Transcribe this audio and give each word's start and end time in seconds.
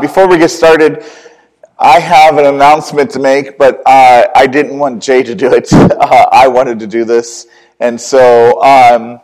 Before 0.00 0.26
we 0.26 0.38
get 0.38 0.50
started, 0.50 1.04
I 1.78 1.98
have 1.98 2.36
an 2.36 2.44
announcement 2.44 3.10
to 3.12 3.18
make, 3.18 3.56
but 3.56 3.80
uh, 3.86 4.26
I 4.34 4.46
didn't 4.46 4.78
want 4.78 5.02
Jay 5.02 5.22
to 5.22 5.34
do 5.34 5.52
it. 5.54 5.70
Uh, 6.00 6.26
I 6.32 6.48
wanted 6.48 6.78
to 6.80 6.86
do 6.86 7.04
this. 7.04 7.46
And 7.78 8.00
so 8.00 8.62
um, 8.62 9.20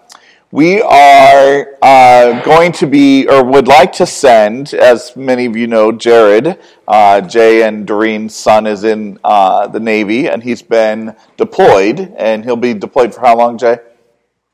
we 0.50 0.80
are 0.80 1.76
uh, 1.82 2.42
going 2.42 2.72
to 2.72 2.86
be, 2.86 3.26
or 3.26 3.42
would 3.44 3.66
like 3.66 3.92
to 3.94 4.06
send, 4.06 4.72
as 4.74 5.16
many 5.16 5.46
of 5.46 5.56
you 5.56 5.66
know, 5.66 5.90
Jared. 5.92 6.58
Uh, 6.86 7.20
Jay 7.22 7.62
and 7.62 7.86
Doreen's 7.86 8.34
son 8.34 8.66
is 8.66 8.84
in 8.84 9.18
uh, 9.24 9.66
the 9.68 9.80
Navy, 9.80 10.28
and 10.28 10.42
he's 10.42 10.62
been 10.62 11.16
deployed. 11.36 12.14
And 12.16 12.44
he'll 12.44 12.56
be 12.56 12.74
deployed 12.74 13.14
for 13.14 13.20
how 13.20 13.36
long, 13.36 13.58
Jay? 13.58 13.78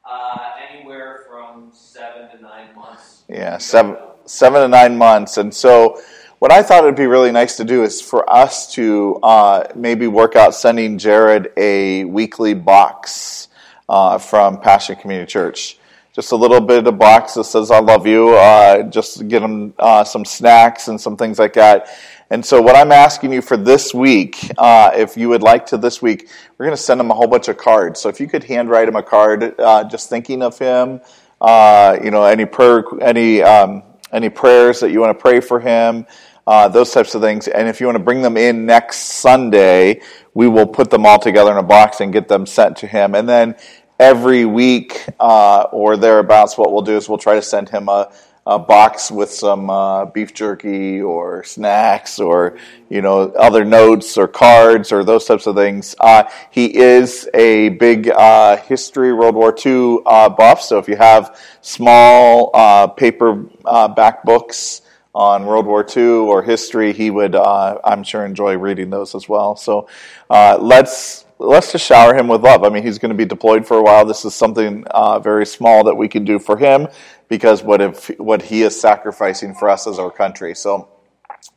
Uh, 0.04 0.39
anywhere 0.70 1.25
from 1.29 1.70
seven 1.73 2.30
to 2.30 2.43
nine 2.43 2.75
months. 2.75 3.25
Yeah, 3.29 3.59
seven, 3.59 3.96
seven 4.25 4.62
to 4.62 4.68
nine 4.68 4.96
months. 4.96 5.36
And 5.36 5.54
so 5.54 6.00
what 6.43 6.50
I 6.50 6.64
thought 6.64 6.82
it'd 6.82 6.96
be 6.96 7.06
really 7.06 7.30
nice 7.30 7.56
to 7.58 7.64
do 7.64 7.84
is 7.84 8.00
for 8.00 8.29
us 8.29 8.72
to 8.75 9.14
uh, 9.22 9.68
maybe 9.76 10.08
work 10.08 10.35
out 10.35 10.57
sending 10.57 10.99
Jared 10.99 11.53
a 11.57 12.04
weekly 12.04 12.53
box 12.53 13.46
uh, 13.89 14.18
from 14.18 14.58
Passion 14.61 14.96
Community 14.96 15.30
Church. 15.30 15.79
Just 16.13 16.32
a 16.32 16.36
little 16.36 16.61
bit 16.61 16.85
of 16.85 16.99
box 16.99 17.35
that 17.35 17.44
says 17.44 17.71
"I 17.71 17.79
love 17.79 18.08
you." 18.08 18.30
Uh, 18.30 18.82
just 18.90 19.18
to 19.18 19.25
get 19.25 19.40
him 19.40 19.72
uh, 19.79 20.02
some 20.02 20.25
snacks 20.25 20.89
and 20.89 21.00
some 21.00 21.16
things 21.16 21.39
like 21.39 21.52
that. 21.52 21.86
And 22.29 22.44
so, 22.44 22.61
what 22.61 22.74
I'm 22.74 22.90
asking 22.90 23.32
you 23.32 23.40
for 23.40 23.57
this 23.57 23.94
week, 23.94 24.50
uh, 24.58 24.90
if 24.96 25.16
you 25.16 25.29
would 25.29 25.44
like 25.44 25.66
to 25.66 25.79
this 25.79 26.02
week, 26.02 26.29
we're 26.58 26.66
going 26.66 26.77
to 26.77 26.82
send 26.82 27.00
him 27.00 27.13
a 27.13 27.14
whole 27.14 27.29
bunch 27.29 27.46
of 27.46 27.57
cards. 27.57 28.00
So, 28.00 28.08
if 28.08 28.18
you 28.18 28.27
could 28.27 28.43
handwrite 28.43 28.88
him 28.88 28.96
a 28.96 29.02
card, 29.04 29.54
uh, 29.61 29.85
just 29.85 30.08
thinking 30.08 30.43
of 30.43 30.58
him, 30.58 31.00
you 31.40 32.11
know, 32.11 32.24
any 32.24 32.47
prayer, 32.47 32.83
any 33.00 33.42
um, 33.42 33.84
any 34.12 34.28
prayers 34.28 34.80
that 34.80 34.91
you 34.91 35.00
want 35.00 35.16
to 35.16 35.22
pray 35.22 35.38
for 35.38 35.61
him 35.61 36.05
uh, 36.46 36.69
those 36.69 36.91
types 36.91 37.14
of 37.14 37.22
things. 37.22 37.48
And 37.48 37.69
if 37.69 37.80
you 37.80 37.86
want 37.86 37.96
to 37.96 38.05
bring 38.05 38.22
them 38.22 38.36
in 38.36 38.66
next 38.66 38.98
Sunday, 38.98 40.00
we 40.34 40.48
will 40.48 40.66
put 40.66 40.90
them 40.90 41.06
all 41.06 41.18
together 41.18 41.52
in 41.52 41.58
a 41.58 41.62
box 41.62 42.00
and 42.00 42.12
get 42.12 42.28
them 42.28 42.46
sent 42.46 42.78
to 42.78 42.86
him. 42.86 43.14
And 43.14 43.28
then 43.28 43.56
every 43.98 44.44
week 44.44 45.06
uh, 45.20 45.62
or 45.72 45.96
thereabouts, 45.96 46.58
what 46.58 46.72
we'll 46.72 46.82
do 46.82 46.96
is 46.96 47.08
we'll 47.08 47.18
try 47.18 47.34
to 47.34 47.42
send 47.42 47.68
him 47.68 47.88
a, 47.88 48.12
a 48.44 48.58
box 48.58 49.10
with 49.10 49.30
some 49.30 49.70
uh, 49.70 50.04
beef 50.06 50.34
jerky 50.34 51.00
or 51.00 51.44
snacks 51.44 52.18
or 52.18 52.58
you 52.88 53.00
know 53.00 53.30
other 53.38 53.64
notes 53.64 54.18
or 54.18 54.27
cards 54.27 54.90
or 54.90 55.04
those 55.04 55.24
types 55.24 55.46
of 55.46 55.54
things. 55.54 55.94
Uh, 56.00 56.24
he 56.50 56.77
is 56.77 57.28
a 57.34 57.68
big 57.70 58.08
uh, 58.08 58.56
history 58.56 59.12
World 59.12 59.36
War 59.36 59.54
II 59.64 59.98
uh, 60.04 60.28
buff, 60.28 60.60
so 60.60 60.78
if 60.78 60.88
you 60.88 60.96
have 60.96 61.40
small 61.60 62.50
uh, 62.52 62.88
paper 62.88 63.46
uh, 63.64 63.86
back 63.86 64.24
books 64.24 64.81
on 65.14 65.44
World 65.44 65.66
War 65.66 65.86
II 65.96 66.02
or 66.02 66.42
history, 66.42 66.92
he 66.92 67.10
would, 67.10 67.34
uh, 67.34 67.78
I'm 67.84 68.02
sure, 68.02 68.24
enjoy 68.24 68.56
reading 68.56 68.91
those 68.91 69.14
as 69.14 69.28
well. 69.28 69.56
So 69.56 69.88
uh, 70.30 70.58
let's 70.60 71.27
let's 71.38 71.72
just 71.72 71.84
shower 71.84 72.14
him 72.14 72.28
with 72.28 72.42
love. 72.42 72.62
I 72.62 72.68
mean, 72.68 72.82
he's 72.82 72.98
going 72.98 73.10
to 73.10 73.16
be 73.16 73.24
deployed 73.24 73.66
for 73.66 73.77
a 73.77 73.83
while. 73.83 74.05
This 74.06 74.24
is 74.24 74.34
something 74.34 74.84
uh, 74.90 75.18
very 75.18 75.44
small 75.44 75.84
that 75.84 75.94
we 75.94 76.08
can 76.08 76.24
do 76.24 76.38
for 76.38 76.56
him 76.56 76.88
because 77.28 77.62
what 77.62 77.80
if 77.80 78.08
what 78.18 78.42
he 78.42 78.62
is 78.62 78.80
sacrificing 78.80 79.55
for 79.55 79.68
us 79.68 79.86
as 79.86 79.98
our 79.98 80.10
country. 80.10 80.55
So. 80.55 80.88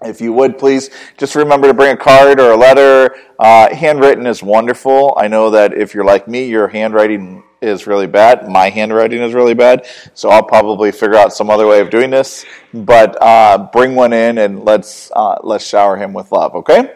If 0.01 0.19
you 0.19 0.33
would 0.33 0.57
please 0.57 0.89
just 1.15 1.35
remember 1.35 1.67
to 1.67 1.73
bring 1.73 1.93
a 1.93 1.97
card 1.97 2.39
or 2.39 2.51
a 2.51 2.57
letter. 2.57 3.15
Uh, 3.39 3.73
handwritten 3.73 4.25
is 4.25 4.41
wonderful. 4.41 5.13
I 5.15 5.27
know 5.27 5.51
that 5.51 5.73
if 5.73 5.93
you're 5.93 6.03
like 6.03 6.27
me, 6.27 6.47
your 6.47 6.67
handwriting 6.67 7.43
is 7.65 7.87
really 7.87 8.07
bad. 8.07 8.47
My 8.47 8.69
handwriting 8.69 9.21
is 9.21 9.33
really 9.33 9.53
bad, 9.53 9.87
so 10.13 10.29
I'll 10.29 10.43
probably 10.43 10.91
figure 10.91 11.15
out 11.15 11.33
some 11.33 11.49
other 11.49 11.67
way 11.67 11.81
of 11.81 11.89
doing 11.89 12.09
this. 12.09 12.45
But 12.73 13.21
uh, 13.21 13.69
bring 13.71 13.95
one 13.95 14.13
in 14.13 14.37
and 14.37 14.63
let's 14.63 15.11
uh, 15.15 15.39
let's 15.43 15.65
shower 15.65 15.97
him 15.97 16.13
with 16.13 16.31
love. 16.31 16.55
Okay. 16.55 16.93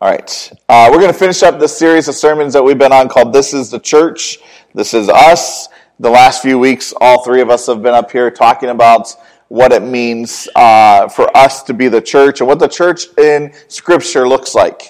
All 0.00 0.10
right. 0.10 0.52
Uh, 0.68 0.88
we're 0.90 1.00
going 1.00 1.12
to 1.12 1.18
finish 1.18 1.42
up 1.42 1.60
this 1.60 1.76
series 1.76 2.08
of 2.08 2.14
sermons 2.14 2.54
that 2.54 2.62
we've 2.62 2.78
been 2.78 2.92
on 2.92 3.08
called 3.08 3.32
"This 3.32 3.54
Is 3.54 3.70
the 3.70 3.80
Church." 3.80 4.38
This 4.74 4.94
is 4.94 5.08
us. 5.08 5.68
The 5.98 6.10
last 6.10 6.42
few 6.42 6.58
weeks, 6.58 6.94
all 7.00 7.22
three 7.22 7.42
of 7.42 7.50
us 7.50 7.66
have 7.66 7.82
been 7.82 7.94
up 7.94 8.10
here 8.10 8.30
talking 8.30 8.70
about 8.70 9.14
what 9.48 9.72
it 9.72 9.82
means 9.82 10.48
uh, 10.54 11.08
for 11.08 11.36
us 11.36 11.64
to 11.64 11.74
be 11.74 11.88
the 11.88 12.00
church 12.00 12.40
and 12.40 12.46
what 12.46 12.60
the 12.60 12.68
church 12.68 13.06
in 13.18 13.52
Scripture 13.66 14.26
looks 14.26 14.54
like. 14.54 14.88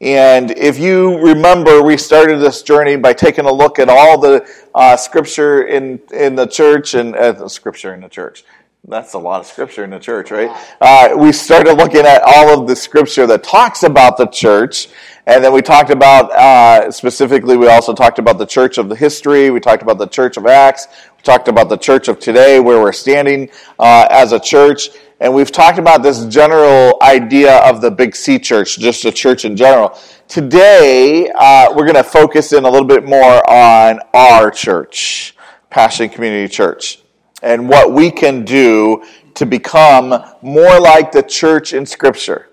And 0.00 0.52
if 0.52 0.78
you 0.78 1.18
remember, 1.18 1.82
we 1.82 1.98
started 1.98 2.38
this 2.38 2.62
journey 2.62 2.96
by 2.96 3.12
taking 3.12 3.44
a 3.44 3.52
look 3.52 3.78
at 3.78 3.90
all 3.90 4.18
the 4.18 4.48
uh, 4.74 4.96
scripture 4.96 5.64
in, 5.64 6.00
in 6.10 6.36
the 6.36 6.46
church 6.46 6.94
and 6.94 7.14
uh, 7.14 7.46
scripture 7.48 7.92
in 7.92 8.00
the 8.00 8.08
church. 8.08 8.44
That's 8.88 9.12
a 9.12 9.18
lot 9.18 9.40
of 9.40 9.46
scripture 9.46 9.84
in 9.84 9.90
the 9.90 9.98
church, 9.98 10.30
right? 10.30 10.50
Uh, 10.80 11.14
we 11.18 11.32
started 11.32 11.74
looking 11.74 12.06
at 12.06 12.22
all 12.24 12.58
of 12.58 12.66
the 12.66 12.74
scripture 12.74 13.26
that 13.26 13.44
talks 13.44 13.82
about 13.82 14.16
the 14.16 14.24
church. 14.24 14.88
And 15.26 15.44
then 15.44 15.52
we 15.52 15.60
talked 15.60 15.90
about, 15.90 16.32
uh, 16.32 16.90
specifically, 16.90 17.58
we 17.58 17.68
also 17.68 17.92
talked 17.92 18.18
about 18.18 18.38
the 18.38 18.46
church 18.46 18.78
of 18.78 18.88
the 18.88 18.96
history. 18.96 19.50
We 19.50 19.60
talked 19.60 19.82
about 19.82 19.98
the 19.98 20.06
church 20.06 20.38
of 20.38 20.46
Acts. 20.46 20.88
We 21.14 21.22
talked 21.22 21.46
about 21.46 21.68
the 21.68 21.76
church 21.76 22.08
of 22.08 22.18
today, 22.18 22.58
where 22.58 22.80
we're 22.80 22.92
standing 22.92 23.50
uh, 23.78 24.08
as 24.10 24.32
a 24.32 24.40
church. 24.40 24.88
And 25.20 25.34
we've 25.34 25.52
talked 25.52 25.78
about 25.78 26.02
this 26.02 26.24
general 26.24 26.96
idea 27.02 27.58
of 27.58 27.82
the 27.82 27.90
Big 27.90 28.16
C 28.16 28.38
church, 28.38 28.78
just 28.78 29.04
a 29.04 29.12
church 29.12 29.44
in 29.44 29.54
general. 29.54 29.98
Today, 30.28 31.30
uh, 31.34 31.74
we're 31.74 31.84
going 31.84 31.94
to 31.94 32.02
focus 32.02 32.54
in 32.54 32.64
a 32.64 32.70
little 32.70 32.88
bit 32.88 33.04
more 33.04 33.48
on 33.50 34.00
our 34.14 34.50
church, 34.50 35.36
Passion 35.68 36.08
Community 36.08 36.48
Church, 36.48 37.02
and 37.42 37.68
what 37.68 37.92
we 37.92 38.10
can 38.10 38.46
do 38.46 39.04
to 39.34 39.44
become 39.44 40.14
more 40.40 40.80
like 40.80 41.12
the 41.12 41.22
church 41.22 41.74
in 41.74 41.84
Scripture. 41.84 42.48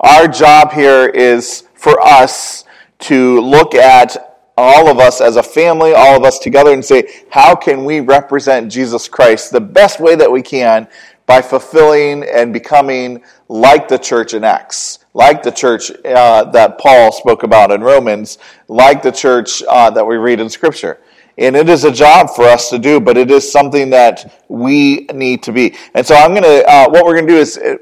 Our 0.00 0.28
job 0.28 0.72
here 0.72 1.08
is 1.08 1.64
for 1.74 2.00
us 2.00 2.64
to 3.00 3.38
look 3.42 3.74
at 3.74 4.16
all 4.56 4.88
of 4.88 4.98
us 4.98 5.20
as 5.20 5.36
a 5.36 5.42
family, 5.42 5.92
all 5.92 6.16
of 6.16 6.24
us 6.24 6.38
together, 6.38 6.72
and 6.72 6.82
say, 6.82 7.24
how 7.30 7.54
can 7.54 7.84
we 7.84 8.00
represent 8.00 8.72
Jesus 8.72 9.08
Christ 9.08 9.52
the 9.52 9.60
best 9.60 10.00
way 10.00 10.14
that 10.14 10.32
we 10.32 10.40
can 10.40 10.88
by 11.28 11.42
fulfilling 11.42 12.24
and 12.24 12.54
becoming 12.54 13.22
like 13.48 13.86
the 13.86 13.98
church 13.98 14.32
in 14.32 14.42
Acts, 14.44 15.00
like 15.12 15.42
the 15.42 15.50
church 15.52 15.92
uh, 16.06 16.44
that 16.44 16.78
Paul 16.78 17.12
spoke 17.12 17.42
about 17.42 17.70
in 17.70 17.82
Romans, 17.82 18.38
like 18.66 19.02
the 19.02 19.12
church 19.12 19.62
uh, 19.68 19.90
that 19.90 20.06
we 20.06 20.16
read 20.16 20.40
in 20.40 20.48
Scripture. 20.48 20.98
And 21.36 21.54
it 21.54 21.68
is 21.68 21.84
a 21.84 21.92
job 21.92 22.30
for 22.30 22.44
us 22.44 22.70
to 22.70 22.78
do, 22.78 22.98
but 22.98 23.18
it 23.18 23.30
is 23.30 23.50
something 23.50 23.90
that 23.90 24.42
we 24.48 25.06
need 25.12 25.42
to 25.42 25.52
be. 25.52 25.76
And 25.94 26.04
so 26.04 26.14
I'm 26.14 26.30
going 26.30 26.44
to, 26.44 26.66
uh, 26.66 26.88
what 26.88 27.04
we're 27.04 27.14
going 27.14 27.26
to 27.26 27.32
do 27.34 27.38
is, 27.38 27.58
uh, 27.58 27.76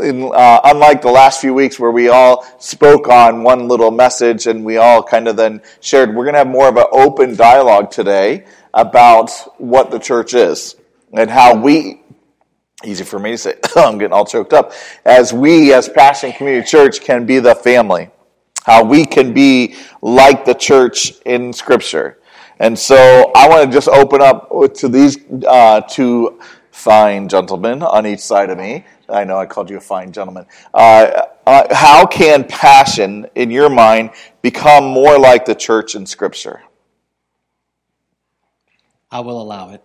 in, 0.00 0.30
uh, 0.32 0.60
unlike 0.62 1.02
the 1.02 1.10
last 1.10 1.40
few 1.40 1.52
weeks 1.52 1.80
where 1.80 1.90
we 1.90 2.08
all 2.08 2.46
spoke 2.60 3.08
on 3.08 3.42
one 3.42 3.66
little 3.66 3.90
message 3.90 4.46
and 4.46 4.64
we 4.64 4.76
all 4.76 5.02
kind 5.02 5.26
of 5.26 5.36
then 5.36 5.62
shared, 5.80 6.14
we're 6.14 6.24
going 6.24 6.34
to 6.34 6.38
have 6.38 6.46
more 6.46 6.68
of 6.68 6.76
an 6.76 6.86
open 6.92 7.34
dialogue 7.34 7.90
today 7.90 8.46
about 8.72 9.32
what 9.58 9.90
the 9.90 9.98
church 9.98 10.32
is 10.32 10.76
and 11.12 11.28
how 11.28 11.56
we 11.56 12.02
easy 12.84 13.04
for 13.04 13.18
me 13.18 13.32
to 13.32 13.38
say, 13.38 13.54
I'm 13.76 13.98
getting 13.98 14.12
all 14.12 14.24
choked 14.24 14.52
up, 14.52 14.72
as 15.04 15.32
we 15.32 15.72
as 15.72 15.88
Passion 15.88 16.32
Community 16.32 16.66
Church 16.66 17.00
can 17.00 17.26
be 17.26 17.38
the 17.38 17.54
family, 17.54 18.10
how 18.64 18.84
we 18.84 19.04
can 19.04 19.32
be 19.32 19.76
like 20.02 20.44
the 20.44 20.54
church 20.54 21.14
in 21.24 21.52
Scripture. 21.52 22.18
And 22.60 22.78
so 22.78 23.32
I 23.36 23.48
want 23.48 23.70
to 23.70 23.72
just 23.74 23.88
open 23.88 24.20
up 24.20 24.50
to 24.74 24.88
these 24.88 25.18
uh, 25.46 25.80
two 25.82 26.40
fine 26.70 27.28
gentlemen 27.28 27.82
on 27.82 28.06
each 28.06 28.20
side 28.20 28.50
of 28.50 28.58
me. 28.58 28.84
I 29.08 29.24
know 29.24 29.38
I 29.38 29.46
called 29.46 29.70
you 29.70 29.78
a 29.78 29.80
fine 29.80 30.12
gentleman. 30.12 30.46
Uh, 30.74 31.22
uh, 31.46 31.74
how 31.74 32.06
can 32.06 32.44
passion, 32.44 33.26
in 33.34 33.50
your 33.50 33.70
mind, 33.70 34.10
become 34.42 34.84
more 34.84 35.18
like 35.18 35.44
the 35.44 35.54
church 35.54 35.94
in 35.94 36.04
Scripture? 36.04 36.62
I 39.10 39.20
will 39.20 39.40
allow 39.40 39.70
it 39.70 39.82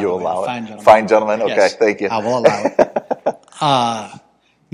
you 0.00 0.10
allow 0.10 0.44
it. 0.44 0.46
Fine 0.46 0.66
gentleman. 0.66 0.84
Fine 0.84 1.08
gentleman. 1.08 1.42
Okay, 1.42 1.56
yes, 1.56 1.76
thank 1.76 2.00
you. 2.00 2.08
I 2.08 2.18
will 2.18 2.38
allow 2.38 2.62
it. 2.64 2.74
uh, 3.60 4.18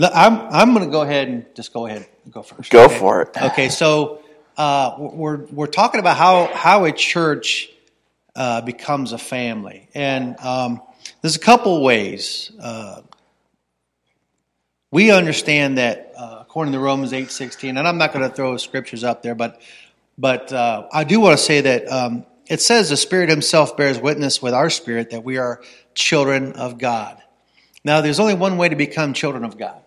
I'm 0.00 0.40
I'm 0.50 0.74
going 0.74 0.84
to 0.84 0.90
go 0.90 1.02
ahead 1.02 1.28
and 1.28 1.46
just 1.54 1.72
go 1.72 1.86
ahead 1.86 2.06
and 2.24 2.32
go 2.32 2.42
first. 2.42 2.70
Go 2.70 2.84
okay? 2.84 2.98
for 2.98 3.22
it. 3.22 3.36
Okay, 3.36 3.68
so 3.68 4.22
uh, 4.56 4.94
we're 4.98 5.46
we're 5.46 5.66
talking 5.66 6.00
about 6.00 6.16
how 6.16 6.46
how 6.54 6.84
a 6.84 6.92
church 6.92 7.70
uh, 8.36 8.60
becomes 8.60 9.12
a 9.12 9.18
family, 9.18 9.88
and 9.94 10.38
um, 10.40 10.80
there's 11.22 11.36
a 11.36 11.40
couple 11.40 11.82
ways. 11.82 12.52
Uh, 12.60 13.02
we 14.90 15.10
understand 15.10 15.78
that 15.78 16.12
uh, 16.16 16.38
according 16.40 16.72
to 16.72 16.78
Romans 16.78 17.12
eight 17.12 17.30
sixteen, 17.30 17.76
and 17.76 17.86
I'm 17.86 17.98
not 17.98 18.12
going 18.12 18.28
to 18.28 18.34
throw 18.34 18.56
scriptures 18.56 19.04
up 19.04 19.22
there, 19.22 19.34
but 19.34 19.60
but 20.16 20.52
uh, 20.52 20.88
I 20.92 21.04
do 21.04 21.20
want 21.20 21.38
to 21.38 21.44
say 21.44 21.60
that 21.60 21.90
um, 21.90 22.24
it 22.48 22.60
says 22.60 22.90
the 22.90 22.96
Spirit 22.96 23.28
Himself 23.28 23.76
bears 23.76 23.98
witness 23.98 24.40
with 24.42 24.54
our 24.54 24.70
spirit 24.70 25.10
that 25.10 25.24
we 25.24 25.38
are 25.38 25.62
children 25.94 26.52
of 26.54 26.78
God. 26.78 27.20
Now, 27.84 28.00
there's 28.00 28.20
only 28.20 28.34
one 28.34 28.56
way 28.56 28.68
to 28.68 28.76
become 28.76 29.12
children 29.12 29.44
of 29.44 29.56
God. 29.56 29.82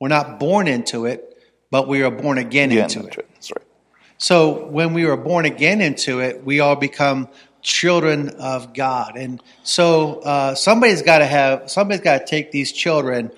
We're 0.00 0.08
not 0.08 0.38
born 0.38 0.68
into 0.68 1.06
it, 1.06 1.36
but 1.70 1.88
we 1.88 2.02
are 2.02 2.10
born 2.10 2.38
again 2.38 2.70
yeah, 2.70 2.84
into 2.84 3.00
it. 3.00 3.16
That's 3.16 3.50
right. 3.50 3.64
So 4.18 4.66
when 4.66 4.94
we 4.94 5.04
are 5.04 5.16
born 5.16 5.44
again 5.44 5.80
into 5.80 6.20
it, 6.20 6.44
we 6.44 6.60
all 6.60 6.76
become 6.76 7.28
children 7.62 8.30
of 8.30 8.74
God. 8.74 9.16
And 9.16 9.42
so 9.62 10.20
uh, 10.20 10.54
somebody's 10.54 11.02
got 11.02 11.18
to 11.18 11.26
have, 11.26 11.70
somebody's 11.70 12.02
got 12.02 12.18
to 12.18 12.26
take 12.26 12.50
these 12.52 12.72
children 12.72 13.30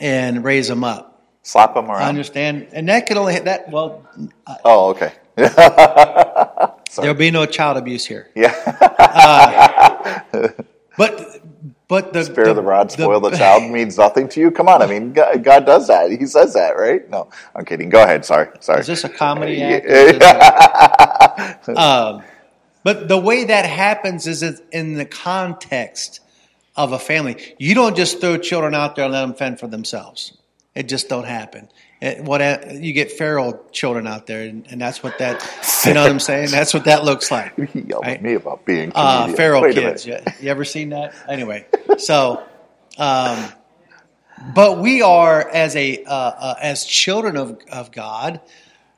and 0.00 0.44
raise 0.44 0.68
them 0.68 0.84
up. 0.84 1.22
Slap 1.42 1.74
them 1.74 1.90
around. 1.90 2.02
I 2.02 2.08
understand. 2.08 2.68
And 2.72 2.88
that 2.88 3.06
could 3.06 3.16
only, 3.16 3.38
that, 3.38 3.70
well, 3.70 4.06
Oh, 4.64 4.90
okay. 4.90 5.12
there'll 6.96 7.14
be 7.14 7.30
no 7.30 7.46
child 7.46 7.76
abuse 7.76 8.04
here. 8.06 8.28
yeah. 8.34 10.22
But, 10.96 11.42
but 11.86 12.12
the. 12.12 12.24
Spare 12.24 12.54
the 12.54 12.62
rod, 12.62 12.90
spoil 12.90 13.20
the 13.20 13.30
child 13.36 13.70
means 13.70 13.96
nothing 13.96 14.28
to 14.30 14.40
you. 14.40 14.50
Come 14.50 14.68
on, 14.68 14.82
I 14.82 14.86
mean, 14.86 15.12
God, 15.12 15.44
God 15.44 15.64
does 15.64 15.86
that. 15.86 16.10
He 16.10 16.26
says 16.26 16.54
that, 16.54 16.70
right? 16.76 17.08
No, 17.08 17.30
I'm 17.54 17.64
kidding. 17.64 17.88
Go 17.88 18.02
ahead. 18.02 18.24
Sorry, 18.24 18.48
sorry. 18.60 18.80
Is 18.80 18.88
this 18.88 19.04
a 19.04 19.08
comedy 19.08 19.62
act? 19.62 19.86
Um, 21.68 22.22
but 22.82 23.08
the 23.08 23.18
way 23.18 23.44
that 23.44 23.64
happens 23.66 24.26
is 24.26 24.62
in 24.72 24.94
the 24.94 25.04
context 25.04 26.20
of 26.76 26.92
a 26.92 26.98
family. 26.98 27.54
You 27.58 27.74
don't 27.74 27.96
just 27.96 28.20
throw 28.20 28.38
children 28.38 28.74
out 28.74 28.96
there 28.96 29.04
and 29.04 29.12
let 29.12 29.20
them 29.20 29.34
fend 29.34 29.60
for 29.60 29.66
themselves. 29.66 30.36
It 30.74 30.88
just 30.88 31.08
don't 31.08 31.26
happen. 31.26 31.68
It, 32.00 32.22
what 32.22 32.40
you 32.80 32.92
get 32.92 33.10
feral 33.10 33.64
children 33.72 34.06
out 34.06 34.26
there, 34.28 34.42
and, 34.42 34.64
and 34.70 34.80
that's 34.80 35.02
what 35.02 35.18
that. 35.18 35.42
You 35.86 35.94
know 35.94 36.02
what 36.02 36.10
I'm 36.10 36.18
saying? 36.20 36.50
That's 36.50 36.74
what 36.74 36.84
that 36.86 37.04
looks 37.04 37.30
like. 37.30 37.54
He 37.70 37.80
yelled 37.82 38.04
Right. 38.04 38.16
at 38.16 38.22
me 38.22 38.34
about 38.34 38.64
being 38.64 38.90
Uh, 38.96 39.28
feral 39.32 39.62
Wait 39.62 39.74
kids. 39.74 40.04
Yeah. 40.04 40.22
You 40.40 40.50
ever 40.50 40.64
seen 40.64 40.88
that? 40.90 41.14
Anyway, 41.28 41.66
so, 41.98 42.42
um, 42.98 43.52
but 44.54 44.78
we 44.78 45.02
are 45.02 45.48
as 45.48 45.76
a 45.76 46.02
uh, 46.04 46.12
uh, 46.12 46.54
as 46.60 46.84
children 46.84 47.36
of 47.36 47.58
of 47.70 47.92
God, 47.92 48.40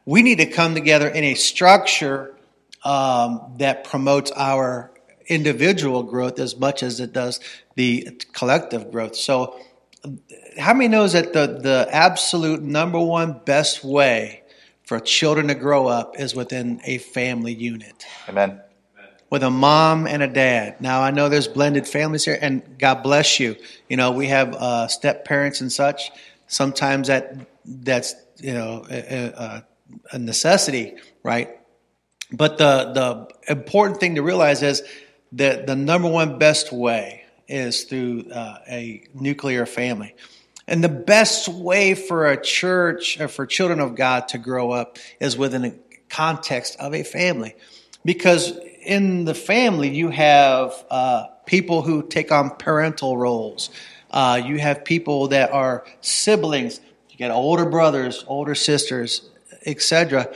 we 0.06 0.22
need 0.22 0.38
to 0.38 0.46
come 0.46 0.74
together 0.74 1.06
in 1.08 1.22
a 1.22 1.34
structure 1.34 2.34
um, 2.82 3.42
that 3.58 3.84
promotes 3.84 4.32
our 4.34 4.90
individual 5.26 6.02
growth 6.02 6.40
as 6.40 6.56
much 6.56 6.82
as 6.82 6.98
it 6.98 7.12
does 7.12 7.40
the 7.76 8.08
collective 8.32 8.90
growth. 8.90 9.14
So, 9.16 9.60
how 10.60 10.74
many 10.74 10.88
knows 10.88 11.12
that 11.14 11.32
the 11.32 11.46
the 11.46 11.88
absolute 11.90 12.62
number 12.62 13.00
one 13.00 13.40
best 13.44 13.82
way 13.84 14.42
for 14.84 15.00
children 15.00 15.48
to 15.48 15.54
grow 15.54 15.86
up 15.86 16.18
is 16.18 16.34
within 16.34 16.80
a 16.84 16.98
family 16.98 17.54
unit? 17.54 18.04
Amen. 18.28 18.60
with 19.30 19.42
a 19.44 19.50
mom 19.50 20.06
and 20.06 20.22
a 20.22 20.26
dad. 20.26 20.80
Now 20.80 21.02
I 21.02 21.10
know 21.12 21.28
there's 21.28 21.48
blended 21.48 21.86
families 21.86 22.24
here, 22.24 22.38
and 22.40 22.78
God 22.78 23.02
bless 23.02 23.40
you. 23.40 23.56
You 23.88 23.96
know 23.96 24.12
we 24.12 24.26
have 24.26 24.54
uh, 24.54 24.88
step 24.88 25.24
parents 25.24 25.60
and 25.60 25.72
such. 25.72 26.10
Sometimes 26.46 27.08
that 27.08 27.34
that's 27.64 28.14
you 28.36 28.52
know 28.52 28.84
a, 28.90 29.28
a, 29.28 29.64
a 30.12 30.18
necessity, 30.18 30.94
right? 31.22 31.48
But 32.32 32.58
the 32.58 32.92
the 32.92 33.52
important 33.52 34.00
thing 34.00 34.16
to 34.16 34.22
realize 34.22 34.62
is 34.62 34.82
that 35.32 35.66
the 35.66 35.76
number 35.76 36.08
one 36.08 36.38
best 36.38 36.72
way 36.72 37.24
is 37.48 37.84
through 37.84 38.30
uh, 38.30 38.58
a 38.68 39.02
nuclear 39.14 39.66
family. 39.66 40.14
And 40.70 40.84
the 40.84 40.88
best 40.88 41.48
way 41.48 41.94
for 41.94 42.30
a 42.30 42.40
church 42.40 43.20
or 43.20 43.26
for 43.26 43.44
children 43.44 43.80
of 43.80 43.96
God 43.96 44.28
to 44.28 44.38
grow 44.38 44.70
up 44.70 44.98
is 45.18 45.36
within 45.36 45.64
a 45.64 45.74
context 46.08 46.76
of 46.78 46.94
a 46.94 47.02
family. 47.02 47.56
Because 48.04 48.56
in 48.80 49.24
the 49.24 49.34
family, 49.34 49.88
you 49.88 50.10
have 50.10 50.72
uh, 50.88 51.26
people 51.44 51.82
who 51.82 52.06
take 52.06 52.30
on 52.30 52.50
parental 52.50 53.16
roles. 53.16 53.70
Uh, 54.12 54.40
you 54.44 54.58
have 54.58 54.84
people 54.84 55.28
that 55.28 55.50
are 55.50 55.84
siblings. 56.02 56.80
You 57.10 57.18
got 57.18 57.32
older 57.32 57.66
brothers, 57.66 58.24
older 58.28 58.54
sisters, 58.54 59.28
etc. 59.66 60.32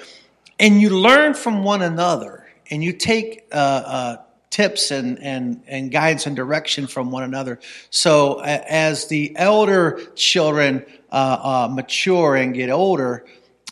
And 0.59 0.81
you 0.83 0.91
learn 0.91 1.35
from 1.35 1.63
one 1.63 1.81
another, 1.81 2.45
and 2.73 2.83
you 2.83 2.93
take 2.93 3.47
uh, 3.53 3.55
uh, 3.55 4.17
tips 4.55 4.93
and, 4.93 5.19
and, 5.21 5.65
and 5.67 5.91
guidance 5.91 6.29
and 6.29 6.37
direction 6.37 6.87
from 6.87 7.11
one 7.11 7.25
another. 7.25 7.59
So 7.91 8.39
as 8.41 9.09
the 9.09 9.35
elder 9.37 10.01
children 10.15 10.87
uh, 11.11 11.67
uh, 11.67 11.69
mature 11.75 12.37
and 12.37 12.55
get 12.55 12.71
older 12.71 13.27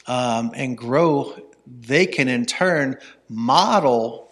um, 0.08 0.50
and 0.56 0.76
grow, 0.76 1.37
they 1.64 2.06
can 2.06 2.26
in 2.26 2.46
turn 2.46 2.99
model 3.29 4.29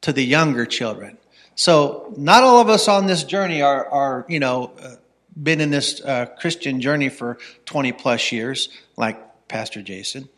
to 0.00 0.12
the 0.12 0.24
younger 0.24 0.66
children. 0.66 1.18
So 1.54 2.12
not 2.16 2.42
all 2.42 2.60
of 2.60 2.68
us 2.68 2.88
on 2.88 3.06
this 3.06 3.22
journey 3.22 3.62
are, 3.62 3.88
are 3.88 4.26
you 4.28 4.40
know, 4.40 4.72
uh, 4.82 4.96
been 5.40 5.60
in 5.60 5.70
this 5.70 6.00
uh, 6.00 6.26
Christian 6.26 6.80
journey 6.80 7.10
for 7.10 7.38
20 7.66 7.92
plus 7.92 8.32
years, 8.32 8.70
like 8.96 9.46
Pastor 9.46 9.82
Jason. 9.82 10.28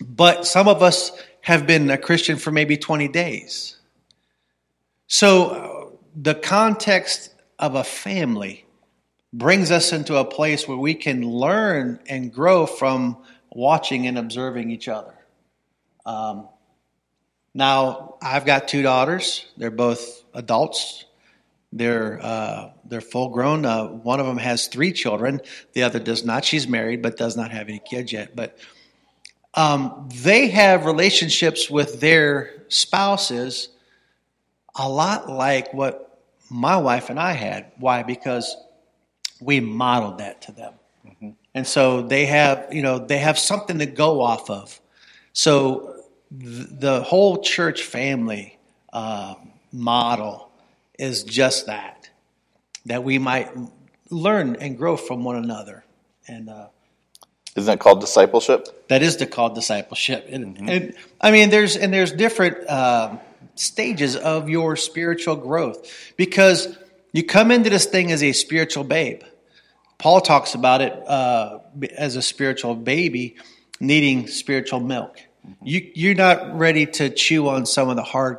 But 0.00 0.46
some 0.46 0.68
of 0.68 0.84
us 0.84 1.10
have 1.40 1.66
been 1.66 1.90
a 1.90 1.98
Christian 1.98 2.36
for 2.36 2.52
maybe 2.52 2.76
20 2.76 3.08
days. 3.08 3.75
So 5.06 5.46
uh, 5.46 5.96
the 6.14 6.34
context 6.34 7.34
of 7.58 7.74
a 7.74 7.84
family 7.84 8.66
brings 9.32 9.70
us 9.70 9.92
into 9.92 10.16
a 10.16 10.24
place 10.24 10.66
where 10.66 10.76
we 10.76 10.94
can 10.94 11.22
learn 11.22 12.00
and 12.08 12.32
grow 12.32 12.66
from 12.66 13.18
watching 13.50 14.06
and 14.06 14.18
observing 14.18 14.70
each 14.70 14.88
other. 14.88 15.14
Um, 16.04 16.48
now, 17.54 18.16
I've 18.20 18.44
got 18.44 18.68
two 18.68 18.82
daughters. 18.82 19.46
They're 19.56 19.70
both 19.70 20.24
adults. 20.34 21.04
They're 21.72 22.20
uh, 22.22 22.70
they're 22.84 23.00
full 23.00 23.30
grown. 23.30 23.64
Uh, 23.64 23.86
one 23.86 24.20
of 24.20 24.26
them 24.26 24.38
has 24.38 24.68
three 24.68 24.92
children. 24.92 25.40
The 25.72 25.82
other 25.82 25.98
does 25.98 26.24
not. 26.24 26.44
She's 26.44 26.68
married, 26.68 27.02
but 27.02 27.16
does 27.16 27.36
not 27.36 27.50
have 27.50 27.68
any 27.68 27.80
kids 27.80 28.12
yet. 28.12 28.36
But 28.36 28.58
um, 29.54 30.08
they 30.22 30.48
have 30.48 30.86
relationships 30.86 31.68
with 31.68 32.00
their 32.00 32.64
spouses 32.68 33.68
a 34.78 34.88
lot 34.88 35.28
like 35.28 35.72
what 35.72 36.20
my 36.50 36.76
wife 36.76 37.10
and 37.10 37.18
I 37.18 37.32
had. 37.32 37.72
Why? 37.78 38.02
Because 38.02 38.56
we 39.40 39.60
modeled 39.60 40.18
that 40.18 40.42
to 40.42 40.52
them, 40.52 40.74
and 41.54 41.66
so 41.66 42.02
they 42.02 42.26
have 42.26 42.68
you 42.72 42.82
know 42.82 42.98
they 42.98 43.18
have 43.18 43.38
something 43.38 43.78
to 43.78 43.86
go 43.86 44.20
off 44.20 44.48
of. 44.50 44.80
So 45.32 46.02
th- 46.38 46.68
the 46.70 47.02
whole 47.02 47.42
church 47.42 47.82
family 47.82 48.58
uh, 48.92 49.34
model 49.72 50.50
is 50.98 51.24
just 51.24 51.66
that 51.66 52.08
that 52.86 53.02
we 53.04 53.18
might 53.18 53.50
learn 54.10 54.56
and 54.56 54.78
grow 54.78 54.96
from 54.96 55.24
one 55.24 55.36
another 55.36 55.84
and 56.28 56.48
uh, 56.48 56.68
Isn't 57.56 57.74
it 57.74 57.80
called 57.80 58.00
discipleship? 58.00 58.88
that 58.88 59.02
is 59.02 59.16
the 59.16 59.26
called 59.26 59.54
discipleship 59.56 60.26
and, 60.30 60.56
and 60.58 60.94
i 61.20 61.30
mean 61.32 61.50
there's 61.50 61.76
and 61.76 61.92
there's 61.92 62.12
different 62.12 62.56
um 62.70 63.18
stages 63.56 64.16
of 64.16 64.48
your 64.48 64.76
spiritual 64.76 65.36
growth. 65.36 66.12
Because 66.16 66.76
you 67.12 67.24
come 67.24 67.50
into 67.50 67.70
this 67.70 67.86
thing 67.86 68.12
as 68.12 68.22
a 68.22 68.32
spiritual 68.32 68.84
babe. 68.84 69.22
Paul 69.98 70.20
talks 70.20 70.54
about 70.54 70.82
it 70.82 70.92
uh, 71.08 71.60
as 71.96 72.16
a 72.16 72.22
spiritual 72.22 72.74
baby 72.74 73.36
needing 73.80 74.26
spiritual 74.26 74.80
milk. 74.80 75.20
You, 75.62 75.90
you're 75.94 76.14
not 76.14 76.58
ready 76.58 76.86
to 76.86 77.08
chew 77.08 77.48
on 77.48 77.66
some 77.66 77.88
of 77.88 77.96
the 77.96 78.02
hard 78.02 78.38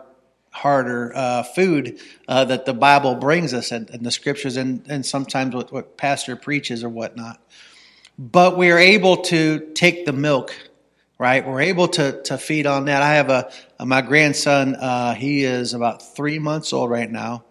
harder 0.52 1.12
uh, 1.16 1.44
food 1.44 2.00
uh, 2.28 2.44
that 2.46 2.66
the 2.66 2.74
bible 2.74 3.14
brings 3.14 3.54
us 3.54 3.72
and, 3.72 3.92
and 3.92 4.04
the 4.04 4.10
scriptures 4.10 4.58
and, 4.58 4.84
and 4.90 5.06
sometimes 5.06 5.54
what, 5.54 5.72
what 5.72 5.98
pastor 5.98 6.36
preaches 6.36 6.84
or 6.84 6.90
whatnot. 6.90 7.40
But 8.18 8.58
we're 8.58 8.80
able 8.80 9.18
to 9.24 9.72
take 9.76 10.08
the 10.08 10.14
milk 10.14 10.56
right? 11.18 11.48
We're 11.48 11.62
able 11.62 11.88
to 11.90 12.22
to 12.24 12.38
feed 12.38 12.68
on 12.68 12.86
that. 12.86 13.02
I 13.02 13.16
have 13.16 13.30
a, 13.30 13.52
my 13.86 14.02
grandson 14.02 14.76
uh, 14.76 15.14
he 15.14 15.44
is 15.44 15.74
about 15.74 16.16
three 16.16 16.40
months 16.40 16.74
old 16.74 16.90
right 16.90 17.10
now 17.10 17.44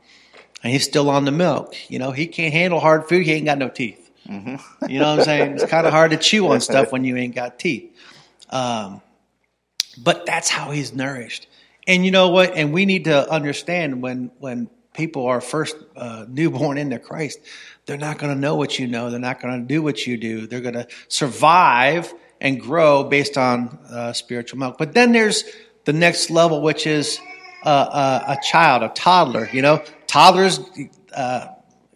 and 0.63 0.73
he's 0.73 0.85
still 0.85 1.11
on 1.11 1.25
the 1.25 1.33
milk. 1.33 1.75
You 1.89 1.99
know 1.99 2.11
he 2.11 2.27
can't 2.27 2.53
handle 2.53 2.81
hard 2.81 3.09
food. 3.09 3.25
He 3.25 3.33
ain't 3.33 3.47
got 3.47 3.59
no 3.59 3.69
teeth. 3.69 4.11
You 4.89 4.99
know 4.99 5.11
what 5.11 5.21
i'm 5.21 5.25
saying? 5.25 5.53
It's 5.53 5.67
kind 5.67 5.87
of 5.87 5.93
hard 5.93 6.11
to 6.11 6.17
chew 6.17 6.49
on 6.49 6.61
stuff 6.61 6.91
when 6.91 7.05
you 7.05 7.17
ain't 7.17 7.35
got 7.35 7.59
teeth. 7.59 7.97
Um, 8.51 9.01
but 10.03 10.27
that's 10.27 10.49
how 10.49 10.71
he's 10.73 10.93
nourished. 10.93 11.47
And 11.87 12.05
you 12.05 12.11
know 12.11 12.31
what? 12.31 12.55
And 12.55 12.73
we 12.73 12.87
need 12.87 13.05
to 13.05 13.31
understand 13.31 14.03
when 14.03 14.33
when 14.39 14.69
people 14.95 15.27
are 15.27 15.41
first 15.41 15.77
uh, 15.95 16.25
newborn 16.27 16.79
into 16.79 16.99
christ 16.99 17.39
they're 17.87 17.97
not 17.97 18.19
going 18.19 18.35
to 18.35 18.39
know 18.39 18.57
what 18.57 18.79
you 18.79 18.89
know. 18.89 19.11
They're 19.11 19.21
not 19.21 19.41
going 19.41 19.61
to 19.61 19.67
do 19.67 19.81
what 19.81 20.07
you 20.07 20.17
do. 20.17 20.47
They're 20.47 20.61
going 20.61 20.75
to 20.75 20.89
survive 21.09 22.13
and 22.41 22.61
grow 22.61 23.05
based 23.05 23.39
on 23.39 23.79
uh, 23.89 24.13
spiritual 24.13 24.59
milk. 24.59 24.77
But 24.77 24.93
then 24.93 25.13
there's 25.13 25.45
the 25.87 25.93
next 25.93 26.31
level 26.31 26.61
which 26.61 26.87
is 26.87 27.19
uh, 27.65 27.69
uh, 27.69 28.37
a 28.39 28.43
child 28.43 28.83
a 28.83 28.89
toddler 28.91 29.49
you 29.53 29.63
know 29.63 29.83
toddlers 30.07 30.61
uh, 31.15 31.49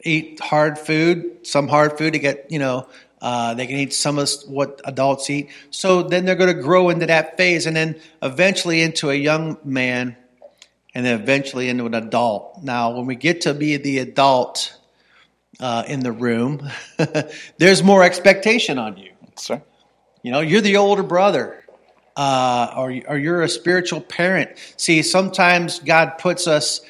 eat 0.02 0.40
hard 0.40 0.78
food 0.78 1.47
some 1.47 1.68
hard 1.68 1.99
food 1.99 2.14
to 2.14 2.18
get 2.18 2.47
you 2.50 2.59
know 2.59 2.88
uh, 3.20 3.54
they 3.54 3.66
can 3.66 3.76
eat 3.76 3.92
some 3.92 4.18
of 4.18 4.30
what 4.47 4.80
adults 4.85 5.28
eat. 5.28 5.50
So 5.70 6.02
then 6.02 6.25
they're 6.25 6.37
going 6.37 6.54
to 6.54 6.62
grow 6.62 6.88
into 6.88 7.06
that 7.06 7.37
phase 7.37 7.66
and 7.66 7.76
then 7.76 8.00
eventually 8.23 8.80
into 8.80 9.11
a 9.11 9.14
young 9.14 9.59
man 9.62 10.16
and 10.94 11.04
then 11.04 11.20
eventually 11.20 11.68
into 11.68 11.87
an 11.87 11.94
adult. 11.94 12.62
Now, 12.62 12.97
when 12.97 13.06
we 13.06 13.16
get 13.16 13.42
to 13.42 13.54
be 13.54 13.76
the 13.76 13.99
adult 13.99 14.76
uh, 15.61 15.85
in 15.87 16.00
the 16.00 16.12
room, 16.12 16.68
there's 17.59 17.82
more 17.82 18.02
expectation 18.02 18.78
on 18.78 18.97
you. 18.97 19.12
Sir? 19.37 19.62
You 20.23 20.32
know, 20.32 20.40
you're 20.40 20.62
the 20.62 20.78
older 20.78 21.02
brother. 21.02 21.64
Uh, 22.17 22.75
or, 22.76 22.95
or 23.09 23.19
you're 23.19 23.43
a 23.43 23.49
spiritual 23.49 24.00
parent. 24.00 24.50
See, 24.76 25.02
sometimes 25.02 25.79
God 25.79 26.19
puts 26.19 26.47
us 26.47 26.81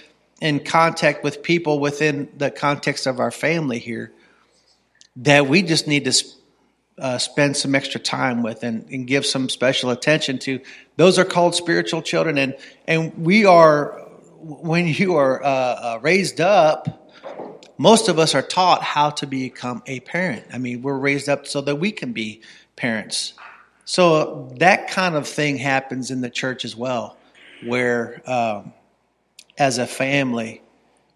in 0.41 0.61
contact 0.61 1.23
with 1.23 1.43
people 1.43 1.79
within 1.81 2.29
the 2.37 2.51
context 2.51 3.07
of 3.07 3.21
our 3.21 3.31
family 3.31 3.79
here 3.79 4.13
that 5.17 5.47
we 5.47 5.63
just 5.63 5.87
need 5.87 6.07
to 6.07 6.25
uh, 6.99 7.19
spend 7.19 7.57
some 7.57 7.75
extra 7.75 8.01
time 8.01 8.43
with 8.43 8.63
and, 8.63 8.87
and, 8.91 9.07
give 9.07 9.25
some 9.25 9.49
special 9.49 9.91
attention 9.91 10.39
to. 10.39 10.61
Those 10.97 11.19
are 11.19 11.25
called 11.25 11.55
spiritual 11.55 12.03
children, 12.03 12.37
and 12.37 12.57
and 12.87 13.17
we 13.25 13.47
are 13.47 13.93
when 14.41 14.87
you 14.87 15.17
are 15.17 15.43
uh, 15.43 15.47
uh, 15.47 15.99
raised 16.03 16.41
up. 16.41 17.11
Most 17.79 18.09
of 18.09 18.19
us 18.19 18.35
are 18.35 18.43
taught 18.43 18.83
how 18.83 19.11
to 19.11 19.27
become 19.27 19.83
a 19.87 20.01
parent. 20.01 20.45
I 20.53 20.59
mean, 20.59 20.83
we're 20.83 20.99
raised 20.99 21.31
up 21.31 21.47
so 21.47 21.63
that 21.63 21.77
we 21.77 21.93
can 21.93 22.13
be 22.13 22.43
parents. 22.77 23.33
So 23.91 24.49
that 24.59 24.89
kind 24.89 25.17
of 25.17 25.27
thing 25.27 25.57
happens 25.57 26.13
in 26.13 26.21
the 26.21 26.31
church 26.31 26.65
as 26.65 26.77
well, 26.77 27.17
where 27.65 28.23
um, 28.25 28.73
as 29.59 29.79
a 29.79 29.87
family, 29.87 30.63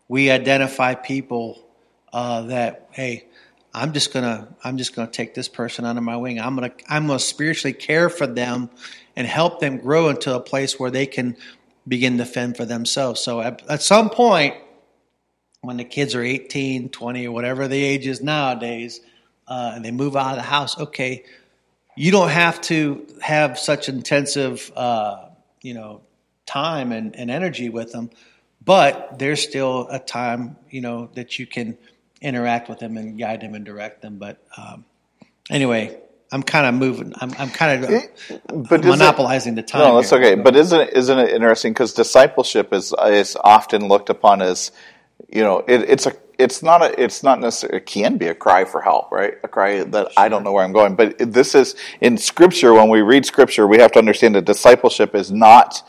we 0.09 0.29
identify 0.33 0.97
people 0.97 1.65
uh, 2.13 2.43
that 2.43 2.89
hey, 2.91 3.27
I'm 3.73 3.93
just 3.93 4.13
gonna 4.13 4.49
I'm 4.65 4.77
just 4.77 4.97
gonna 4.97 5.09
take 5.09 5.35
this 5.35 5.47
person 5.47 5.85
under 5.85 6.01
my 6.01 6.17
wing. 6.17 6.41
I'm 6.41 6.57
gonna 6.57 6.73
I'm 6.89 7.07
gonna 7.07 7.21
spiritually 7.21 7.75
care 7.75 8.09
for 8.09 8.27
them 8.27 8.71
and 9.15 9.25
help 9.25 9.61
them 9.61 9.77
grow 9.77 10.09
into 10.09 10.35
a 10.35 10.41
place 10.41 10.77
where 10.77 10.91
they 10.91 11.07
can 11.07 11.37
begin 11.87 12.19
to 12.19 12.25
fend 12.25 12.57
for 12.57 12.65
themselves. 12.65 13.21
So 13.21 13.41
at, 13.41 13.63
at 13.71 13.83
some 13.83 14.11
point, 14.11 14.57
when 15.61 15.77
the 15.77 15.85
kids 15.85 16.17
are 16.17 16.25
18, 16.25 16.89
20, 16.89 17.29
or 17.29 17.31
whatever 17.31 17.69
the 17.69 17.81
age 17.81 18.09
is 18.09 18.21
nowadays, 18.21 19.01
uh, 19.47 19.75
and 19.77 19.85
they 19.85 19.93
move 19.93 20.17
out 20.17 20.31
of 20.31 20.37
the 20.39 20.43
house, 20.43 20.77
okay, 20.77 21.23
you 21.97 22.11
don't 22.11 22.31
have 22.31 22.61
to 22.63 23.07
have 23.21 23.59
such 23.59 23.89
intensive, 23.89 24.71
uh, 24.77 25.29
you 25.63 25.75
know, 25.75 26.03
time 26.47 26.93
and, 26.93 27.17
and 27.17 27.31
energy 27.31 27.69
with 27.69 27.93
them, 27.93 28.11
but 28.65 29.19
there's 29.19 29.43
still 29.43 29.89
a 29.91 29.99
time, 29.99 30.57
you 30.71 30.81
know, 30.81 31.11
that 31.15 31.39
you 31.39 31.47
can 31.47 31.79
interact 32.21 32.69
with 32.69 32.79
them 32.79 32.97
and 32.97 33.19
guide 33.19 33.41
them 33.43 33.55
and 33.55 33.65
direct 33.65 34.03
them. 34.03 34.19
But 34.19 34.43
um, 34.57 34.85
anyway, 35.51 35.99
I'm 36.33 36.43
kind 36.43 36.67
of 36.67 36.75
moving. 36.75 37.13
I'm, 37.21 37.33
I'm 37.39 37.51
kind 37.51 37.85
of 37.85 37.91
eh, 37.91 38.39
but 38.53 38.85
monopolizing 38.85 39.53
it, 39.53 39.57
the 39.57 39.63
time. 39.63 39.83
No, 39.83 39.97
that's 39.97 40.11
here. 40.11 40.19
okay. 40.19 40.35
But 40.35 40.57
isn't 40.57 40.81
it, 40.81 40.95
isn't 40.95 41.19
it 41.19 41.31
interesting? 41.31 41.73
Because 41.73 41.93
discipleship 41.93 42.73
is 42.73 42.95
is 43.07 43.37
often 43.43 43.89
looked 43.89 44.11
upon 44.11 44.43
as, 44.43 44.73
you 45.29 45.43
know, 45.43 45.59
it, 45.67 45.83
it's 45.83 46.07
a 46.07 46.13
it's 46.39 46.63
not 46.63 46.83
a 46.83 47.03
it's 47.03 47.23
not 47.23 47.41
necessarily 47.41 47.79
it 47.79 47.87
can 47.87 48.19
be 48.19 48.29
a 48.29 48.35
cry 48.35 48.65
for 48.65 48.81
help, 48.81 49.11
right? 49.13 49.35
A 49.45 49.49
cry 49.49 49.85
that 49.85 50.13
I 50.17 50.29
don't 50.29 50.45
know 50.45 50.53
where 50.53 50.65
I'm 50.65 50.73
going. 50.73 50.97
But 50.97 51.19
this 51.19 51.55
is 51.55 51.77
in 52.01 52.19
Scripture. 52.19 52.75
When 52.75 52.89
we 52.89 53.03
read 53.03 53.27
Scripture, 53.27 53.67
we 53.67 53.79
have 53.79 53.93
to 53.93 53.99
understand 53.99 54.35
that 54.35 54.45
discipleship 54.45 55.15
is 55.15 55.31
not. 55.31 55.83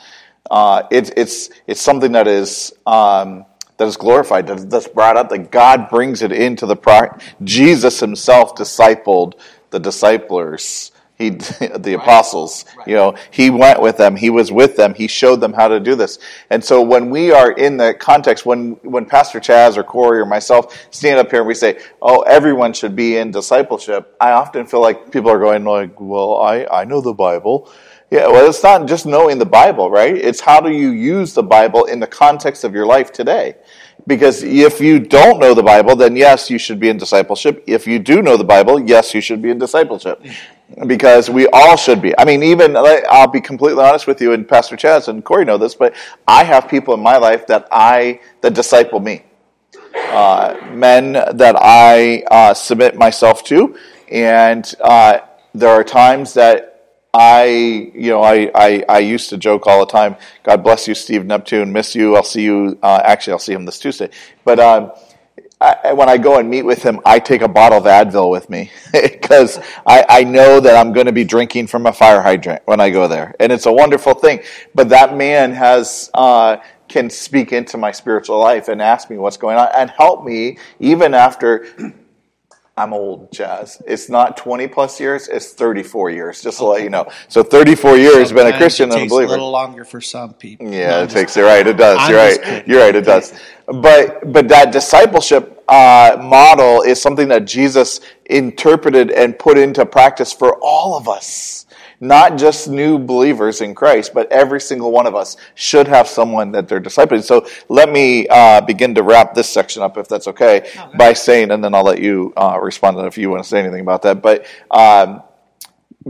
Uh, 0.50 0.84
it, 0.92 1.14
it's 1.18 1.50
it's 1.68 1.82
something 1.82 2.14
that 2.14 2.28
is. 2.28 2.74
Um, 2.86 3.46
that 3.78 3.88
is 3.90 3.98
glorified, 3.98 4.48
that's 4.48 4.88
brought 4.88 5.18
up, 5.18 5.28
that 5.28 5.52
God 5.52 5.90
brings 5.90 6.22
it 6.22 6.32
into 6.32 6.66
the 6.66 6.78
pro- 6.78 7.10
Jesus 7.44 8.00
himself 8.00 8.56
discipled 8.56 9.34
the 9.72 9.82
disciplers 9.82 10.92
he 11.18 11.30
the 11.30 11.96
apostles 12.00 12.66
right. 12.78 12.88
you 12.88 12.96
know 12.96 13.16
he 13.32 13.50
went 13.50 13.82
with 13.82 13.98
them 13.98 14.16
he 14.16 14.30
was 14.30 14.52
with 14.52 14.76
them 14.76 14.94
he 14.94 15.08
showed 15.08 15.40
them 15.42 15.54
how 15.54 15.68
to 15.68 15.80
do 15.80 15.96
this 15.96 16.20
and 16.50 16.64
so 16.64 16.82
when 16.82 17.10
we 17.10 17.32
are 17.32 17.52
in 17.52 17.78
the 17.78 17.94
context 17.94 18.46
when 18.46 18.72
when 18.84 19.06
pastor 19.06 19.40
chaz 19.40 19.78
or 19.78 19.84
corey 19.84 20.20
or 20.20 20.26
myself 20.26 20.88
stand 20.92 21.20
up 21.20 21.30
here 21.30 21.40
and 21.40 21.48
we 21.48 21.54
say 21.54 21.80
oh 22.02 22.22
everyone 22.22 22.74
should 22.74 22.96
be 22.96 23.18
in 23.18 23.32
discipleship 23.32 24.16
i 24.20 24.32
often 24.32 24.66
feel 24.66 24.82
like 24.82 25.12
people 25.12 25.32
are 25.32 25.40
going 25.40 25.64
like 25.64 26.00
well 26.00 26.42
i 26.42 26.66
i 26.66 26.84
know 26.84 27.02
the 27.02 27.14
bible 27.14 27.72
yeah 28.12 28.28
well 28.28 28.48
it's 28.48 28.64
not 28.64 28.86
just 28.86 29.06
knowing 29.06 29.40
the 29.40 29.46
bible 29.46 29.90
right 29.90 30.16
it's 30.16 30.42
how 30.42 30.60
do 30.60 30.70
you 30.70 30.90
use 30.90 31.34
the 31.34 31.44
bible 31.44 31.86
in 31.86 32.00
the 32.00 32.08
context 32.08 32.64
of 32.64 32.74
your 32.74 32.86
life 32.86 33.12
today 33.12 33.56
because 34.08 34.44
if 34.44 34.80
you 34.80 35.00
don't 35.00 35.40
know 35.40 35.54
the 35.54 35.64
Bible, 35.64 35.96
then 35.96 36.16
yes, 36.16 36.50
you 36.50 36.60
should 36.60 36.80
be 36.80 36.90
in 36.90 36.98
discipleship. 36.98 37.64
If 37.66 37.88
you 37.88 37.98
do 37.98 38.22
know 38.22 38.38
the 38.38 38.44
Bible, 38.44 38.80
yes, 38.80 39.14
you 39.16 39.22
should 39.22 39.42
be 39.42 39.50
in 39.50 39.58
discipleship. 39.58 40.24
Because 40.88 41.30
we 41.30 41.48
all 41.48 41.78
should 41.78 42.02
be. 42.02 42.18
I 42.18 42.26
mean, 42.26 42.42
even, 42.44 42.76
I'll 42.76 43.28
be 43.28 43.40
completely 43.40 43.84
honest 43.84 44.08
with 44.08 44.20
you, 44.20 44.34
and 44.34 44.48
Pastor 44.48 44.76
Chaz 44.76 45.08
and 45.08 45.24
Corey 45.24 45.46
know 45.46 45.58
this, 45.58 45.76
but 45.76 45.96
I 46.28 46.44
have 46.44 46.68
people 46.68 46.94
in 46.96 47.02
my 47.02 47.18
life 47.18 47.48
that 47.48 47.68
I, 47.72 48.20
that 48.42 48.54
disciple 48.54 49.00
me. 49.00 49.24
Uh, 49.96 50.58
men 50.74 51.14
that 51.14 51.56
I 51.58 52.24
uh, 52.30 52.54
submit 52.54 52.96
myself 52.96 53.44
to, 53.46 53.78
and 54.12 54.74
uh, 54.82 55.20
there 55.54 55.70
are 55.70 55.84
times 55.84 56.34
that 56.34 56.76
I, 57.14 57.46
you 57.94 58.10
know, 58.10 58.22
I, 58.22 58.52
I, 58.54 58.84
I, 58.90 59.00
used 59.00 59.30
to 59.30 59.38
joke 59.38 59.68
all 59.68 59.80
the 59.80 59.92
time, 59.92 60.18
God 60.44 60.64
bless 60.64 60.86
you, 60.86 60.94
Steve 60.94 61.26
Neptune, 61.26 61.72
miss 61.72 61.96
you, 61.96 62.18
I'll 62.18 62.24
see 62.24 62.44
you, 62.44 62.78
uh, 62.84 63.02
actually, 63.06 63.34
I'll 63.34 63.40
see 63.40 63.54
him 63.54 63.64
this 63.64 63.80
Tuesday. 63.80 64.10
But 64.44 64.60
um, 64.60 64.92
I, 65.66 65.94
when 65.94 66.10
I 66.10 66.18
go 66.18 66.38
and 66.38 66.50
meet 66.50 66.62
with 66.62 66.84
him, 66.84 67.00
I 67.06 67.18
take 67.18 67.42
a 67.42 67.48
bottle 67.48 67.80
of 67.80 67.86
Advil 67.86 68.30
with 68.30 68.50
me 68.50 68.72
because 68.94 69.60
I, 69.86 70.06
I 70.08 70.24
know 70.24 70.60
that 70.60 70.76
I'm 70.76 70.94
going 70.94 71.08
to 71.08 71.12
be 71.12 71.24
drinking 71.24 71.68
from 71.68 71.88
a 71.88 71.94
fire 71.94 72.22
hydrant 72.22 72.62
when 72.66 72.80
I 72.80 72.92
go 72.92 73.08
there. 73.08 73.34
And 73.40 73.52
it's 73.52 73.66
a 73.66 73.74
wonderful 73.74 74.14
thing. 74.14 74.42
But 74.76 74.90
that 74.90 75.18
man 75.18 75.52
has, 75.54 76.12
uh, 76.14 76.58
can 76.88 77.10
speak 77.10 77.52
into 77.52 77.78
my 77.78 77.92
spiritual 77.92 78.40
life 78.40 78.68
and 78.68 78.80
ask 78.82 79.10
me 79.10 79.18
what's 79.18 79.38
going 79.38 79.58
on 79.58 79.70
and 79.76 79.90
help 79.90 80.24
me 80.24 80.60
even 80.80 81.16
after 81.16 81.66
I'm 82.78 82.94
old, 82.94 83.32
Chaz. 83.32 83.82
It's 83.88 84.10
not 84.10 84.36
20 84.36 84.68
plus 84.68 85.00
years, 85.00 85.30
it's 85.30 85.54
34 85.54 86.10
years, 86.10 86.42
just 86.42 86.58
to 86.58 86.66
okay. 86.66 86.74
let 86.74 86.84
you 86.84 86.90
know. 86.90 87.10
So 87.30 87.42
34 87.42 87.96
years, 87.96 88.34
been 88.34 88.54
a 88.54 88.58
Christian 88.58 88.92
and 88.92 89.04
a 89.04 89.08
believer. 89.08 89.28
a 89.28 89.30
little 89.30 89.50
longer 89.50 89.86
for 89.86 90.02
some 90.02 90.34
people. 90.34 90.70
Yeah, 90.70 90.90
no, 90.90 91.04
it 91.04 91.10
takes, 91.10 91.38
you're 91.38 91.46
right, 91.46 91.66
it 91.66 91.78
does. 91.78 91.98
I'm 92.02 92.12
you're 92.12 92.20
right. 92.20 92.44
Kidding. 92.44 92.70
You're 92.70 92.82
right, 92.82 92.96
it 92.96 93.06
does. 93.06 93.34
But, 93.66 94.32
but 94.34 94.50
that 94.50 94.74
discipleship 94.74 95.55
uh, 95.68 96.18
model 96.22 96.82
is 96.82 97.02
something 97.02 97.28
that 97.30 97.46
Jesus 97.46 98.02
interpreted 98.26 99.12
and 99.12 99.38
put 99.38 99.58
into 99.58 99.86
practice 99.86 100.32
for 100.34 100.58
all 100.62 100.98
of 100.98 101.08
us 101.08 101.66
not 102.00 102.38
just 102.38 102.68
new 102.68 103.00
believers 103.00 103.62
in 103.62 103.74
Christ, 103.74 104.14
but 104.14 104.32
every 104.32 104.60
single 104.60 104.92
one 104.92 105.08
of 105.08 105.16
us 105.16 105.38
should 105.56 105.88
have 105.88 106.08
someone 106.08 106.52
that 106.52 106.68
they're 106.68 106.82
discipling. 106.82 107.24
So 107.24 107.48
let 107.70 107.90
me 107.90 108.28
uh, 108.28 108.62
begin 108.62 108.96
to 108.96 109.04
wrap 109.04 109.34
this 109.34 109.50
section 109.50 109.82
up, 109.82 109.98
if 109.98 110.08
that's 110.08 110.28
okay, 110.28 110.62
okay. 110.62 110.98
by 110.98 111.14
saying, 111.14 111.52
and 111.52 111.64
then 111.64 111.74
I'll 111.74 111.84
let 111.84 112.00
you 112.00 112.34
uh, 112.36 112.60
respond 112.62 112.98
if 113.00 113.18
you 113.18 113.30
want 113.30 113.44
to 113.44 113.50
say 113.50 113.60
anything 113.60 113.82
about 113.82 114.02
that. 114.04 114.22
But 114.22 114.46
um, 114.72 115.24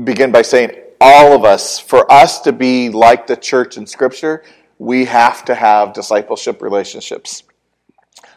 begin 0.04 0.32
by 0.32 0.42
saying, 0.42 0.72
all 1.00 1.34
of 1.34 1.44
us, 1.44 1.80
for 1.80 2.10
us 2.12 2.42
to 2.42 2.54
be 2.54 2.90
like 2.90 3.28
the 3.28 3.36
church 3.36 3.78
in 3.78 3.86
Scripture, 3.86 4.44
we 4.80 5.06
have 5.06 5.46
to 5.46 5.56
have 5.56 5.94
discipleship 5.94 6.62
relationships. 6.62 7.44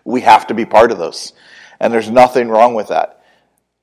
We 0.09 0.23
have 0.23 0.47
to 0.49 0.55
be 0.55 0.65
part 0.65 0.91
of 0.91 0.99
those. 0.99 1.33
And 1.81 1.93
there's 1.93 2.11
nothing 2.11 2.49
wrong 2.49 2.75
with 2.75 2.89
that 2.89 3.19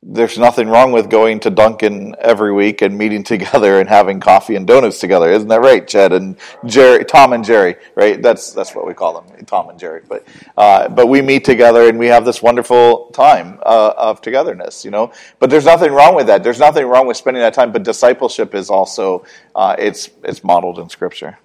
there's 0.08 0.38
nothing 0.38 0.70
wrong 0.70 0.92
with 0.92 1.10
going 1.10 1.40
to 1.40 1.50
Dunkin 1.50 2.16
every 2.20 2.54
week 2.54 2.84
and 2.84 2.96
meeting 2.96 3.24
together 3.36 3.80
and 3.80 3.90
having 3.90 4.20
coffee 4.20 4.56
and 4.56 4.68
donuts 4.68 5.00
together, 5.00 5.32
isn't 5.32 5.48
that 5.48 5.62
right, 5.62 5.88
Chad 5.88 6.14
and 6.14 6.38
Jerry, 6.66 7.04
Tom 7.04 7.34
and 7.34 7.44
Jerry, 7.44 7.76
right? 7.96 8.22
That's 8.22 8.54
that's 8.54 8.76
what 8.76 8.86
we 8.86 8.94
call 8.94 9.20
them, 9.20 9.46
Tom 9.46 9.70
and 9.70 9.80
Jerry. 9.80 10.02
But 10.08 10.28
uh, 10.56 10.90
but 10.90 11.08
we 11.08 11.22
meet 11.22 11.44
together 11.44 11.90
and 11.90 11.98
we 11.98 12.08
have 12.08 12.24
this 12.24 12.42
wonderful 12.42 13.08
time 13.08 13.60
uh, 13.66 13.94
of 13.98 14.22
togetherness, 14.22 14.86
you 14.86 14.92
know. 14.92 15.12
But 15.40 15.50
there's 15.50 15.66
nothing 15.66 15.92
wrong 15.92 16.16
with 16.16 16.28
that. 16.28 16.44
There's 16.44 16.60
nothing 16.60 16.86
wrong 16.86 17.08
with 17.08 17.18
spending 17.18 17.42
that 17.42 17.54
time. 17.54 17.72
But 17.72 17.84
discipleship 17.84 18.54
is 18.54 18.70
also 18.70 19.26
uh, 19.56 19.76
it's 19.80 20.10
it's 20.24 20.44
modeled 20.44 20.78
in 20.78 20.90
Scripture. 20.90 21.40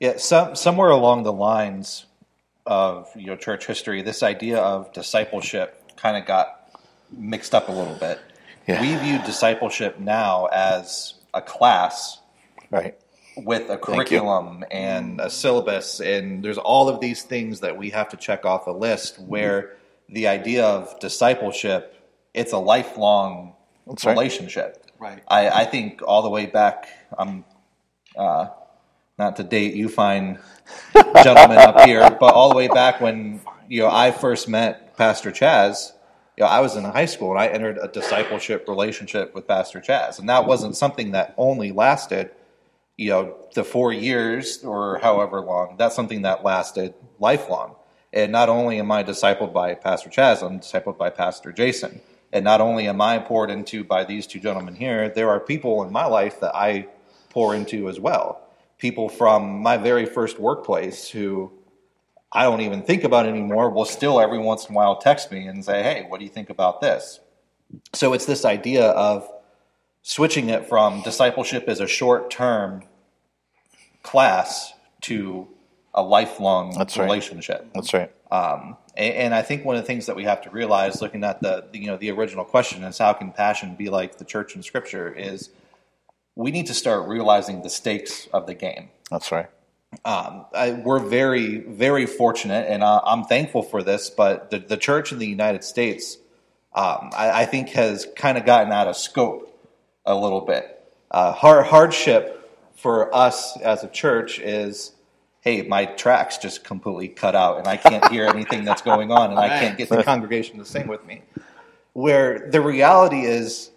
Yeah, 0.00 0.16
some, 0.16 0.54
somewhere 0.54 0.90
along 0.90 1.24
the 1.24 1.32
lines 1.32 2.06
of 2.68 3.08
you 3.16 3.26
know 3.26 3.36
church 3.36 3.66
history, 3.66 4.02
this 4.02 4.22
idea 4.22 4.58
of 4.58 4.92
discipleship 4.92 5.82
kind 5.96 6.16
of 6.16 6.26
got 6.26 6.70
mixed 7.10 7.54
up 7.54 7.68
a 7.68 7.72
little 7.72 7.94
bit. 7.94 8.20
Yeah. 8.68 8.80
We 8.82 8.94
view 8.96 9.18
discipleship 9.24 9.98
now 9.98 10.46
as 10.52 11.14
a 11.32 11.40
class, 11.40 12.20
right? 12.70 12.94
With 13.36 13.70
a 13.70 13.78
curriculum 13.78 14.64
and 14.70 15.20
a 15.20 15.30
syllabus, 15.30 16.00
and 16.00 16.44
there's 16.44 16.58
all 16.58 16.90
of 16.90 17.00
these 17.00 17.22
things 17.22 17.60
that 17.60 17.78
we 17.78 17.90
have 17.90 18.10
to 18.10 18.16
check 18.18 18.44
off 18.44 18.66
a 18.66 18.70
list. 18.70 19.18
Where 19.18 19.76
the 20.10 20.28
idea 20.28 20.66
of 20.66 21.00
discipleship, 21.00 21.94
it's 22.34 22.52
a 22.52 22.58
lifelong 22.58 23.54
That's 23.86 24.04
relationship. 24.04 24.84
Right. 24.98 25.22
I, 25.26 25.48
I, 25.48 25.64
think 25.64 26.02
all 26.04 26.22
the 26.22 26.30
way 26.30 26.46
back. 26.46 26.88
I'm 27.16 27.44
uh, 28.16 28.48
not 29.18 29.36
to 29.36 29.44
date 29.44 29.74
you 29.74 29.88
fine 29.88 30.38
gentlemen 31.22 31.58
up 31.58 31.80
here, 31.80 32.08
but 32.20 32.34
all 32.34 32.50
the 32.50 32.56
way 32.56 32.68
back 32.68 33.00
when 33.00 33.40
you 33.68 33.82
know 33.82 33.90
I 33.90 34.10
first 34.12 34.48
met 34.48 34.96
Pastor 34.96 35.30
Chaz 35.30 35.92
you 36.38 36.44
know, 36.44 36.50
I 36.50 36.60
was 36.60 36.76
in 36.76 36.84
high 36.84 37.06
school 37.06 37.32
and 37.32 37.40
I 37.40 37.48
entered 37.48 37.78
a 37.82 37.88
discipleship 37.88 38.68
relationship 38.68 39.34
with 39.34 39.48
Pastor 39.48 39.80
Chaz, 39.80 40.20
and 40.20 40.28
that 40.28 40.46
wasn't 40.46 40.76
something 40.76 41.10
that 41.10 41.34
only 41.36 41.72
lasted, 41.72 42.30
you 42.96 43.10
know, 43.10 43.36
the 43.54 43.64
four 43.64 43.92
years 43.92 44.62
or 44.62 45.00
however 45.00 45.40
long. 45.40 45.74
That's 45.78 45.96
something 45.96 46.22
that 46.22 46.44
lasted 46.44 46.94
lifelong. 47.18 47.74
And 48.12 48.30
not 48.30 48.48
only 48.48 48.78
am 48.78 48.92
I 48.92 49.02
discipled 49.02 49.52
by 49.52 49.74
Pastor 49.74 50.10
Chaz, 50.10 50.40
I'm 50.40 50.60
discipled 50.60 50.96
by 50.96 51.10
Pastor 51.10 51.50
Jason. 51.50 52.00
And 52.32 52.44
not 52.44 52.60
only 52.60 52.86
am 52.86 53.00
I 53.00 53.18
poured 53.18 53.50
into 53.50 53.82
by 53.82 54.04
these 54.04 54.24
two 54.24 54.38
gentlemen 54.38 54.76
here, 54.76 55.08
there 55.08 55.30
are 55.30 55.40
people 55.40 55.82
in 55.82 55.92
my 55.92 56.06
life 56.06 56.38
that 56.38 56.54
I 56.54 56.86
pour 57.30 57.52
into 57.56 57.88
as 57.88 57.98
well. 57.98 58.47
People 58.78 59.08
from 59.08 59.60
my 59.60 59.76
very 59.76 60.06
first 60.06 60.38
workplace 60.38 61.08
who 61.08 61.52
I 62.32 62.44
don't 62.44 62.60
even 62.60 62.82
think 62.82 63.04
about 63.04 63.26
anymore 63.26 63.70
will 63.70 63.84
still 63.84 64.20
every 64.20 64.38
once 64.38 64.66
in 64.66 64.74
a 64.74 64.76
while 64.76 64.96
text 64.96 65.32
me 65.32 65.46
and 65.46 65.64
say, 65.64 65.82
"Hey, 65.82 66.04
what 66.08 66.18
do 66.18 66.24
you 66.24 66.30
think 66.30 66.50
about 66.50 66.80
this?" 66.80 67.20
So 67.92 68.12
it's 68.12 68.26
this 68.26 68.44
idea 68.44 68.84
of 68.90 69.28
switching 70.02 70.48
it 70.48 70.66
from 70.66 71.02
discipleship 71.02 71.68
as 71.68 71.80
a 71.80 71.86
short-term 71.86 72.82
class 74.02 74.72
to 75.02 75.48
a 75.94 76.02
lifelong 76.02 76.72
That's 76.72 76.96
right. 76.96 77.04
relationship. 77.04 77.68
That's 77.74 77.92
right. 77.92 78.10
Um, 78.30 78.76
and, 78.96 79.14
and 79.14 79.34
I 79.34 79.42
think 79.42 79.64
one 79.64 79.76
of 79.76 79.82
the 79.82 79.86
things 79.86 80.06
that 80.06 80.16
we 80.16 80.24
have 80.24 80.40
to 80.42 80.50
realize, 80.50 81.02
looking 81.02 81.24
at 81.24 81.40
the 81.42 81.66
the, 81.72 81.78
you 81.78 81.86
know 81.86 81.96
the 81.96 82.10
original 82.10 82.44
question, 82.44 82.84
is 82.84 82.98
how 82.98 83.12
can 83.12 83.32
passion 83.32 83.74
be 83.74 83.88
like 83.88 84.18
the 84.18 84.24
church 84.24 84.54
in 84.54 84.62
Scripture? 84.62 85.12
Is 85.12 85.50
we 86.38 86.52
need 86.52 86.66
to 86.66 86.74
start 86.74 87.08
realizing 87.08 87.62
the 87.62 87.68
stakes 87.68 88.28
of 88.32 88.46
the 88.46 88.54
game. 88.54 88.90
That's 89.10 89.32
right. 89.32 89.48
Um, 90.04 90.46
I, 90.54 90.70
we're 90.72 91.00
very 91.00 91.58
very 91.58 92.06
fortunate, 92.06 92.66
and 92.68 92.84
I, 92.84 93.00
I'm 93.04 93.24
thankful 93.24 93.62
for 93.62 93.82
this. 93.82 94.08
But 94.08 94.50
the 94.50 94.60
the 94.60 94.76
church 94.76 95.12
in 95.12 95.18
the 95.18 95.26
United 95.26 95.64
States, 95.64 96.16
um, 96.72 97.10
I, 97.16 97.42
I 97.42 97.46
think, 97.46 97.70
has 97.70 98.06
kind 98.16 98.38
of 98.38 98.46
gotten 98.46 98.72
out 98.72 98.86
of 98.86 98.96
scope 98.96 99.44
a 100.06 100.14
little 100.14 100.42
bit. 100.42 100.74
Uh, 101.10 101.32
hard, 101.32 101.66
hardship 101.66 102.34
for 102.76 103.14
us 103.14 103.58
as 103.60 103.82
a 103.82 103.88
church 103.88 104.38
is 104.38 104.92
hey, 105.40 105.62
my 105.62 105.86
tracks 105.86 106.36
just 106.38 106.62
completely 106.64 107.08
cut 107.08 107.34
out 107.34 107.58
and 107.58 107.66
I 107.66 107.76
can't 107.76 108.06
hear 108.10 108.26
anything 108.34 108.64
that's 108.64 108.82
going 108.82 109.10
on 109.10 109.30
and 109.30 109.38
I 109.38 109.48
can't 109.48 109.78
get 109.78 109.88
the 109.88 110.02
congregation 110.02 110.58
to 110.58 110.64
sing 110.64 110.88
with 110.88 111.04
me. 111.06 111.22
Where 111.94 112.50
the 112.50 112.60
reality 112.60 113.22
is, 113.22 113.70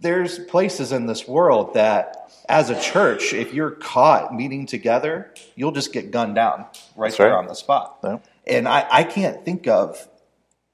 there's 0.00 0.38
places 0.38 0.92
in 0.92 1.06
this 1.06 1.28
world 1.28 1.74
that, 1.74 2.16
as 2.48 2.70
a 2.70 2.80
church, 2.80 3.32
if 3.32 3.54
you're 3.54 3.70
caught 3.72 4.34
meeting 4.34 4.66
together, 4.66 5.32
you'll 5.54 5.72
just 5.72 5.92
get 5.92 6.10
gunned 6.10 6.34
down 6.34 6.66
right 6.96 7.08
That's 7.08 7.18
there 7.18 7.30
right. 7.30 7.38
on 7.38 7.46
the 7.46 7.54
spot. 7.54 7.98
Yeah. 8.02 8.18
And 8.46 8.66
I, 8.66 8.86
I 8.90 9.04
can't 9.04 9.44
think 9.44 9.68
of 9.68 10.08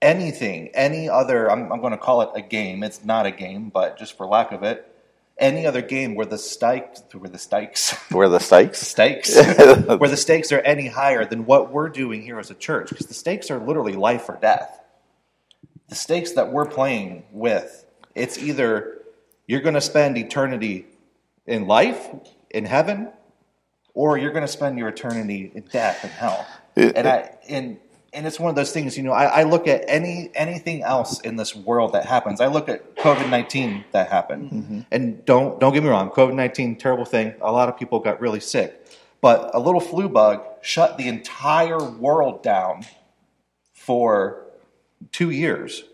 anything, 0.00 0.68
any 0.74 1.08
other, 1.08 1.50
I'm, 1.50 1.70
I'm 1.72 1.80
going 1.80 1.92
to 1.92 1.98
call 1.98 2.22
it 2.22 2.30
a 2.34 2.40
game. 2.42 2.82
It's 2.82 3.04
not 3.04 3.26
a 3.26 3.30
game, 3.30 3.68
but 3.70 3.98
just 3.98 4.16
for 4.16 4.26
lack 4.26 4.52
of 4.52 4.62
it, 4.62 4.90
any 5.38 5.66
other 5.66 5.82
game 5.82 6.14
where 6.14 6.24
the 6.24 6.38
stakes, 6.38 7.02
where 7.12 7.28
the 7.28 7.38
stakes, 7.38 7.92
Where 8.10 8.28
the 8.28 8.38
stakes? 8.40 8.78
stakes 8.80 9.34
where 9.36 10.08
the 10.08 10.16
stakes 10.16 10.50
are 10.52 10.60
any 10.60 10.86
higher 10.86 11.26
than 11.26 11.44
what 11.44 11.72
we're 11.72 11.90
doing 11.90 12.22
here 12.22 12.38
as 12.38 12.50
a 12.50 12.54
church 12.54 12.88
because 12.88 13.06
the 13.06 13.14
stakes 13.14 13.50
are 13.50 13.58
literally 13.58 13.92
life 13.94 14.28
or 14.30 14.38
death 14.40 14.80
the 15.88 15.94
stakes 15.94 16.32
that 16.32 16.52
we're 16.52 16.64
playing 16.66 17.24
with 17.32 17.84
it's 18.14 18.38
either 18.38 18.95
you're 19.46 19.60
going 19.60 19.74
to 19.74 19.80
spend 19.80 20.18
eternity 20.18 20.86
in 21.46 21.66
life 21.66 22.08
in 22.50 22.64
heaven 22.64 23.10
or 23.94 24.18
you're 24.18 24.32
going 24.32 24.44
to 24.44 24.52
spend 24.52 24.78
your 24.78 24.88
eternity 24.88 25.50
in 25.54 25.62
death 25.62 26.04
in 26.04 26.10
hell. 26.10 26.46
And 26.76 27.08
i 27.08 27.36
and 27.48 27.78
and 28.12 28.26
it's 28.26 28.40
one 28.40 28.50
of 28.50 28.56
those 28.56 28.72
things 28.72 28.96
you 28.96 29.02
know 29.02 29.12
I, 29.12 29.24
I 29.24 29.42
look 29.44 29.66
at 29.66 29.84
any 29.88 30.30
anything 30.34 30.82
else 30.82 31.20
in 31.20 31.36
this 31.36 31.54
world 31.54 31.92
that 31.92 32.04
happens. 32.06 32.40
I 32.40 32.46
look 32.48 32.68
at 32.68 32.96
covid-19 32.96 33.84
that 33.92 34.10
happened. 34.10 34.50
Mm-hmm. 34.50 34.80
And 34.90 35.24
don't 35.24 35.58
don't 35.58 35.72
get 35.72 35.82
me 35.82 35.88
wrong 35.88 36.10
covid-19 36.10 36.78
terrible 36.78 37.04
thing. 37.04 37.34
A 37.40 37.50
lot 37.52 37.68
of 37.68 37.78
people 37.78 37.98
got 38.00 38.20
really 38.20 38.40
sick. 38.40 38.86
But 39.22 39.54
a 39.54 39.58
little 39.58 39.80
flu 39.80 40.08
bug 40.08 40.44
shut 40.60 40.98
the 40.98 41.08
entire 41.08 41.82
world 41.82 42.42
down 42.42 42.84
for 43.72 44.44
two 45.12 45.30
years 45.30 45.84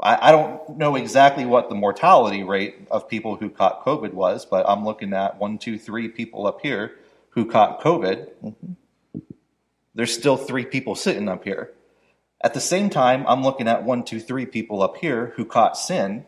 I, 0.00 0.28
I 0.28 0.30
don't 0.32 0.76
know 0.76 0.96
exactly 0.96 1.46
what 1.46 1.68
the 1.68 1.74
mortality 1.74 2.42
rate 2.42 2.86
of 2.90 3.08
people 3.08 3.36
who 3.36 3.50
caught 3.50 3.84
covid 3.84 4.12
was 4.12 4.44
but 4.44 4.68
i'm 4.68 4.84
looking 4.84 5.12
at 5.12 5.38
one 5.38 5.58
two 5.58 5.78
three 5.78 6.08
people 6.08 6.46
up 6.46 6.60
here 6.62 6.96
who 7.30 7.46
caught 7.46 7.80
covid 7.80 8.28
there's 9.96 10.12
still 10.12 10.36
three 10.36 10.66
people 10.66 10.94
sitting 10.94 11.28
up 11.28 11.42
here. 11.42 11.72
At 12.44 12.52
the 12.52 12.60
same 12.60 12.90
time, 12.90 13.24
I'm 13.26 13.42
looking 13.42 13.66
at 13.66 13.82
one, 13.82 14.04
two, 14.04 14.20
three 14.20 14.44
people 14.44 14.82
up 14.82 14.98
here 14.98 15.32
who 15.36 15.46
caught 15.46 15.76
sin, 15.76 16.26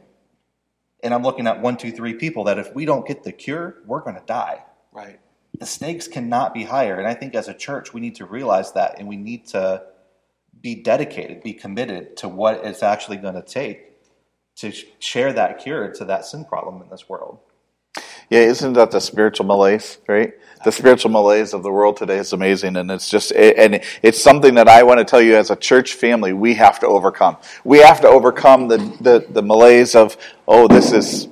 and 1.02 1.12
I'm 1.12 1.22
looking 1.22 1.46
at 1.46 1.60
one, 1.60 1.76
two, 1.76 1.92
three 1.92 2.14
people 2.14 2.44
that 2.44 2.58
if 2.58 2.74
we 2.74 2.86
don't 2.86 3.06
get 3.06 3.24
the 3.24 3.30
cure, 3.30 3.76
we're 3.84 4.00
going 4.00 4.16
to 4.16 4.24
die. 4.24 4.64
Right. 4.90 5.20
The 5.58 5.66
stakes 5.66 6.08
cannot 6.08 6.54
be 6.54 6.64
higher. 6.64 6.98
And 6.98 7.06
I 7.06 7.12
think 7.12 7.34
as 7.34 7.46
a 7.46 7.54
church, 7.54 7.92
we 7.92 8.00
need 8.00 8.16
to 8.16 8.24
realize 8.24 8.72
that 8.72 8.98
and 8.98 9.06
we 9.06 9.16
need 9.16 9.46
to 9.48 9.82
be 10.60 10.76
dedicated, 10.76 11.42
be 11.42 11.52
committed 11.52 12.16
to 12.18 12.28
what 12.28 12.64
it's 12.64 12.82
actually 12.82 13.16
going 13.16 13.34
to 13.34 13.42
take 13.42 13.88
to 14.56 14.72
share 14.98 15.32
that 15.32 15.58
cure 15.58 15.92
to 15.92 16.04
that 16.06 16.24
sin 16.24 16.44
problem 16.44 16.82
in 16.82 16.88
this 16.90 17.08
world. 17.08 17.38
Yeah, 18.30 18.40
isn't 18.40 18.74
that 18.74 18.90
the 18.90 19.00
spiritual 19.00 19.46
malaise, 19.46 19.98
right? 20.06 20.34
The 20.64 20.72
spiritual 20.72 21.10
malaise 21.10 21.54
of 21.54 21.62
the 21.62 21.70
world 21.70 21.96
today 21.96 22.18
is 22.18 22.32
amazing, 22.34 22.76
and 22.76 22.90
it's 22.90 23.08
just, 23.08 23.32
and 23.32 23.80
it's 24.02 24.20
something 24.20 24.54
that 24.56 24.68
I 24.68 24.82
want 24.82 24.98
to 24.98 25.04
tell 25.04 25.22
you 25.22 25.36
as 25.36 25.50
a 25.50 25.56
church 25.56 25.94
family, 25.94 26.34
we 26.34 26.54
have 26.54 26.78
to 26.80 26.86
overcome. 26.86 27.38
We 27.64 27.78
have 27.78 28.02
to 28.02 28.08
overcome 28.08 28.68
the, 28.68 28.78
the, 29.00 29.26
the 29.30 29.42
malaise 29.42 29.94
of, 29.94 30.18
oh, 30.46 30.68
this 30.68 30.92
is, 30.92 31.28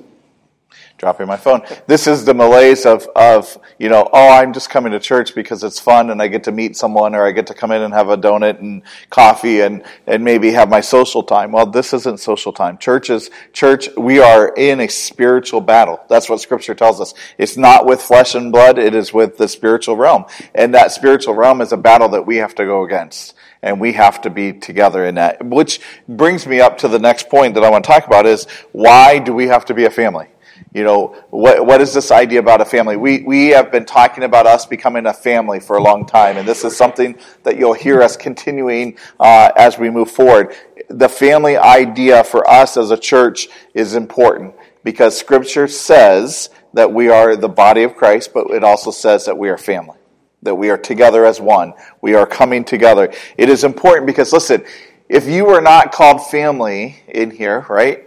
dropping 0.97 1.27
my 1.27 1.37
phone. 1.37 1.61
This 1.85 2.07
is 2.07 2.25
the 2.25 2.33
malaise 2.33 2.85
of, 2.85 3.07
of, 3.15 3.57
you 3.77 3.87
know, 3.87 4.09
oh, 4.11 4.29
I'm 4.29 4.51
just 4.51 4.69
coming 4.69 4.91
to 4.93 4.99
church 4.99 5.35
because 5.35 5.63
it's 5.63 5.79
fun 5.79 6.09
and 6.09 6.21
I 6.21 6.27
get 6.27 6.43
to 6.45 6.51
meet 6.51 6.75
someone 6.75 7.13
or 7.13 7.23
I 7.23 7.31
get 7.31 7.47
to 7.47 7.53
come 7.53 7.71
in 7.71 7.83
and 7.83 7.93
have 7.93 8.09
a 8.09 8.17
donut 8.17 8.59
and 8.59 8.81
coffee 9.09 9.61
and, 9.61 9.83
and 10.07 10.23
maybe 10.23 10.51
have 10.51 10.69
my 10.69 10.81
social 10.81 11.21
time. 11.21 11.51
Well, 11.51 11.67
this 11.67 11.93
isn't 11.93 12.19
social 12.19 12.51
time. 12.51 12.79
Church 12.79 13.09
is, 13.11 13.29
church, 13.53 13.89
we 13.95 14.19
are 14.19 14.49
in 14.55 14.79
a 14.79 14.87
spiritual 14.87 15.61
battle. 15.61 15.99
That's 16.09 16.29
what 16.29 16.41
scripture 16.41 16.73
tells 16.73 16.99
us. 16.99 17.13
It's 17.37 17.57
not 17.57 17.85
with 17.85 18.01
flesh 18.01 18.33
and 18.33 18.51
blood, 18.51 18.79
it 18.79 18.95
is 18.95 19.13
with 19.13 19.37
the 19.37 19.47
spiritual 19.47 19.97
realm. 19.97 20.25
And 20.55 20.73
that 20.73 20.91
spiritual 20.91 21.35
realm 21.35 21.61
is 21.61 21.71
a 21.71 21.77
battle 21.77 22.09
that 22.09 22.25
we 22.25 22.37
have 22.37 22.55
to 22.55 22.65
go 22.65 22.83
against 22.83 23.35
and 23.61 23.79
we 23.79 23.93
have 23.93 24.21
to 24.21 24.29
be 24.29 24.53
together 24.53 25.05
in 25.05 25.15
that. 25.15 25.45
Which 25.45 25.79
brings 26.07 26.47
me 26.47 26.59
up 26.59 26.79
to 26.79 26.87
the 26.87 26.99
next 26.99 27.29
point 27.29 27.53
that 27.55 27.63
I 27.63 27.69
want 27.69 27.83
to 27.85 27.91
talk 27.91 28.07
about 28.07 28.25
is 28.25 28.45
why 28.71 29.19
do 29.19 29.33
we 29.33 29.47
have 29.47 29.65
to 29.65 29.73
be 29.73 29.85
a 29.85 29.89
family? 29.89 30.27
You 30.73 30.83
know, 30.83 31.15
what, 31.29 31.65
what 31.65 31.81
is 31.81 31.93
this 31.93 32.11
idea 32.11 32.39
about 32.39 32.61
a 32.61 32.65
family? 32.65 32.97
We, 32.97 33.23
we 33.23 33.47
have 33.47 33.71
been 33.71 33.85
talking 33.85 34.23
about 34.23 34.45
us 34.45 34.65
becoming 34.65 35.05
a 35.05 35.13
family 35.13 35.59
for 35.59 35.77
a 35.77 35.81
long 35.81 36.05
time, 36.05 36.37
and 36.37 36.47
this 36.47 36.63
is 36.63 36.75
something 36.75 37.17
that 37.43 37.57
you'll 37.57 37.73
hear 37.73 38.01
us 38.01 38.17
continuing 38.17 38.97
uh, 39.19 39.51
as 39.55 39.77
we 39.77 39.89
move 39.89 40.11
forward. 40.11 40.55
The 40.89 41.09
family 41.09 41.57
idea 41.57 42.23
for 42.23 42.47
us 42.49 42.77
as 42.77 42.91
a 42.91 42.97
church 42.97 43.47
is 43.73 43.95
important 43.95 44.55
because 44.83 45.17
Scripture 45.17 45.67
says 45.67 46.49
that 46.73 46.93
we 46.93 47.09
are 47.09 47.35
the 47.35 47.49
body 47.49 47.83
of 47.83 47.95
Christ, 47.95 48.33
but 48.33 48.51
it 48.51 48.63
also 48.63 48.91
says 48.91 49.25
that 49.25 49.37
we 49.37 49.49
are 49.49 49.57
family, 49.57 49.97
that 50.43 50.55
we 50.55 50.69
are 50.69 50.77
together 50.77 51.25
as 51.25 51.41
one. 51.41 51.73
We 52.01 52.13
are 52.13 52.25
coming 52.25 52.63
together. 52.63 53.11
It 53.37 53.49
is 53.49 53.63
important 53.63 54.05
because, 54.05 54.31
listen, 54.31 54.63
if 55.09 55.27
you 55.27 55.47
are 55.49 55.61
not 55.61 55.91
called 55.91 56.27
family 56.27 57.01
in 57.07 57.31
here, 57.31 57.65
right? 57.69 58.06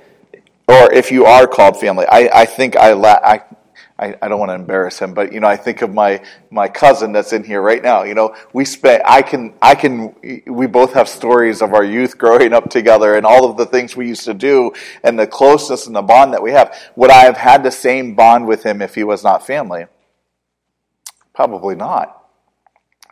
Or 0.71 0.93
if 0.93 1.11
you 1.11 1.25
are 1.25 1.49
called 1.49 1.79
family, 1.79 2.07
I, 2.07 2.43
I 2.43 2.45
think 2.47 2.77
I, 2.77 2.93
la- 2.93 3.19
I, 3.25 3.43
I, 3.99 4.15
I 4.23 4.29
don't 4.29 4.39
want 4.39 4.51
to 4.51 4.55
embarrass 4.55 5.01
him, 5.01 5.15
but 5.15 5.33
you 5.33 5.41
know, 5.41 5.49
I 5.49 5.57
think 5.57 5.83
of 5.83 5.93
my, 5.93 6.23
my 6.51 6.69
cousin 6.69 7.11
that's 7.13 7.33
in 7.33 7.43
here 7.43 7.61
right 7.61 7.83
now. 7.83 8.05
You 8.05 8.15
know, 8.15 8.37
we 8.53 8.65
spent, 8.65 9.03
I 9.05 9.23
can, 9.23 9.55
I 9.61 9.75
can, 9.75 10.15
we 10.47 10.69
both 10.69 10.93
have 10.93 11.09
stories 11.09 11.61
of 11.61 11.75
our 11.75 11.83
youth 11.83 12.17
growing 12.17 12.53
up 12.53 12.71
together 12.71 13.17
and 13.17 13.27
all 13.27 13.51
of 13.51 13.57
the 13.57 13.67
things 13.67 13.97
we 13.97 14.07
used 14.07 14.25
to 14.27 14.35
do 14.35 14.73
and 15.03 15.19
the 15.19 15.27
closeness 15.27 15.89
and 15.89 15.97
the 15.97 16.03
bond 16.03 16.33
that 16.35 16.43
we 16.43 16.53
have. 16.53 16.73
Would 16.95 17.11
I 17.11 17.25
have 17.25 17.37
had 17.37 17.65
the 17.65 17.73
same 17.73 18.15
bond 18.15 18.47
with 18.47 18.63
him 18.63 18.81
if 18.81 18.95
he 18.95 19.03
was 19.03 19.25
not 19.25 19.45
family? 19.45 19.87
Probably 21.35 21.75
not 21.75 22.20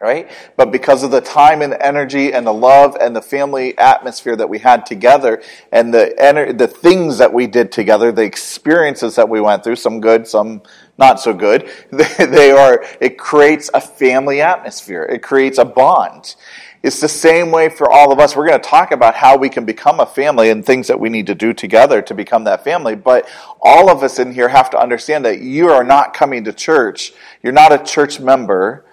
right? 0.00 0.30
But 0.56 0.70
because 0.70 1.02
of 1.02 1.10
the 1.10 1.20
time 1.20 1.60
and 1.60 1.72
the 1.72 1.86
energy 1.86 2.32
and 2.32 2.46
the 2.46 2.52
love 2.52 2.96
and 3.00 3.16
the 3.16 3.22
family 3.22 3.76
atmosphere 3.78 4.36
that 4.36 4.48
we 4.48 4.58
had 4.58 4.86
together 4.86 5.42
and 5.72 5.92
the 5.92 6.14
ener- 6.20 6.56
the 6.56 6.68
things 6.68 7.18
that 7.18 7.32
we 7.32 7.46
did 7.46 7.72
together, 7.72 8.12
the 8.12 8.22
experiences 8.22 9.16
that 9.16 9.28
we 9.28 9.40
went 9.40 9.64
through, 9.64 9.76
some 9.76 10.00
good, 10.00 10.26
some 10.28 10.62
not 10.98 11.20
so 11.20 11.34
good, 11.34 11.68
they, 11.90 12.26
they 12.26 12.50
are, 12.52 12.84
it 13.00 13.18
creates 13.18 13.70
a 13.74 13.80
family 13.80 14.40
atmosphere. 14.40 15.02
It 15.02 15.22
creates 15.22 15.58
a 15.58 15.64
bond. 15.64 16.36
It's 16.80 17.00
the 17.00 17.08
same 17.08 17.50
way 17.50 17.68
for 17.68 17.90
all 17.90 18.12
of 18.12 18.20
us. 18.20 18.36
We're 18.36 18.46
going 18.46 18.60
to 18.60 18.68
talk 18.68 18.92
about 18.92 19.16
how 19.16 19.36
we 19.36 19.48
can 19.48 19.64
become 19.64 19.98
a 19.98 20.06
family 20.06 20.50
and 20.50 20.64
things 20.64 20.86
that 20.86 21.00
we 21.00 21.08
need 21.08 21.26
to 21.26 21.34
do 21.34 21.52
together 21.52 22.00
to 22.02 22.14
become 22.14 22.44
that 22.44 22.62
family. 22.62 22.94
But 22.94 23.28
all 23.60 23.90
of 23.90 24.04
us 24.04 24.20
in 24.20 24.32
here 24.32 24.48
have 24.48 24.70
to 24.70 24.78
understand 24.78 25.24
that 25.24 25.40
you 25.40 25.70
are 25.70 25.82
not 25.82 26.14
coming 26.14 26.44
to 26.44 26.52
church. 26.52 27.12
You're 27.42 27.52
not 27.52 27.72
a 27.72 27.82
church 27.82 28.20
member 28.20 28.84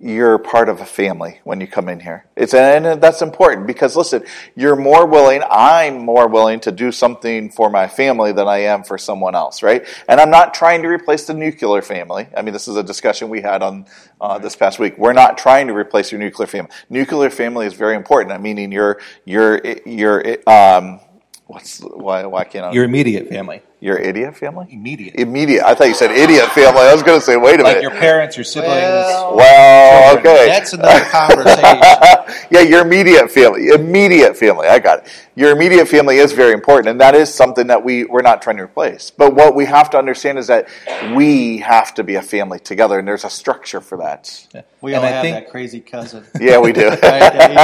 you're 0.00 0.38
part 0.38 0.70
of 0.70 0.80
a 0.80 0.86
family 0.86 1.40
when 1.44 1.60
you 1.60 1.66
come 1.66 1.88
in 1.88 2.00
here. 2.00 2.24
It's 2.34 2.54
and 2.54 3.02
that's 3.02 3.20
important 3.20 3.66
because 3.66 3.96
listen, 3.96 4.24
you're 4.56 4.74
more 4.74 5.06
willing, 5.06 5.42
I'm 5.50 6.04
more 6.04 6.26
willing 6.26 6.60
to 6.60 6.72
do 6.72 6.90
something 6.90 7.50
for 7.50 7.68
my 7.68 7.86
family 7.86 8.32
than 8.32 8.48
I 8.48 8.58
am 8.58 8.82
for 8.82 8.96
someone 8.96 9.34
else, 9.34 9.62
right? 9.62 9.86
And 10.08 10.18
I'm 10.18 10.30
not 10.30 10.54
trying 10.54 10.80
to 10.82 10.88
replace 10.88 11.26
the 11.26 11.34
nuclear 11.34 11.82
family. 11.82 12.28
I 12.34 12.40
mean, 12.40 12.54
this 12.54 12.66
is 12.66 12.76
a 12.76 12.82
discussion 12.82 13.28
we 13.28 13.42
had 13.42 13.62
on 13.62 13.84
uh, 14.22 14.38
this 14.38 14.56
past 14.56 14.78
week. 14.78 14.96
We're 14.96 15.12
not 15.12 15.36
trying 15.36 15.66
to 15.66 15.74
replace 15.74 16.10
your 16.10 16.18
nuclear 16.18 16.46
family. 16.46 16.70
Nuclear 16.88 17.28
family 17.28 17.66
is 17.66 17.74
very 17.74 17.94
important. 17.94 18.32
I 18.32 18.38
mean, 18.38 18.72
your, 18.72 19.00
your, 19.26 19.60
you're 19.84 20.38
um, 20.48 21.00
what's 21.46 21.80
why 21.80 22.24
why 22.24 22.44
can't 22.44 22.66
I? 22.66 22.72
Your 22.72 22.84
immediate 22.84 23.28
family. 23.28 23.62
Your 23.82 23.96
idiot 23.98 24.36
family? 24.36 24.66
Immediate. 24.70 25.14
Immediate. 25.14 25.64
I 25.64 25.74
thought 25.74 25.88
you 25.88 25.94
said 25.94 26.10
idiot 26.10 26.44
family. 26.50 26.82
I 26.82 26.92
was 26.92 27.02
going 27.02 27.18
to 27.18 27.24
say, 27.24 27.38
wait 27.38 27.60
a 27.60 27.62
Like 27.62 27.76
minute. 27.78 27.82
your 27.82 27.98
parents, 27.98 28.36
your 28.36 28.44
siblings. 28.44 28.74
Well, 28.74 29.36
well, 29.36 30.18
okay. 30.18 30.46
That's 30.48 30.74
another 30.74 31.00
conversation. 31.06 32.44
yeah, 32.50 32.60
your 32.60 32.82
immediate 32.82 33.30
family. 33.30 33.68
Immediate 33.68 34.36
family. 34.36 34.68
I 34.68 34.80
got 34.80 34.98
it. 34.98 35.08
Your 35.34 35.50
immediate 35.52 35.88
family 35.88 36.18
is 36.18 36.32
very 36.32 36.52
important, 36.52 36.88
and 36.88 37.00
that 37.00 37.14
is 37.14 37.32
something 37.32 37.68
that 37.68 37.82
we, 37.82 38.04
we're 38.04 38.20
not 38.20 38.42
trying 38.42 38.58
to 38.58 38.64
replace. 38.64 39.10
But 39.10 39.34
what 39.34 39.54
we 39.54 39.64
have 39.64 39.88
to 39.90 39.98
understand 39.98 40.38
is 40.38 40.48
that 40.48 40.68
we 41.14 41.58
have 41.58 41.94
to 41.94 42.04
be 42.04 42.16
a 42.16 42.22
family 42.22 42.58
together, 42.58 42.98
and 42.98 43.08
there's 43.08 43.24
a 43.24 43.30
structure 43.30 43.80
for 43.80 43.96
that. 43.98 44.46
We 44.82 44.92
And 44.92 45.02
all 45.02 45.08
I 45.08 45.12
have 45.12 45.22
think- 45.22 45.36
that 45.36 45.50
crazy 45.50 45.80
cousin. 45.80 46.26
Yeah, 46.38 46.58
we 46.58 46.72
do. 46.72 46.88
Right, 46.90 46.98
that 47.00 47.50
and, 47.50 47.58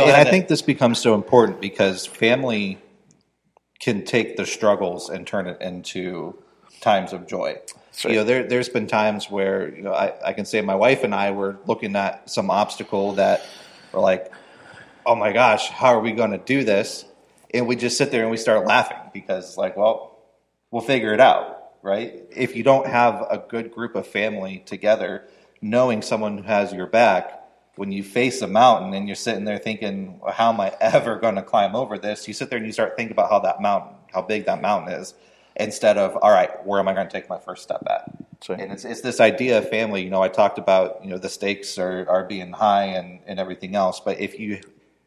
and 0.00 0.10
I 0.10 0.22
Right. 0.22 0.28
think 0.28 0.48
this 0.48 0.62
becomes 0.62 0.98
so 0.98 1.14
important 1.14 1.60
because 1.60 2.06
family 2.06 2.78
can 3.84 4.02
take 4.02 4.38
the 4.38 4.46
struggles 4.46 5.10
and 5.10 5.26
turn 5.26 5.46
it 5.46 5.60
into 5.60 6.34
times 6.80 7.12
of 7.12 7.26
joy. 7.26 7.58
right. 8.02 8.04
You 8.04 8.20
know, 8.20 8.24
there, 8.24 8.42
there's 8.42 8.70
been 8.70 8.86
times 8.86 9.30
where 9.30 9.74
you 9.76 9.82
know 9.82 9.92
I, 9.92 10.14
I 10.24 10.32
can 10.32 10.46
say 10.46 10.62
my 10.62 10.74
wife 10.74 11.04
and 11.04 11.14
I 11.14 11.32
were 11.32 11.58
looking 11.66 11.94
at 11.94 12.30
some 12.30 12.50
obstacle 12.50 13.12
that 13.16 13.46
we're 13.92 14.00
like, 14.00 14.32
oh 15.04 15.14
my 15.14 15.32
gosh, 15.32 15.68
how 15.68 15.88
are 15.88 16.00
we 16.00 16.12
going 16.12 16.30
to 16.30 16.38
do 16.38 16.64
this? 16.64 17.04
And 17.52 17.66
we 17.66 17.76
just 17.76 17.98
sit 17.98 18.10
there 18.10 18.22
and 18.22 18.30
we 18.30 18.38
start 18.38 18.66
laughing 18.66 18.96
because 19.12 19.50
it's 19.50 19.58
like, 19.58 19.76
well, 19.76 20.18
we'll 20.70 20.82
figure 20.82 21.12
it 21.12 21.20
out, 21.20 21.72
right? 21.82 22.22
If 22.34 22.56
you 22.56 22.62
don't 22.62 22.86
have 22.86 23.26
a 23.30 23.36
good 23.36 23.70
group 23.70 23.96
of 23.96 24.06
family 24.06 24.62
together, 24.64 25.28
knowing 25.60 26.00
someone 26.00 26.38
who 26.38 26.44
has 26.44 26.72
your 26.72 26.86
back, 26.86 27.43
when 27.76 27.92
you 27.92 28.02
face 28.02 28.40
a 28.42 28.46
mountain 28.46 28.94
and 28.94 29.08
you're 29.08 29.16
sitting 29.16 29.44
there 29.44 29.58
thinking, 29.58 30.20
well, 30.20 30.32
how 30.32 30.52
am 30.52 30.60
I 30.60 30.74
ever 30.80 31.16
going 31.16 31.34
to 31.36 31.42
climb 31.42 31.74
over 31.74 31.98
this? 31.98 32.28
You 32.28 32.34
sit 32.34 32.50
there 32.50 32.58
and 32.58 32.66
you 32.66 32.72
start 32.72 32.96
thinking 32.96 33.12
about 33.12 33.30
how 33.30 33.40
that 33.40 33.60
mountain, 33.60 33.96
how 34.12 34.22
big 34.22 34.46
that 34.46 34.62
mountain 34.62 34.94
is, 34.94 35.14
instead 35.56 35.98
of, 35.98 36.16
all 36.16 36.30
right, 36.30 36.64
where 36.66 36.78
am 36.78 36.88
I 36.88 36.94
going 36.94 37.06
to 37.06 37.12
take 37.12 37.28
my 37.28 37.38
first 37.38 37.62
step 37.62 37.82
at? 37.88 38.10
right. 38.48 38.60
And 38.60 38.72
it's, 38.72 38.84
it's 38.84 39.00
this 39.00 39.20
idea 39.20 39.58
of 39.58 39.68
family. 39.70 40.02
You 40.02 40.10
know, 40.10 40.22
I 40.22 40.28
talked 40.28 40.58
about, 40.58 41.02
you 41.02 41.10
know, 41.10 41.18
the 41.18 41.28
stakes 41.28 41.78
are, 41.78 42.06
are 42.08 42.24
being 42.24 42.52
high 42.52 42.84
and, 42.84 43.20
and 43.26 43.40
everything 43.40 43.74
else, 43.74 44.00
but 44.00 44.20
if 44.20 44.38
you 44.38 44.60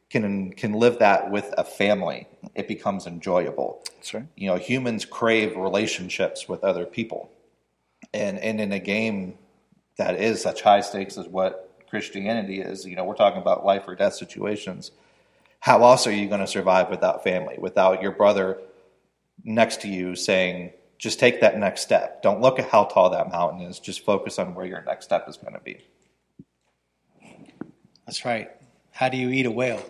can, 0.09 0.51
can 0.53 0.73
live 0.73 0.99
that 0.99 1.29
with 1.29 1.53
a 1.57 1.63
family, 1.63 2.27
it 2.57 2.67
becomes 2.67 3.07
enjoyable 3.07 3.83
That's 3.95 4.13
right. 4.13 4.25
you 4.35 4.47
know 4.47 4.55
humans 4.57 5.05
crave 5.05 5.55
relationships 5.55 6.49
with 6.49 6.63
other 6.63 6.85
people 6.85 7.29
and 8.13 8.37
and 8.39 8.59
in 8.59 8.71
a 8.71 8.79
game 8.79 9.35
that 9.97 10.19
is 10.19 10.41
such 10.41 10.61
high 10.61 10.81
stakes 10.81 11.17
as 11.17 11.27
what 11.27 11.66
christianity 11.89 12.61
is 12.61 12.85
you 12.85 12.95
know 12.95 13.03
we're 13.03 13.15
talking 13.15 13.41
about 13.41 13.65
life 13.65 13.87
or 13.87 13.95
death 13.95 14.13
situations 14.13 14.91
how 15.59 15.83
else 15.83 16.05
are 16.05 16.13
you 16.13 16.27
going 16.27 16.39
to 16.39 16.47
survive 16.47 16.89
without 16.89 17.23
family 17.23 17.55
without 17.59 18.01
your 18.01 18.11
brother 18.11 18.59
next 19.43 19.81
to 19.81 19.87
you 19.87 20.15
saying 20.15 20.71
just 20.97 21.19
take 21.19 21.41
that 21.41 21.57
next 21.57 21.81
step 21.81 22.21
don't 22.21 22.41
look 22.41 22.59
at 22.59 22.69
how 22.69 22.83
tall 22.85 23.09
that 23.09 23.29
mountain 23.31 23.61
is 23.61 23.79
just 23.79 24.03
focus 24.03 24.39
on 24.39 24.53
where 24.55 24.65
your 24.65 24.83
next 24.83 25.05
step 25.05 25.27
is 25.27 25.37
going 25.37 25.53
to 25.53 25.59
be 25.59 25.83
That's 28.07 28.23
right. 28.23 28.49
How 28.91 29.09
do 29.09 29.17
you 29.17 29.29
eat 29.29 29.45
a 29.45 29.51
whale? 29.51 29.83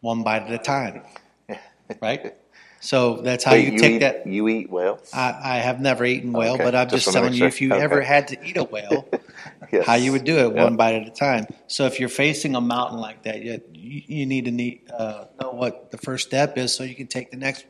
One 0.00 0.24
bite 0.24 0.42
at 0.42 0.50
a 0.50 0.58
time. 0.58 1.02
Right? 2.02 2.36
So 2.80 3.20
that's 3.22 3.44
how 3.44 3.52
Wait, 3.52 3.72
you, 3.72 3.78
take 3.78 3.94
eat, 3.94 3.98
that. 4.00 4.26
You 4.26 4.48
eat 4.48 4.70
whale? 4.70 5.00
I, 5.12 5.36
I 5.42 5.56
have 5.56 5.80
never 5.80 6.04
eaten 6.04 6.32
whale, 6.32 6.54
Okay, 6.54 6.64
but 6.64 6.74
I'm 6.74 6.88
just 6.88 7.04
just, 7.04 7.14
telling 7.14 7.32
you 7.32 7.38
sure. 7.40 7.48
if 7.48 7.60
you 7.60 7.72
Okay. 7.72 7.82
ever 7.82 8.00
had 8.02 8.28
to 8.28 8.46
eat 8.46 8.56
a 8.56 8.64
whale, 8.64 9.08
Yes. 9.72 9.86
how 9.86 9.94
you 9.94 10.12
would 10.12 10.24
do 10.24 10.38
it 10.38 10.54
Yeah. 10.54 10.62
one 10.64 10.76
bite 10.76 10.94
at 10.94 11.06
a 11.06 11.10
time. 11.10 11.46
So 11.66 11.86
if 11.86 11.98
you're 12.00 12.08
facing 12.08 12.54
a 12.54 12.60
mountain 12.60 12.98
like 13.00 13.22
that, 13.24 13.42
you, 13.42 13.60
you 13.72 14.02
you 14.06 14.26
need 14.26 14.44
to 14.46 14.50
need, 14.50 14.82
uh, 14.96 15.24
know 15.40 15.50
what 15.50 15.90
the 15.90 15.98
first 15.98 16.26
step 16.28 16.56
is 16.56 16.74
so 16.74 16.84
you 16.84 16.94
can 16.94 17.06
take 17.08 17.30
the 17.30 17.36
next 17.36 17.66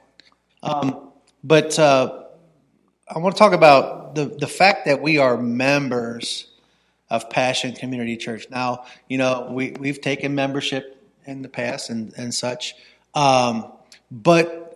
one. 0.63 0.75
Um, 0.75 1.11
but 1.43 1.79
uh, 1.79 2.25
I 3.09 3.19
want 3.19 3.35
to 3.35 3.39
talk 3.39 3.53
about 3.53 4.15
the, 4.15 4.27
the 4.27 4.47
fact 4.47 4.87
that 4.87 5.01
we 5.01 5.19
are 5.19 5.37
members 5.37 6.49
of 7.11 7.31
Passion 7.31 7.73
Community 7.75 8.17
Church. 8.17 8.47
Now, 8.51 8.85
you 9.09 9.17
know, 9.19 9.49
we, 9.51 9.73
we've 9.73 10.01
taken 10.01 10.35
membership 10.35 11.03
in 11.27 11.43
the 11.43 11.49
past 11.49 11.89
and, 11.91 12.13
and 12.17 12.35
such, 12.35 12.75
um, 13.15 13.73
but 14.11 14.68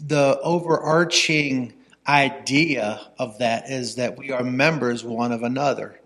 the 0.00 0.38
overarching 0.42 1.74
idea 2.06 3.00
of 3.18 3.38
that 3.38 3.70
is 3.70 3.96
that 3.96 4.18
we 4.18 4.30
are 4.30 4.42
members 4.42 5.04
one 5.04 5.32
of 5.32 5.42
another. 5.42 5.98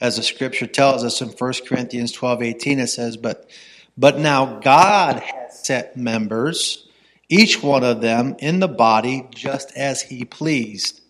As 0.00 0.16
the 0.16 0.22
scripture 0.22 0.66
tells 0.66 1.04
us 1.04 1.20
in 1.20 1.28
1 1.28 1.52
Corinthians 1.66 2.12
12 2.12 2.42
18, 2.42 2.78
it 2.78 2.86
says, 2.88 3.16
But 3.16 3.50
but 3.96 4.18
now 4.18 4.60
God 4.60 5.18
has 5.18 5.66
set 5.66 5.96
members, 5.96 6.86
each 7.28 7.62
one 7.62 7.82
of 7.82 8.00
them 8.00 8.36
in 8.38 8.60
the 8.60 8.68
body, 8.68 9.26
just 9.34 9.76
as 9.76 10.00
he 10.00 10.24
pleased. 10.24 11.00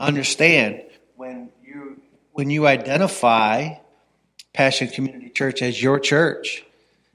Understand, 0.00 0.82
when 1.14 1.50
you 1.64 2.00
when 2.32 2.50
you 2.50 2.66
identify 2.66 3.74
Passion 4.52 4.88
Community 4.88 5.30
Church 5.30 5.62
as 5.62 5.80
your 5.80 6.00
church 6.00 6.64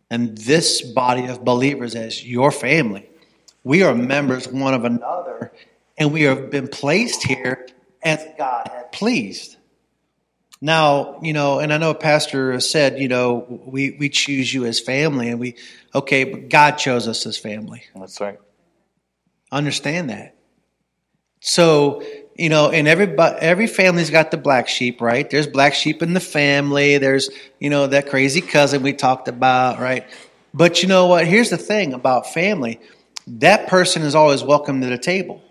and 0.10 0.38
this 0.38 0.82
body 0.82 1.26
of 1.26 1.44
believers 1.44 1.94
as 1.94 2.26
your 2.26 2.52
family, 2.52 3.11
we 3.64 3.84
are 3.84 3.94
members 3.94 4.48
one 4.48 4.74
of 4.74 4.86
another, 4.86 5.52
and 5.98 6.12
we 6.12 6.24
have 6.24 6.50
been 6.50 6.68
placed 6.68 7.24
here 7.24 7.68
as 8.02 8.26
God 8.38 8.68
had 8.68 8.92
pleased. 8.92 9.58
Now, 10.62 11.20
you 11.24 11.34
know, 11.34 11.60
and 11.60 11.74
I 11.74 11.78
know 11.78 11.90
a 11.90 11.96
Pastor 11.96 12.60
said, 12.60 13.00
you 13.00 13.08
know, 13.08 13.62
we, 13.66 13.98
we 14.00 14.10
choose 14.10 14.54
you 14.54 14.66
as 14.66 14.80
family, 14.80 15.30
and 15.30 15.40
we, 15.40 15.56
okay, 15.94 16.24
but 16.24 16.50
God 16.50 16.74
chose 16.74 17.08
us 17.08 17.26
as 17.26 17.38
family. 17.38 17.84
That's 17.96 18.22
right. 18.22 18.40
Understand 19.52 20.12
that. 20.12 20.36
So, 21.40 22.04
you 22.36 22.50
know, 22.50 22.70
and 22.70 22.88
every 22.88 23.18
every 23.18 23.68
family's 23.68 24.12
got 24.12 24.30
the 24.30 24.38
black 24.38 24.68
sheep, 24.68 25.02
right? 25.02 25.28
There's 25.28 25.48
black 25.48 25.74
sheep 25.74 26.04
in 26.04 26.14
the 26.14 26.20
family. 26.20 27.00
There's, 27.00 27.30
you 27.60 27.72
know, 27.72 27.88
that 27.88 28.10
crazy 28.10 28.42
cousin 28.42 28.84
we 28.84 28.94
talked 28.94 29.28
about, 29.28 29.80
right? 29.80 30.08
But 30.54 30.84
you 30.84 30.88
know 30.88 31.08
what? 31.08 31.26
Here's 31.26 31.50
the 31.50 31.58
thing 31.58 31.94
about 31.94 32.32
family. 32.32 32.80
That 33.28 33.68
person 33.68 34.02
is 34.02 34.16
always 34.16 34.44
welcome 34.44 34.82
to 34.82 34.88
the 34.88 34.98
table. 34.98 35.42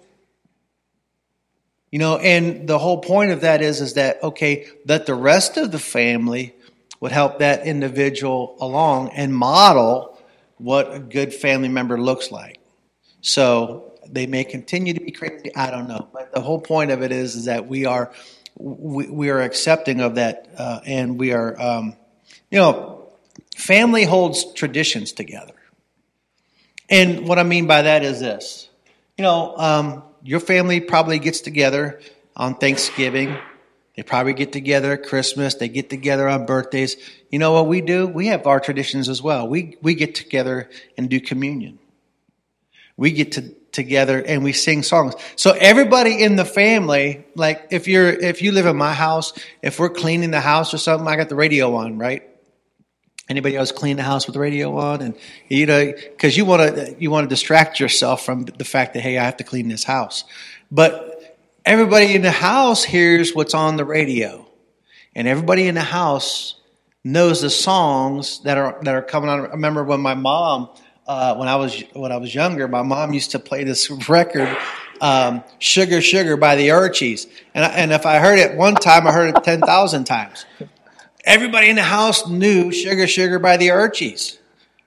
You 1.90 1.98
know, 1.98 2.18
and 2.18 2.68
the 2.68 2.78
whole 2.78 2.98
point 2.98 3.32
of 3.32 3.40
that 3.40 3.62
is 3.62 3.80
is 3.80 3.94
that 3.94 4.22
okay, 4.22 4.68
that 4.86 5.06
the 5.06 5.14
rest 5.14 5.56
of 5.56 5.72
the 5.72 5.78
family 5.78 6.54
would 7.00 7.12
help 7.12 7.38
that 7.38 7.66
individual 7.66 8.56
along 8.60 9.10
and 9.10 9.34
model 9.34 10.18
what 10.58 10.94
a 10.94 10.98
good 10.98 11.32
family 11.32 11.68
member 11.68 11.98
looks 11.98 12.30
like. 12.30 12.60
So 13.22 13.94
they 14.06 14.26
may 14.26 14.44
continue 14.44 14.92
to 14.92 15.00
be 15.00 15.10
crazy. 15.10 15.54
I 15.56 15.70
don't 15.70 15.88
know, 15.88 16.08
but 16.12 16.32
the 16.32 16.40
whole 16.40 16.60
point 16.60 16.90
of 16.90 17.02
it 17.02 17.12
is, 17.12 17.34
is 17.34 17.46
that 17.46 17.66
we 17.66 17.86
are 17.86 18.12
we, 18.58 19.08
we 19.08 19.30
are 19.30 19.40
accepting 19.40 20.00
of 20.00 20.16
that, 20.16 20.48
uh, 20.56 20.80
and 20.84 21.18
we 21.18 21.32
are, 21.32 21.58
um, 21.60 21.96
you 22.50 22.58
know, 22.58 23.08
family 23.56 24.04
holds 24.04 24.52
traditions 24.52 25.12
together. 25.12 25.54
And 26.90 27.26
what 27.26 27.38
I 27.38 27.44
mean 27.44 27.66
by 27.66 27.82
that 27.82 28.02
is 28.02 28.20
this, 28.20 28.68
you 29.16 29.22
know, 29.22 29.56
um, 29.56 30.02
your 30.22 30.40
family 30.40 30.80
probably 30.80 31.18
gets 31.18 31.40
together 31.40 32.00
on 32.36 32.56
Thanksgiving. 32.56 33.36
They 33.96 34.02
probably 34.02 34.34
get 34.34 34.52
together 34.52 34.92
at 34.92 35.04
Christmas. 35.04 35.54
They 35.54 35.68
get 35.68 35.88
together 35.88 36.28
on 36.28 36.46
birthdays. 36.46 36.96
You 37.30 37.38
know 37.38 37.52
what 37.52 37.68
we 37.68 37.80
do? 37.80 38.06
We 38.06 38.26
have 38.26 38.46
our 38.46 38.60
traditions 38.60 39.08
as 39.08 39.22
well. 39.22 39.48
We 39.48 39.76
we 39.82 39.94
get 39.94 40.14
together 40.14 40.68
and 40.98 41.08
do 41.08 41.20
communion 41.20 41.78
we 43.00 43.12
get 43.12 43.32
to 43.32 43.54
together 43.72 44.22
and 44.22 44.44
we 44.44 44.52
sing 44.52 44.82
songs. 44.82 45.14
So 45.34 45.52
everybody 45.52 46.22
in 46.22 46.36
the 46.36 46.44
family, 46.44 47.24
like 47.34 47.68
if 47.70 47.88
you're 47.88 48.10
if 48.10 48.42
you 48.42 48.52
live 48.52 48.66
in 48.66 48.76
my 48.76 48.92
house, 48.92 49.32
if 49.62 49.80
we're 49.80 49.88
cleaning 49.88 50.30
the 50.30 50.40
house 50.40 50.74
or 50.74 50.78
something, 50.78 51.08
I 51.08 51.16
got 51.16 51.30
the 51.30 51.34
radio 51.34 51.74
on, 51.76 51.98
right? 51.98 52.28
Anybody 53.30 53.56
else 53.56 53.70
clean 53.70 53.96
the 53.96 54.02
house 54.02 54.26
with 54.26 54.34
the 54.34 54.40
radio 54.40 54.76
on, 54.76 55.00
and 55.00 55.16
you 55.48 55.64
know, 55.64 55.92
because 55.92 56.36
you 56.36 56.44
want 56.44 56.74
to 56.74 56.96
you 56.98 57.12
want 57.12 57.24
to 57.24 57.28
distract 57.28 57.78
yourself 57.78 58.24
from 58.24 58.42
the 58.44 58.64
fact 58.64 58.94
that 58.94 59.00
hey, 59.00 59.18
I 59.18 59.24
have 59.24 59.36
to 59.36 59.44
clean 59.44 59.68
this 59.68 59.84
house. 59.84 60.24
But 60.70 61.38
everybody 61.64 62.16
in 62.16 62.22
the 62.22 62.32
house 62.32 62.82
hears 62.82 63.32
what's 63.32 63.54
on 63.54 63.76
the 63.76 63.84
radio, 63.84 64.50
and 65.14 65.28
everybody 65.28 65.68
in 65.68 65.76
the 65.76 65.80
house 65.80 66.56
knows 67.04 67.40
the 67.40 67.50
songs 67.50 68.40
that 68.42 68.58
are 68.58 68.80
that 68.82 68.94
are 68.96 69.02
coming 69.02 69.30
on. 69.30 69.46
I 69.46 69.50
remember 69.50 69.84
when 69.84 70.00
my 70.00 70.14
mom 70.14 70.68
uh, 71.06 71.36
when 71.36 71.46
I 71.46 71.56
was 71.56 71.82
when 71.92 72.12
I 72.12 72.16
was 72.16 72.34
younger, 72.34 72.68
my 72.68 72.82
mom 72.82 73.12
used 73.12 73.30
to 73.32 73.38
play 73.38 73.62
this 73.64 73.90
record, 74.08 74.48
um, 75.00 75.44
"Sugar 75.60 76.00
Sugar" 76.00 76.36
by 76.36 76.56
the 76.56 76.72
Archies, 76.72 77.26
and 77.54 77.64
and 77.64 77.92
if 77.92 78.06
I 78.06 78.18
heard 78.18 78.40
it 78.40 78.56
one 78.56 78.74
time, 78.74 79.06
I 79.06 79.12
heard 79.12 79.36
it 79.36 79.44
ten 79.44 79.60
thousand 79.60 80.04
times. 80.04 80.46
Everybody 81.24 81.68
in 81.68 81.76
the 81.76 81.82
house 81.82 82.26
knew 82.28 82.72
"Sugar 82.72 83.06
Sugar" 83.06 83.38
by 83.38 83.56
the 83.56 83.70
Archies, 83.70 84.38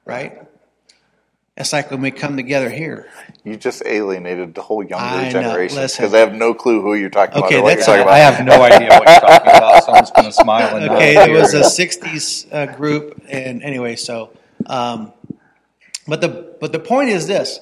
right? 0.06 0.40
It's 1.56 1.72
like 1.72 1.92
when 1.92 2.02
we 2.02 2.10
come 2.10 2.36
together 2.36 2.70
here. 2.70 3.08
You 3.44 3.58
just 3.58 3.84
alienated 3.86 4.56
the 4.56 4.64
whole 4.64 4.82
younger 4.84 5.06
I 5.06 5.30
generation 5.30 5.78
because 5.84 6.12
they 6.12 6.20
have 6.20 6.34
no 6.34 6.56
clue 6.56 6.82
who 6.82 6.96
you're 6.96 7.12
talking 7.12 7.44
Okay, 7.44 7.60
about. 7.60 7.68
that's- 7.68 7.88
you're 7.88 7.98
talking 7.98 8.12
I 8.12 8.18
have 8.18 8.44
no 8.44 8.54
idea 8.64 8.90
what 8.90 9.08
you're 9.08 9.20
talking 9.20 9.50
about. 9.52 9.84
Someone's 9.84 10.10
going 10.12 10.26
to 10.26 10.32
smile 10.34 10.76
and 10.78 10.90
Okay, 10.90 11.30
it 11.30 11.32
was 11.32 11.54
a 11.54 11.60
'60s 11.62 12.48
uh, 12.52 12.76
group, 12.76 13.22
and 13.30 13.62
anyway, 13.62 13.96
so, 13.96 14.32
um, 14.66 15.14
but 16.08 16.22
the 16.22 16.56
but 16.60 16.72
the 16.72 16.80
point 16.80 17.10
is 17.10 17.28
this: 17.28 17.60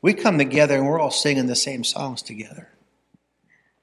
We 0.00 0.14
come 0.14 0.38
together 0.38 0.76
and 0.76 0.86
we're 0.86 0.98
all 0.98 1.10
singing 1.10 1.46
the 1.46 1.56
same 1.56 1.84
songs 1.84 2.22
together. 2.22 2.68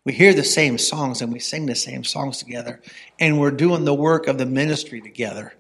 We 0.04 0.14
hear 0.14 0.34
the 0.34 0.44
same 0.44 0.78
songs 0.78 1.22
and 1.22 1.32
we 1.32 1.40
sing 1.40 1.68
the 1.68 1.76
same 1.76 2.04
songs 2.04 2.40
together, 2.40 2.82
and 3.20 3.40
we're 3.40 3.52
doing 3.52 3.86
the 3.86 3.94
work 3.94 4.28
of 4.28 4.38
the 4.38 4.46
ministry 4.46 5.00
together. 5.00 5.54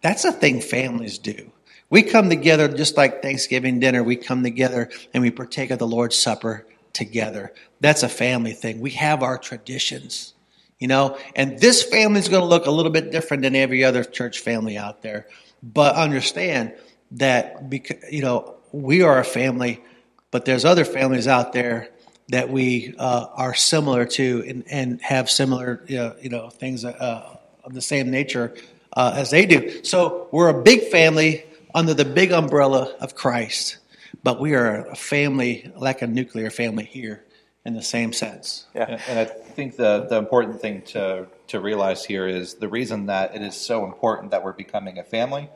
That's 0.00 0.24
a 0.24 0.32
thing 0.32 0.60
families 0.60 1.18
do. 1.18 1.50
We 1.90 2.02
come 2.02 2.28
together 2.28 2.68
just 2.68 2.96
like 2.96 3.22
Thanksgiving 3.22 3.80
dinner. 3.80 4.02
We 4.02 4.16
come 4.16 4.42
together 4.42 4.90
and 5.12 5.22
we 5.22 5.30
partake 5.30 5.70
of 5.70 5.78
the 5.78 5.86
Lord's 5.86 6.16
Supper 6.16 6.66
together. 6.92 7.52
That's 7.80 8.02
a 8.02 8.08
family 8.08 8.52
thing. 8.52 8.80
We 8.80 8.90
have 8.92 9.22
our 9.22 9.38
traditions, 9.38 10.34
you 10.78 10.88
know, 10.88 11.18
and 11.34 11.58
this 11.58 11.82
family 11.82 12.20
is 12.20 12.28
going 12.28 12.42
to 12.42 12.48
look 12.48 12.66
a 12.66 12.70
little 12.70 12.92
bit 12.92 13.10
different 13.10 13.42
than 13.42 13.56
every 13.56 13.84
other 13.84 14.04
church 14.04 14.40
family 14.40 14.76
out 14.76 15.02
there. 15.02 15.26
But 15.62 15.96
understand 15.96 16.74
that, 17.12 17.70
because, 17.70 17.98
you 18.10 18.22
know, 18.22 18.56
we 18.72 19.02
are 19.02 19.18
a 19.18 19.24
family, 19.24 19.82
but 20.30 20.44
there's 20.44 20.64
other 20.64 20.84
families 20.84 21.28
out 21.28 21.52
there 21.52 21.90
that 22.28 22.48
we 22.48 22.94
uh, 22.98 23.26
are 23.34 23.54
similar 23.54 24.06
to 24.06 24.44
and, 24.48 24.64
and 24.70 25.00
have 25.02 25.30
similar, 25.30 25.84
you 25.86 25.96
know, 25.96 26.16
you 26.20 26.30
know 26.30 26.48
things 26.48 26.84
uh, 26.84 27.36
of 27.62 27.74
the 27.74 27.82
same 27.82 28.10
nature 28.10 28.54
uh, 28.94 29.12
as 29.16 29.30
they 29.30 29.46
do. 29.46 29.82
So 29.84 30.28
we're 30.32 30.48
a 30.48 30.62
big 30.62 30.88
family 30.88 31.44
under 31.74 31.94
the 31.94 32.04
big 32.04 32.32
umbrella 32.32 32.94
of 33.00 33.14
Christ, 33.14 33.78
but 34.22 34.40
we 34.40 34.54
are 34.54 34.86
a 34.86 34.96
family 34.96 35.70
like 35.76 36.02
a 36.02 36.06
nuclear 36.06 36.50
family 36.50 36.84
here 36.84 37.24
in 37.64 37.74
the 37.74 37.82
same 37.82 38.12
sense. 38.12 38.66
Yeah. 38.74 39.00
And 39.08 39.18
I 39.18 39.24
think 39.24 39.76
the, 39.76 40.06
the 40.08 40.16
important 40.16 40.60
thing 40.60 40.82
to, 40.82 41.26
to 41.48 41.60
realize 41.60 42.04
here 42.04 42.28
is 42.28 42.54
the 42.54 42.68
reason 42.68 43.06
that 43.06 43.34
it 43.34 43.42
is 43.42 43.56
so 43.56 43.84
important 43.84 44.30
that 44.30 44.44
we're 44.44 44.52
becoming 44.52 44.98
a 44.98 45.04
family 45.04 45.50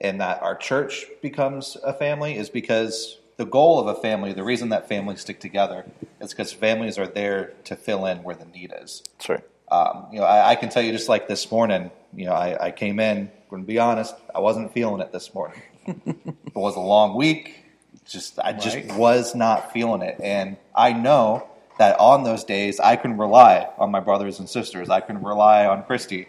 and 0.00 0.20
that 0.20 0.42
our 0.42 0.56
church 0.56 1.06
becomes 1.20 1.76
a 1.84 1.92
family 1.92 2.36
is 2.36 2.48
because 2.50 3.18
the 3.36 3.44
goal 3.44 3.78
of 3.80 3.86
a 3.86 4.00
family, 4.00 4.32
the 4.32 4.44
reason 4.44 4.68
that 4.70 4.88
families 4.88 5.20
stick 5.20 5.40
together, 5.40 5.84
is 6.20 6.30
because 6.30 6.52
families 6.52 6.98
are 6.98 7.06
there 7.06 7.54
to 7.64 7.76
fill 7.76 8.06
in 8.06 8.22
where 8.22 8.36
the 8.36 8.44
need 8.44 8.72
is. 8.82 9.02
Right. 9.28 9.44
Um, 9.70 10.06
you 10.12 10.20
know, 10.20 10.26
I, 10.26 10.50
I, 10.50 10.54
can 10.54 10.68
tell 10.68 10.82
you 10.82 10.92
just 10.92 11.08
like 11.08 11.28
this 11.28 11.50
morning, 11.50 11.90
you 12.14 12.26
know, 12.26 12.34
I, 12.34 12.66
I 12.66 12.70
came 12.72 13.00
in, 13.00 13.30
going 13.48 13.62
to 13.62 13.66
be 13.66 13.78
honest, 13.78 14.14
I 14.34 14.40
wasn't 14.40 14.72
feeling 14.74 15.00
it 15.00 15.12
this 15.12 15.32
morning. 15.32 15.62
it 15.86 16.54
was 16.54 16.76
a 16.76 16.80
long 16.80 17.16
week. 17.16 17.64
Just 18.06 18.38
I 18.38 18.52
just 18.52 18.84
was 18.96 19.34
not 19.34 19.72
feeling 19.72 20.02
it. 20.02 20.18
And 20.22 20.56
I 20.74 20.92
know 20.92 21.48
that 21.78 21.98
on 21.98 22.24
those 22.24 22.44
days 22.44 22.80
I 22.80 22.96
can 22.96 23.16
rely 23.16 23.68
on 23.78 23.90
my 23.90 24.00
brothers 24.00 24.40
and 24.40 24.48
sisters. 24.48 24.90
I 24.90 25.00
can 25.00 25.22
rely 25.22 25.66
on 25.66 25.84
Christy 25.84 26.28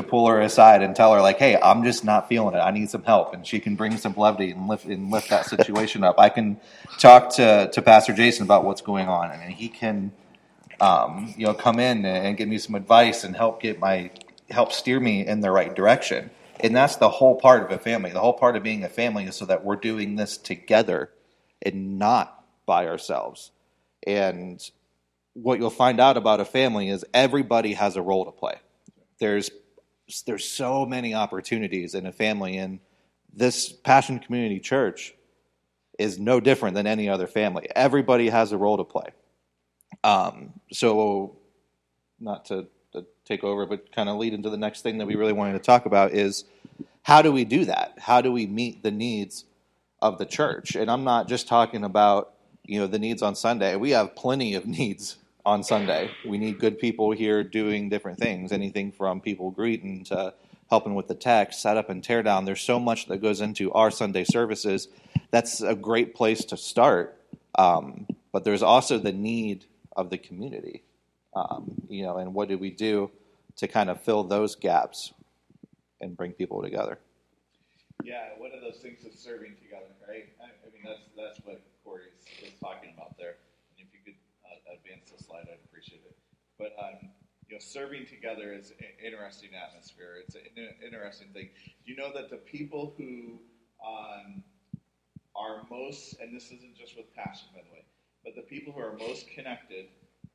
to 0.00 0.08
pull 0.08 0.28
her 0.28 0.40
aside 0.40 0.82
and 0.82 0.94
tell 0.94 1.12
her 1.12 1.20
like, 1.20 1.38
"Hey, 1.38 1.58
I'm 1.60 1.84
just 1.84 2.04
not 2.04 2.28
feeling 2.28 2.54
it. 2.54 2.58
I 2.58 2.70
need 2.70 2.90
some 2.90 3.02
help." 3.02 3.34
And 3.34 3.46
she 3.46 3.60
can 3.60 3.76
bring 3.76 3.96
some 3.96 4.14
levity 4.16 4.50
and 4.50 4.68
lift 4.68 4.86
and 4.86 5.10
lift 5.10 5.30
that 5.30 5.46
situation 5.46 6.04
up. 6.04 6.18
I 6.18 6.28
can 6.28 6.60
talk 6.98 7.30
to 7.34 7.70
to 7.72 7.82
Pastor 7.82 8.12
Jason 8.12 8.44
about 8.44 8.64
what's 8.64 8.80
going 8.80 9.08
on, 9.08 9.30
and 9.30 9.52
he 9.52 9.68
can, 9.68 10.12
um, 10.80 11.34
you 11.36 11.46
know, 11.46 11.54
come 11.54 11.78
in 11.78 12.04
and 12.04 12.36
give 12.36 12.48
me 12.48 12.58
some 12.58 12.74
advice 12.74 13.24
and 13.24 13.36
help 13.36 13.60
get 13.60 13.78
my 13.78 14.10
help 14.50 14.72
steer 14.72 15.00
me 15.00 15.26
in 15.26 15.40
the 15.40 15.50
right 15.50 15.74
direction. 15.74 16.30
And 16.62 16.76
that's 16.76 16.96
the 16.96 17.08
whole 17.08 17.36
part 17.36 17.62
of 17.62 17.70
a 17.70 17.78
family. 17.78 18.10
The 18.10 18.20
whole 18.20 18.34
part 18.34 18.56
of 18.56 18.62
being 18.62 18.84
a 18.84 18.88
family 18.88 19.24
is 19.24 19.36
so 19.36 19.46
that 19.46 19.64
we're 19.64 19.76
doing 19.76 20.16
this 20.16 20.36
together 20.36 21.10
and 21.62 21.98
not 21.98 22.44
by 22.66 22.86
ourselves. 22.86 23.50
And 24.06 24.62
what 25.32 25.58
you'll 25.58 25.70
find 25.70 26.00
out 26.00 26.16
about 26.16 26.40
a 26.40 26.44
family 26.44 26.88
is 26.88 27.04
everybody 27.14 27.74
has 27.74 27.96
a 27.96 28.02
role 28.02 28.24
to 28.24 28.30
play. 28.30 28.56
There's 29.18 29.50
there's 30.26 30.44
so 30.44 30.86
many 30.86 31.14
opportunities 31.14 31.94
in 31.94 32.06
a 32.06 32.12
family, 32.12 32.56
and 32.56 32.80
this 33.32 33.70
Passion 33.70 34.18
Community 34.18 34.60
Church 34.60 35.14
is 35.98 36.18
no 36.18 36.40
different 36.40 36.74
than 36.74 36.86
any 36.86 37.08
other 37.08 37.26
family. 37.26 37.68
Everybody 37.74 38.28
has 38.28 38.52
a 38.52 38.58
role 38.58 38.76
to 38.78 38.84
play. 38.84 39.08
Um, 40.02 40.54
so, 40.72 41.36
not 42.18 42.46
to, 42.46 42.66
to 42.92 43.06
take 43.24 43.44
over, 43.44 43.66
but 43.66 43.92
kind 43.92 44.08
of 44.08 44.16
lead 44.16 44.32
into 44.32 44.50
the 44.50 44.56
next 44.56 44.82
thing 44.82 44.98
that 44.98 45.06
we 45.06 45.14
really 45.14 45.32
wanted 45.32 45.52
to 45.54 45.58
talk 45.58 45.86
about 45.86 46.12
is 46.12 46.44
how 47.02 47.22
do 47.22 47.32
we 47.32 47.44
do 47.44 47.64
that? 47.66 47.94
How 47.98 48.20
do 48.20 48.32
we 48.32 48.46
meet 48.46 48.82
the 48.82 48.90
needs 48.90 49.44
of 50.00 50.18
the 50.18 50.26
church? 50.26 50.74
And 50.74 50.90
I'm 50.90 51.04
not 51.04 51.28
just 51.28 51.48
talking 51.48 51.84
about 51.84 52.34
you 52.64 52.78
know 52.78 52.86
the 52.86 52.98
needs 52.98 53.22
on 53.22 53.34
Sunday. 53.34 53.76
We 53.76 53.90
have 53.90 54.14
plenty 54.14 54.54
of 54.54 54.66
needs 54.78 55.16
on 55.44 55.62
Sunday. 55.62 56.10
We 56.26 56.38
need 56.38 56.58
good 56.58 56.78
people 56.78 57.12
here 57.12 57.42
doing 57.42 57.88
different 57.88 58.18
things, 58.18 58.52
anything 58.52 58.92
from 58.92 59.20
people 59.20 59.50
greeting 59.50 60.04
to 60.04 60.34
helping 60.68 60.94
with 60.94 61.08
the 61.08 61.14
tech, 61.14 61.52
set 61.52 61.76
up 61.76 61.90
and 61.90 62.02
tear 62.02 62.22
down. 62.22 62.44
There's 62.44 62.60
so 62.60 62.78
much 62.78 63.06
that 63.06 63.20
goes 63.20 63.40
into 63.40 63.72
our 63.72 63.90
Sunday 63.90 64.24
services. 64.24 64.88
That's 65.30 65.60
a 65.60 65.74
great 65.74 66.14
place 66.14 66.44
to 66.46 66.56
start. 66.56 67.16
Um, 67.56 68.06
but 68.32 68.44
there's 68.44 68.62
also 68.62 68.98
the 68.98 69.12
need 69.12 69.64
of 69.96 70.10
the 70.10 70.18
community, 70.18 70.84
um, 71.34 71.82
you 71.88 72.04
know, 72.04 72.18
and 72.18 72.32
what 72.32 72.48
do 72.48 72.56
we 72.56 72.70
do 72.70 73.10
to 73.56 73.66
kind 73.66 73.90
of 73.90 74.00
fill 74.00 74.22
those 74.22 74.54
gaps 74.54 75.12
and 76.00 76.16
bring 76.16 76.32
people 76.32 76.62
together? 76.62 76.98
Yeah, 78.04 78.28
one 78.38 78.52
of 78.54 78.60
those 78.60 78.80
things 78.80 79.04
is 79.04 79.18
serving 79.18 79.56
together, 79.60 79.90
right? 80.08 80.28
I, 80.40 80.44
I 80.44 80.70
mean, 80.72 80.82
that's 80.84 81.00
that's 81.16 81.44
what 81.44 81.60
Corey 81.84 82.04
is, 82.16 82.48
is 82.48 82.54
talking 82.60 82.94
about 82.96 83.18
there 83.18 83.34
advance 84.72 85.10
the 85.10 85.22
slide, 85.22 85.46
I'd 85.50 85.62
appreciate 85.66 86.02
it. 86.06 86.16
But 86.58 86.74
um, 86.78 87.10
you 87.48 87.56
know, 87.56 87.59
serving 87.70 88.06
together 88.06 88.52
is 88.52 88.72
an 88.72 88.86
interesting 89.04 89.50
atmosphere. 89.54 90.16
It's 90.24 90.34
an 90.34 90.42
interesting 90.84 91.28
thing. 91.32 91.50
You 91.84 91.96
know 91.96 92.12
that 92.14 92.30
the 92.30 92.36
people 92.36 92.94
who 92.98 93.38
um, 93.84 94.42
are 95.36 95.62
most, 95.70 96.16
and 96.20 96.34
this 96.34 96.46
isn't 96.46 96.76
just 96.76 96.96
with 96.96 97.14
passion, 97.14 97.48
by 97.54 97.60
the 97.62 97.72
way, 97.72 97.84
but 98.24 98.34
the 98.34 98.42
people 98.42 98.72
who 98.72 98.80
are 98.80 98.96
most 98.98 99.28
connected, 99.30 99.86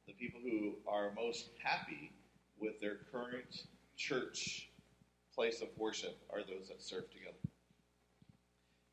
the 0.07 0.13
people 0.13 0.39
who 0.41 0.75
are 0.87 1.11
most 1.15 1.49
happy 1.61 2.11
with 2.59 2.79
their 2.79 2.99
current 3.11 3.63
church 3.97 4.69
place 5.33 5.61
of 5.61 5.67
worship 5.77 6.17
are 6.31 6.39
those 6.39 6.69
that 6.69 6.81
serve 6.81 7.09
together. 7.11 7.35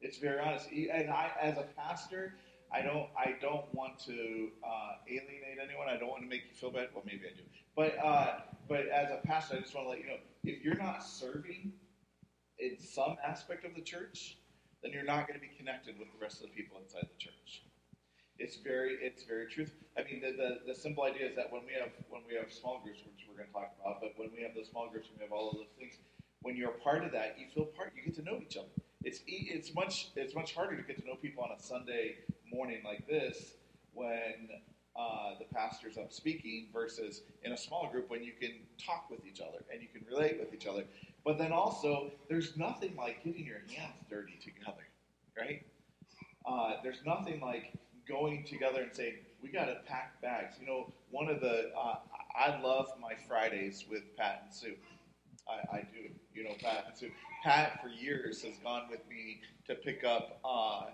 It's 0.00 0.18
very 0.18 0.40
honest. 0.40 0.68
And 0.72 1.10
I, 1.10 1.30
as 1.40 1.58
a 1.58 1.66
pastor, 1.76 2.34
I 2.72 2.82
don't 2.82 3.08
I 3.16 3.36
don't 3.40 3.72
want 3.72 4.00
to 4.06 4.48
uh, 4.66 4.94
alienate 5.06 5.58
anyone. 5.62 5.88
I 5.88 5.96
don't 5.96 6.08
want 6.08 6.22
to 6.22 6.28
make 6.28 6.42
you 6.48 6.54
feel 6.54 6.72
bad. 6.72 6.88
Well, 6.92 7.04
maybe 7.06 7.22
I 7.26 7.36
do. 7.36 7.42
But 7.76 7.96
uh, 8.02 8.40
but 8.68 8.88
as 8.88 9.10
a 9.10 9.26
pastor, 9.26 9.56
I 9.56 9.60
just 9.60 9.74
want 9.74 9.86
to 9.86 9.90
let 9.90 10.00
you 10.00 10.06
know 10.06 10.16
if 10.44 10.64
you're 10.64 10.76
not 10.76 11.02
serving 11.02 11.72
in 12.58 12.78
some 12.78 13.16
aspect 13.24 13.64
of 13.64 13.74
the 13.74 13.80
church, 13.80 14.38
then 14.82 14.92
you're 14.92 15.04
not 15.04 15.26
going 15.26 15.38
to 15.38 15.44
be 15.44 15.52
connected 15.56 15.98
with 15.98 16.08
the 16.12 16.18
rest 16.20 16.42
of 16.42 16.50
the 16.50 16.54
people 16.54 16.78
inside 16.82 17.08
the 17.08 17.18
church. 17.18 17.64
It's 18.38 18.56
very 18.56 18.98
it's 19.00 19.24
very 19.24 19.46
truth. 19.46 19.72
I 19.96 20.04
mean, 20.04 20.20
the, 20.20 20.32
the, 20.32 20.72
the 20.72 20.74
simple 20.74 21.04
idea 21.04 21.28
is 21.28 21.36
that 21.36 21.52
when 21.52 21.62
we 21.64 21.72
have 21.78 21.92
when 22.08 22.22
we 22.28 22.34
have 22.36 22.52
small 22.52 22.80
groups, 22.82 23.00
which 23.00 23.24
we're 23.28 23.36
going 23.36 23.48
to 23.48 23.52
talk 23.52 23.72
about, 23.80 24.00
but 24.00 24.12
when 24.16 24.30
we 24.36 24.42
have 24.42 24.54
those 24.54 24.68
small 24.68 24.88
groups, 24.90 25.08
and 25.08 25.18
we 25.18 25.24
have 25.24 25.32
all 25.32 25.50
of 25.50 25.56
those 25.56 25.72
things. 25.78 25.94
When 26.42 26.56
you're 26.56 26.70
a 26.70 26.78
part 26.82 27.04
of 27.04 27.12
that, 27.12 27.38
you 27.38 27.46
feel 27.54 27.66
part. 27.66 27.92
You 27.94 28.02
get 28.02 28.16
to 28.16 28.22
know 28.22 28.40
each 28.42 28.56
other. 28.56 28.66
It's 29.04 29.20
it's 29.26 29.74
much 29.74 30.10
it's 30.16 30.34
much 30.34 30.54
harder 30.54 30.76
to 30.76 30.82
get 30.82 30.98
to 31.00 31.06
know 31.06 31.14
people 31.14 31.44
on 31.44 31.50
a 31.56 31.62
Sunday 31.62 32.16
morning 32.52 32.82
like 32.84 33.06
this 33.06 33.54
when 33.94 34.48
uh, 34.94 35.34
the 35.38 35.46
pastor's 35.54 35.96
up 35.96 36.12
speaking 36.12 36.68
versus 36.72 37.22
in 37.44 37.52
a 37.52 37.56
small 37.56 37.88
group 37.90 38.10
when 38.10 38.22
you 38.22 38.32
can 38.38 38.52
talk 38.78 39.06
with 39.10 39.20
each 39.26 39.40
other 39.40 39.64
and 39.72 39.80
you 39.80 39.88
can 39.88 40.04
relate 40.06 40.38
with 40.38 40.52
each 40.52 40.66
other. 40.66 40.84
But 41.24 41.38
then 41.38 41.52
also, 41.52 42.10
there's 42.28 42.56
nothing 42.56 42.94
like 42.96 43.24
getting 43.24 43.46
your 43.46 43.62
hands 43.74 43.94
dirty 44.10 44.38
together, 44.42 44.86
right? 45.38 45.64
Uh, 46.44 46.74
there's 46.82 47.04
nothing 47.06 47.40
like 47.40 47.72
going 48.08 48.44
together 48.44 48.82
and 48.82 48.94
saying, 48.94 49.14
we 49.42 49.50
got 49.50 49.66
to 49.66 49.76
pack 49.86 50.20
bags. 50.20 50.56
You 50.60 50.66
know, 50.66 50.92
one 51.10 51.28
of 51.28 51.40
the, 51.40 51.70
uh, 51.76 51.96
I 52.36 52.60
love 52.60 52.88
my 53.00 53.14
Fridays 53.28 53.84
with 53.90 54.02
Pat 54.16 54.42
and 54.44 54.54
Sue. 54.54 54.74
I, 55.48 55.76
I, 55.76 55.80
do. 55.80 56.08
You 56.34 56.44
know, 56.44 56.54
Pat 56.62 56.84
and 56.88 56.96
Sue. 56.96 57.10
Pat, 57.42 57.80
for 57.82 57.88
years, 57.88 58.42
has 58.42 58.54
gone 58.62 58.84
with 58.90 59.00
me 59.08 59.40
to 59.66 59.74
pick 59.74 60.04
up 60.04 60.38
uh, 60.44 60.84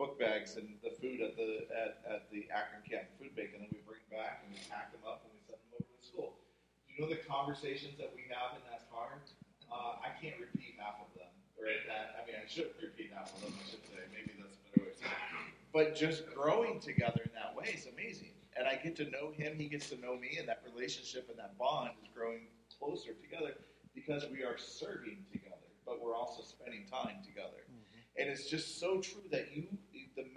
book 0.00 0.16
bags 0.16 0.56
and 0.56 0.80
the 0.80 0.88
food 0.96 1.20
at 1.20 1.36
the 1.36 1.68
at, 1.68 2.00
at 2.08 2.22
the 2.32 2.48
Akron 2.48 2.80
Canton 2.88 3.12
Food 3.20 3.36
Bank, 3.36 3.52
and 3.52 3.60
then 3.60 3.68
we 3.68 3.84
bring 3.84 4.00
them 4.08 4.16
back 4.16 4.40
and 4.40 4.48
we 4.48 4.56
pack 4.72 4.88
them 4.96 5.04
up 5.04 5.28
and 5.28 5.30
we 5.36 5.44
send 5.44 5.60
them 5.60 5.76
over 5.76 5.84
to 5.84 6.00
school. 6.00 6.40
Do 6.88 6.96
you 6.96 7.04
know 7.04 7.12
the 7.12 7.20
conversations 7.28 8.00
that 8.00 8.08
we 8.16 8.24
have 8.32 8.56
in 8.56 8.64
that 8.72 8.88
car? 8.88 9.20
Uh, 9.68 10.00
I 10.00 10.16
can't 10.16 10.40
repeat 10.40 10.80
half 10.80 11.04
of 11.04 11.12
them. 11.12 11.28
Right? 11.60 11.84
That, 11.84 12.16
I 12.16 12.24
mean, 12.24 12.40
I 12.40 12.48
should 12.48 12.72
repeat 12.80 13.12
half 13.12 13.28
of 13.28 13.44
them. 13.44 13.52
I 13.52 13.64
should 13.68 13.84
say 13.92 14.00
maybe 14.08 14.32
that's 14.40 14.56
a 14.56 14.60
better 14.72 14.88
way 14.88 14.96
to 14.96 15.04
say 15.04 15.12
it. 15.12 15.52
But 15.68 15.92
just 15.92 16.24
growing 16.32 16.80
together 16.80 17.20
in 17.28 17.36
that 17.36 17.52
way 17.52 17.76
is 17.76 17.84
amazing. 17.84 18.32
And 18.56 18.64
I 18.64 18.80
get 18.80 18.96
to 19.04 19.06
know 19.12 19.36
him, 19.36 19.60
he 19.60 19.68
gets 19.68 19.92
to 19.92 20.00
know 20.00 20.16
me, 20.16 20.40
and 20.40 20.48
that 20.48 20.64
relationship 20.64 21.28
and 21.28 21.36
that 21.36 21.60
bond 21.60 21.92
is 22.00 22.08
growing 22.16 22.48
closer 22.80 23.12
together 23.20 23.60
because 23.94 24.24
we 24.32 24.42
are 24.48 24.56
serving 24.56 25.20
together, 25.28 25.68
but 25.84 26.00
we're 26.00 26.16
also 26.16 26.40
spending 26.40 26.88
time 26.88 27.20
together. 27.20 27.68
Mm-hmm. 27.68 28.20
And 28.20 28.28
it's 28.28 28.48
just 28.48 28.80
so 28.80 29.00
true 29.00 29.22
that 29.30 29.54
you 29.54 29.68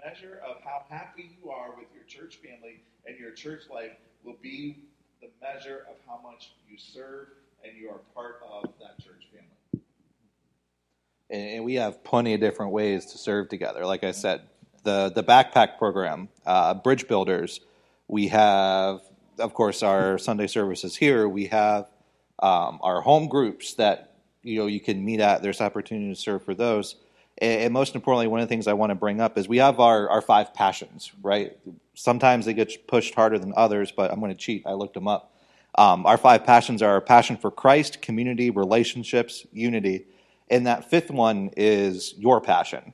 measure 0.03 0.41
of 0.45 0.57
how 0.63 0.83
happy 0.89 1.37
you 1.41 1.51
are 1.51 1.69
with 1.77 1.87
your 1.93 2.03
church 2.03 2.37
family 2.37 2.81
and 3.05 3.17
your 3.17 3.31
church 3.31 3.63
life 3.71 3.91
will 4.23 4.37
be 4.41 4.77
the 5.21 5.29
measure 5.41 5.85
of 5.89 5.95
how 6.07 6.19
much 6.21 6.51
you 6.69 6.77
serve 6.77 7.27
and 7.63 7.77
you 7.77 7.89
are 7.89 7.99
part 8.13 8.41
of 8.49 8.69
that 8.79 9.03
church 9.03 9.27
family. 9.31 9.83
And 11.29 11.63
we 11.63 11.75
have 11.75 12.03
plenty 12.03 12.33
of 12.33 12.41
different 12.41 12.73
ways 12.73 13.07
to 13.07 13.17
serve 13.17 13.49
together. 13.49 13.85
Like 13.85 14.03
I 14.03 14.11
said, 14.11 14.41
the 14.83 15.11
the 15.13 15.23
backpack 15.23 15.77
program, 15.77 16.29
uh, 16.45 16.73
bridge 16.75 17.07
builders. 17.07 17.61
We 18.07 18.27
have, 18.27 18.99
of 19.39 19.53
course, 19.53 19.81
our 19.81 20.17
Sunday 20.17 20.47
services 20.47 20.95
here. 20.95 21.27
We 21.27 21.47
have 21.47 21.87
um, 22.39 22.79
our 22.83 23.01
home 23.01 23.29
groups 23.29 23.75
that 23.75 24.15
you 24.43 24.59
know 24.59 24.67
you 24.67 24.81
can 24.81 25.03
meet 25.03 25.21
at. 25.21 25.41
There's 25.41 25.61
opportunity 25.61 26.13
to 26.13 26.19
serve 26.19 26.43
for 26.43 26.53
those. 26.53 26.95
And, 27.43 27.73
most 27.73 27.93
importantly, 27.93 28.27
one 28.27 28.39
of 28.39 28.47
the 28.47 28.49
things 28.49 28.67
I 28.67 28.73
want 28.73 28.91
to 28.91 28.95
bring 28.95 29.19
up 29.19 29.37
is 29.37 29.49
we 29.49 29.57
have 29.57 29.81
our, 29.81 30.09
our 30.09 30.21
five 30.21 30.53
passions, 30.53 31.11
right? 31.21 31.57
Sometimes 31.93 32.45
they 32.45 32.53
get 32.53 32.87
pushed 32.87 33.13
harder 33.13 33.37
than 33.37 33.53
others, 33.57 33.91
but 33.91 34.11
I'm 34.11 34.21
going 34.21 34.31
to 34.31 34.37
cheat. 34.37 34.63
I 34.65 34.73
looked 34.73 34.93
them 34.93 35.09
up. 35.09 35.35
Um, 35.75 36.05
our 36.05 36.15
five 36.17 36.45
passions 36.45 36.81
are 36.81 36.91
our 36.91 37.01
passion 37.01 37.35
for 37.35 37.51
Christ, 37.51 38.01
community, 38.01 38.49
relationships, 38.49 39.45
unity. 39.51 40.05
And 40.49 40.67
that 40.67 40.89
fifth 40.89 41.11
one 41.11 41.49
is 41.57 42.13
your 42.17 42.39
passion. 42.39 42.93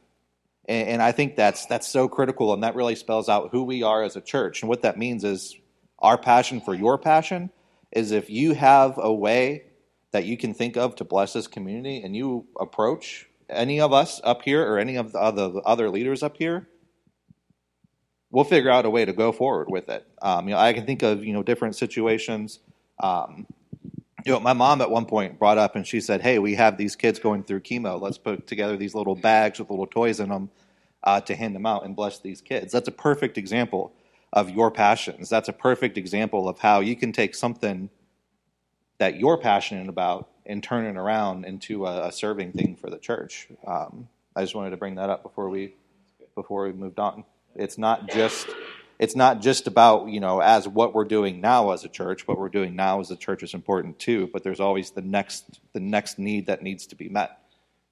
And, 0.68 0.88
and 0.88 1.02
I 1.04 1.12
think 1.12 1.36
that's, 1.36 1.68
that's 1.68 1.88
so 1.88 2.08
critical, 2.08 2.52
and 2.52 2.64
that 2.64 2.74
really 2.74 2.96
spells 2.96 3.30
out 3.30 3.50
who 3.52 3.64
we 3.64 3.84
are 3.84 4.02
as 4.02 4.16
a 4.16 4.22
church. 4.22 4.64
And 4.64 4.70
what 4.70 4.82
that 4.82 4.98
means 4.98 5.24
is 5.24 5.56
our 6.00 6.18
passion 6.18 6.60
for 6.60 6.74
your 6.74 6.98
passion 6.98 7.52
is 7.92 8.10
if 8.12 8.32
you 8.32 8.54
have 8.54 8.98
a 8.98 9.14
way 9.14 9.66
that 10.10 10.26
you 10.26 10.38
can 10.38 10.56
think 10.56 10.76
of 10.76 10.96
to 10.96 11.04
bless 11.04 11.34
this 11.34 11.46
community 11.46 12.02
and 12.02 12.16
you 12.16 12.48
approach 12.60 13.29
any 13.50 13.82
of 13.82 13.94
us 13.94 14.22
up 14.24 14.44
here 14.44 14.64
or 14.64 14.80
any 14.80 14.96
of 14.96 15.12
the 15.12 15.20
other, 15.20 15.50
the 15.50 15.62
other 15.62 15.90
leaders 15.90 16.24
up 16.24 16.38
here, 16.38 16.68
we'll 18.32 18.44
figure 18.44 18.70
out 18.70 18.86
a 18.86 18.90
way 18.90 19.06
to 19.06 19.14
go 19.14 19.32
forward 19.32 19.70
with 19.70 19.90
it. 19.90 20.08
Um, 20.22 20.48
you 20.48 20.54
know, 20.54 20.60
I 20.60 20.74
can 20.74 20.86
think 20.86 21.04
of 21.04 21.24
you 21.24 21.34
know 21.34 21.44
different 21.44 21.76
situations. 21.76 22.60
Um, 23.00 23.48
you 24.26 24.34
know, 24.34 24.40
my 24.40 24.54
mom 24.54 24.82
at 24.82 24.92
one 24.92 25.06
point 25.06 25.40
brought 25.40 25.58
up 25.58 25.76
and 25.76 25.86
she 25.86 26.02
said, 26.02 26.22
"Hey, 26.22 26.40
we 26.40 26.56
have 26.56 26.78
these 26.78 26.96
kids 26.96 27.20
going 27.20 27.44
through 27.44 27.62
chemo. 27.62 28.00
Let's 28.00 28.18
put 28.18 28.48
together 28.48 28.78
these 28.78 28.96
little 28.96 29.16
bags 29.16 29.60
with 29.60 29.70
little 29.70 29.88
toys 29.88 30.20
in 30.20 30.30
them 30.30 30.50
uh, 31.04 31.22
to 31.22 31.36
hand 31.36 31.56
them 31.56 31.66
out 31.66 31.86
and 31.86 31.96
bless 31.96 32.20
these 32.20 32.42
kids." 32.42 32.72
That's 32.72 32.88
a 32.88 32.94
perfect 32.94 33.38
example 33.38 33.94
of 34.32 34.50
your 34.50 34.70
passions. 34.70 35.30
That's 35.30 35.50
a 35.50 35.54
perfect 35.54 35.98
example 35.98 36.48
of 36.48 36.60
how 36.60 36.82
you 36.82 36.96
can 36.96 37.12
take 37.12 37.34
something 37.34 37.90
that 39.00 39.16
you're 39.16 39.38
passionate 39.38 39.90
about 39.90 40.30
and 40.50 40.64
turn 40.64 40.86
it 40.86 40.98
around 40.98 41.46
into 41.46 41.86
a, 41.86 42.08
a 42.08 42.12
serving 42.12 42.52
thing 42.52 42.76
for 42.76 42.90
the 42.90 42.98
church. 42.98 43.48
Um, 43.66 44.10
I 44.36 44.42
just 44.42 44.56
wanted 44.56 44.72
to 44.72 44.78
bring 44.78 44.96
that 44.96 45.10
up 45.10 45.24
before 45.24 45.50
we 45.50 45.76
before 46.36 46.64
we 46.64 46.74
moved 46.74 47.00
on. 47.00 47.24
It's 47.56 47.78
not 47.78 48.10
just 48.10 48.48
it's 48.98 49.16
not 49.16 49.42
just 49.42 49.68
about 49.68 50.10
you 50.10 50.20
know 50.20 50.40
as 50.42 50.68
what 50.68 50.94
we're 50.94 51.06
doing 51.06 51.40
now 51.40 51.72
as 51.72 51.86
a 51.86 51.90
church. 51.90 52.28
What 52.28 52.38
we're 52.38 52.50
doing 52.50 52.76
now 52.76 53.00
as 53.00 53.12
a 53.12 53.16
church 53.16 53.44
is 53.44 53.54
important 53.54 54.00
too, 54.00 54.30
but 54.34 54.44
there's 54.44 54.60
always 54.60 54.92
the 54.92 55.02
next 55.02 55.60
the 55.74 55.80
next 55.80 56.20
need 56.20 56.48
that 56.48 56.64
needs 56.64 56.88
to 56.88 56.96
be 56.96 57.10
met, 57.10 57.40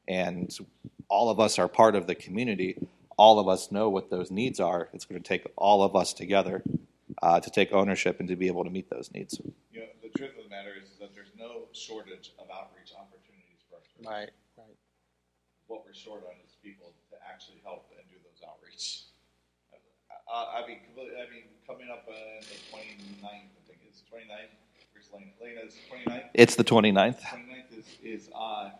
and 0.07 0.55
all 1.07 1.29
of 1.29 1.39
us 1.39 1.59
are 1.59 1.67
part 1.67 1.95
of 1.95 2.07
the 2.07 2.15
community. 2.15 2.87
All 3.17 3.39
of 3.39 3.47
us 3.47 3.71
know 3.71 3.89
what 3.89 4.09
those 4.09 4.29
needs 4.29 4.59
are. 4.59 4.89
It's 4.93 5.05
going 5.05 5.21
to 5.21 5.27
take 5.27 5.45
all 5.55 5.81
of 5.81 5.95
us 5.95 6.13
together 6.13 6.61
uh, 7.21 7.39
to 7.39 7.49
take 7.49 7.71
ownership 7.71 8.19
and 8.19 8.29
to 8.29 8.35
be 8.35 8.47
able 8.47 8.63
to 8.63 8.69
meet 8.69 8.89
those 8.89 9.09
needs. 9.11 9.39
Know, 9.39 9.81
the 10.03 10.09
truth 10.09 10.37
of 10.37 10.43
the 10.43 10.49
matter 10.49 10.73
is, 10.81 10.89
no 11.47 11.67
shortage 11.71 12.33
of 12.39 12.47
outreach 12.51 12.91
opportunities 12.91 13.63
for 13.69 13.79
us. 13.79 13.87
Right, 14.03 14.31
right. 14.57 14.77
What 15.67 15.85
we're 15.85 15.93
short 15.95 16.23
on 16.27 16.35
is 16.43 16.55
people 16.63 16.93
to 17.11 17.15
actually 17.23 17.61
help 17.63 17.91
and 17.95 18.07
do 18.09 18.15
those 18.23 18.43
outreach. 18.47 19.07
Uh, 20.27 20.45
I 20.55 20.67
mean, 20.67 20.79
I 20.97 21.31
mean, 21.31 21.47
coming 21.65 21.87
up 21.89 22.03
on 22.07 22.39
the 22.41 22.59
29th, 22.71 23.23
I 23.23 23.61
think 23.65 23.79
it's 23.87 24.03
29th. 24.11 24.51
Where's 24.91 25.09
Lena? 25.13 25.31
Lena's 25.41 25.75
29th. 25.91 26.29
It's 26.33 26.55
the 26.55 26.63
29th. 26.63 27.21
29th 27.21 27.77
is 27.77 27.85
is 28.03 28.29
uh, 28.35 28.71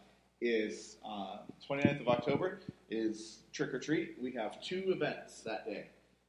is 0.42 0.98
uh, 1.06 1.38
29th 1.70 2.02
of 2.02 2.08
October 2.10 2.60
is 2.90 3.40
trick 3.54 3.74
or 3.74 3.80
treat. 3.80 4.18
We 4.22 4.32
have 4.34 4.62
two 4.62 4.84
events 4.88 5.42
that 5.42 5.66
day, 5.66 5.88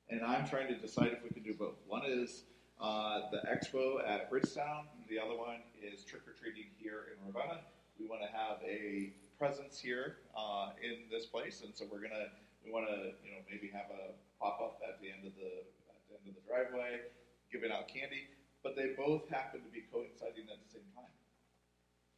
and 0.09 0.23
I'm 0.23 0.47
trying 0.47 0.69
to 0.69 0.77
decide 0.77 1.09
if 1.09 1.23
we 1.25 1.31
can 1.31 1.43
do 1.43 1.55
both. 1.55 1.75
One 1.87 2.03
is 2.07 2.45
uh, 2.81 3.31
the 3.31 3.43
expo 3.49 4.07
at 4.07 4.31
Bridgetown. 4.31 4.87
The 5.09 5.19
other 5.19 5.37
one 5.37 5.63
is 5.83 6.05
trick 6.05 6.23
or 6.27 6.33
treating 6.33 6.71
here 6.79 7.13
in 7.13 7.19
Ravenna. 7.27 7.61
We 7.99 8.07
want 8.07 8.23
to 8.23 8.31
have 8.31 8.59
a 8.63 9.13
presence 9.39 9.79
here 9.79 10.19
uh, 10.37 10.71
in 10.83 11.11
this 11.11 11.27
place, 11.27 11.63
and 11.63 11.75
so 11.75 11.87
we're 11.91 12.03
gonna 12.03 12.31
we 12.65 12.71
want 12.71 12.87
to 12.87 13.15
you 13.25 13.31
know 13.35 13.43
maybe 13.51 13.71
have 13.75 13.91
a 13.91 14.15
pop 14.39 14.61
up 14.63 14.81
at 14.87 15.01
the 15.03 15.11
end 15.11 15.27
of 15.27 15.35
the 15.35 15.67
at 15.91 16.01
the 16.07 16.15
end 16.19 16.27
of 16.31 16.35
the 16.35 16.45
driveway, 16.47 17.07
giving 17.51 17.73
out 17.73 17.89
candy. 17.89 18.29
But 18.63 18.75
they 18.75 18.95
both 18.99 19.29
happen 19.31 19.63
to 19.63 19.71
be 19.71 19.87
coinciding 19.91 20.51
at 20.51 20.59
the 20.59 20.71
same 20.71 20.87
time 20.95 21.15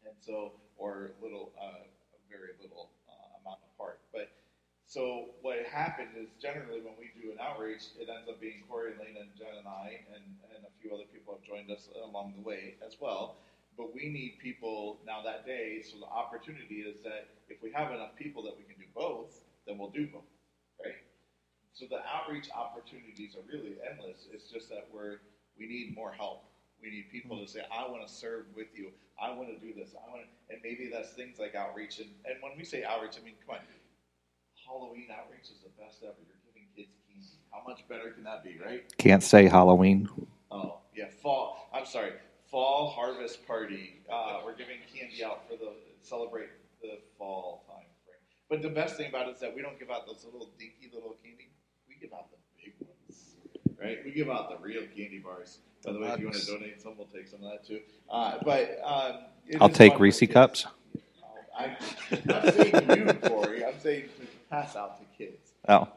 and 0.04 0.14
so 0.20 0.52
or 0.76 1.12
little 1.22 1.52
uh, 1.60 1.84
very 2.28 2.56
little 2.60 2.90
uh, 3.08 3.40
amount 3.42 3.60
apart 3.74 4.00
but 4.12 4.39
so 4.90 5.30
what 5.42 5.62
happened 5.70 6.10
is 6.18 6.30
generally 6.42 6.82
when 6.82 6.98
we 6.98 7.12
do 7.14 7.30
an 7.30 7.38
outreach 7.40 7.94
it 7.96 8.10
ends 8.10 8.28
up 8.28 8.40
being 8.40 8.60
corey 8.68 8.92
lena 8.98 9.20
and 9.22 9.30
jen 9.38 9.54
and 9.58 9.68
i 9.68 10.02
and, 10.14 10.24
and 10.54 10.66
a 10.66 10.72
few 10.82 10.92
other 10.92 11.06
people 11.14 11.34
have 11.34 11.42
joined 11.46 11.70
us 11.70 11.88
along 12.04 12.34
the 12.34 12.42
way 12.42 12.74
as 12.86 12.96
well 13.00 13.36
but 13.78 13.94
we 13.94 14.10
need 14.10 14.34
people 14.42 14.98
now 15.06 15.22
that 15.22 15.46
day 15.46 15.80
so 15.82 15.98
the 15.98 16.10
opportunity 16.10 16.82
is 16.82 16.96
that 17.04 17.30
if 17.48 17.62
we 17.62 17.70
have 17.70 17.92
enough 17.92 18.14
people 18.16 18.42
that 18.42 18.56
we 18.58 18.64
can 18.64 18.76
do 18.78 18.86
both 18.94 19.46
then 19.66 19.78
we'll 19.78 19.94
do 19.94 20.08
both 20.08 20.26
right 20.84 20.98
so 21.72 21.86
the 21.90 22.00
outreach 22.10 22.48
opportunities 22.56 23.36
are 23.36 23.46
really 23.52 23.76
endless 23.88 24.26
it's 24.32 24.50
just 24.50 24.68
that 24.68 24.86
we're 24.92 25.18
we 25.58 25.66
need 25.66 25.94
more 25.94 26.12
help 26.12 26.42
we 26.82 26.90
need 26.90 27.10
people 27.10 27.38
to 27.38 27.46
say, 27.46 27.60
I 27.70 27.86
want 27.88 28.06
to 28.06 28.12
serve 28.12 28.46
with 28.56 28.68
you. 28.74 28.90
I 29.20 29.30
want 29.30 29.50
to 29.50 29.56
do 29.56 29.74
this. 29.74 29.94
I 29.94 30.10
want 30.10 30.22
to, 30.24 30.54
and 30.54 30.62
maybe 30.64 30.88
that's 30.92 31.10
things 31.10 31.38
like 31.38 31.54
outreach. 31.54 31.98
And, 31.98 32.08
and 32.24 32.36
when 32.40 32.52
we 32.56 32.64
say 32.64 32.84
outreach, 32.84 33.16
I 33.20 33.24
mean, 33.24 33.34
come 33.46 33.56
on, 33.56 33.60
Halloween 34.70 35.06
outreach 35.10 35.50
is 35.50 35.58
the 35.62 35.70
best 35.82 35.98
ever. 36.02 36.14
You're 36.22 36.38
giving 36.46 36.68
kids 36.76 36.94
candy. 37.08 37.26
How 37.50 37.62
much 37.66 37.82
better 37.88 38.10
can 38.10 38.22
that 38.24 38.44
be, 38.44 38.56
right? 38.64 38.84
Can't 38.98 39.22
say 39.22 39.48
Halloween. 39.48 40.08
Oh, 40.50 40.78
yeah, 40.94 41.06
fall. 41.22 41.68
I'm 41.74 41.86
sorry, 41.86 42.12
fall 42.50 42.90
harvest 42.90 43.46
party. 43.46 44.00
Uh, 44.10 44.40
we're 44.44 44.56
giving 44.56 44.76
candy 44.94 45.24
out 45.24 45.48
for 45.48 45.56
the 45.56 45.72
celebrate 46.02 46.50
the 46.82 46.98
fall 47.18 47.64
time 47.66 47.86
frame. 48.04 48.16
But 48.48 48.62
the 48.62 48.72
best 48.72 48.96
thing 48.96 49.08
about 49.08 49.28
it 49.28 49.34
is 49.34 49.40
that 49.40 49.54
we 49.54 49.60
don't 49.60 49.78
give 49.78 49.90
out 49.90 50.06
those 50.06 50.24
little 50.24 50.50
dinky 50.58 50.90
little 50.94 51.16
candy. 51.22 51.50
We 51.88 51.96
give 52.00 52.12
out 52.12 52.30
the 52.30 52.38
big 52.62 52.74
ones, 52.78 53.34
right? 53.80 53.98
We 54.04 54.12
give 54.12 54.30
out 54.30 54.50
the 54.50 54.64
real 54.64 54.82
candy 54.96 55.18
bars. 55.18 55.58
By 55.84 55.92
the 55.92 55.98
way, 55.98 56.08
if 56.08 56.20
you 56.20 56.26
want 56.26 56.36
to 56.36 56.46
donate 56.46 56.80
some, 56.80 56.96
we'll 56.96 57.08
take 57.08 57.26
some 57.26 57.42
of 57.42 57.50
that 57.50 57.66
too. 57.66 57.80
Uh, 58.08 58.38
but 58.44 58.78
um, 58.84 59.18
I'll 59.60 59.68
take 59.68 59.98
Reese 59.98 60.22
cups. 60.30 60.66
I, 61.58 61.76
I'm 62.12 62.22
not 62.24 62.54
saying 62.54 62.74
you, 62.90 63.12
Corey. 63.28 63.64
I'm 63.64 63.78
saying 63.80 64.04
pass 64.50 64.76
out 64.76 64.98
to 64.98 65.04
kids. 65.16 65.52
Oh, 65.68 65.88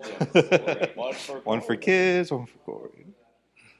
Yes. 0.00 0.96
one 0.96 1.14
for 1.14 1.40
one 1.40 1.60
for 1.60 1.76
kids, 1.76 2.30
one 2.30 2.46
for 2.46 2.58
Corey. 2.58 3.06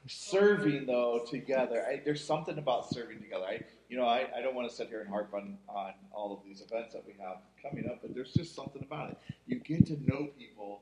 serving 0.07 0.85
though 0.85 1.25
together 1.29 1.85
I, 1.87 2.01
there's 2.03 2.23
something 2.23 2.57
about 2.57 2.89
serving 2.89 3.19
together 3.21 3.45
I, 3.45 3.61
you 3.89 3.97
know 3.97 4.05
I, 4.05 4.27
I 4.37 4.41
don't 4.41 4.55
want 4.55 4.69
to 4.69 4.75
sit 4.75 4.89
here 4.89 5.01
and 5.01 5.09
harp 5.09 5.33
on, 5.33 5.57
on 5.69 5.93
all 6.11 6.33
of 6.33 6.43
these 6.43 6.61
events 6.61 6.93
that 6.93 7.03
we 7.05 7.13
have 7.21 7.37
coming 7.61 7.85
up 7.89 7.99
but 8.01 8.13
there's 8.13 8.33
just 8.33 8.55
something 8.55 8.81
about 8.83 9.11
it 9.11 9.17
you 9.47 9.59
get 9.59 9.85
to 9.87 9.93
know 10.05 10.27
people 10.37 10.81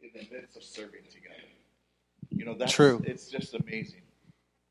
in 0.00 0.10
the 0.14 0.26
midst 0.34 0.56
of 0.56 0.62
serving 0.62 1.02
together 1.12 1.34
you 2.30 2.44
know 2.46 2.54
that's 2.54 2.72
True. 2.72 3.02
it's 3.04 3.28
just 3.28 3.54
amazing 3.54 4.02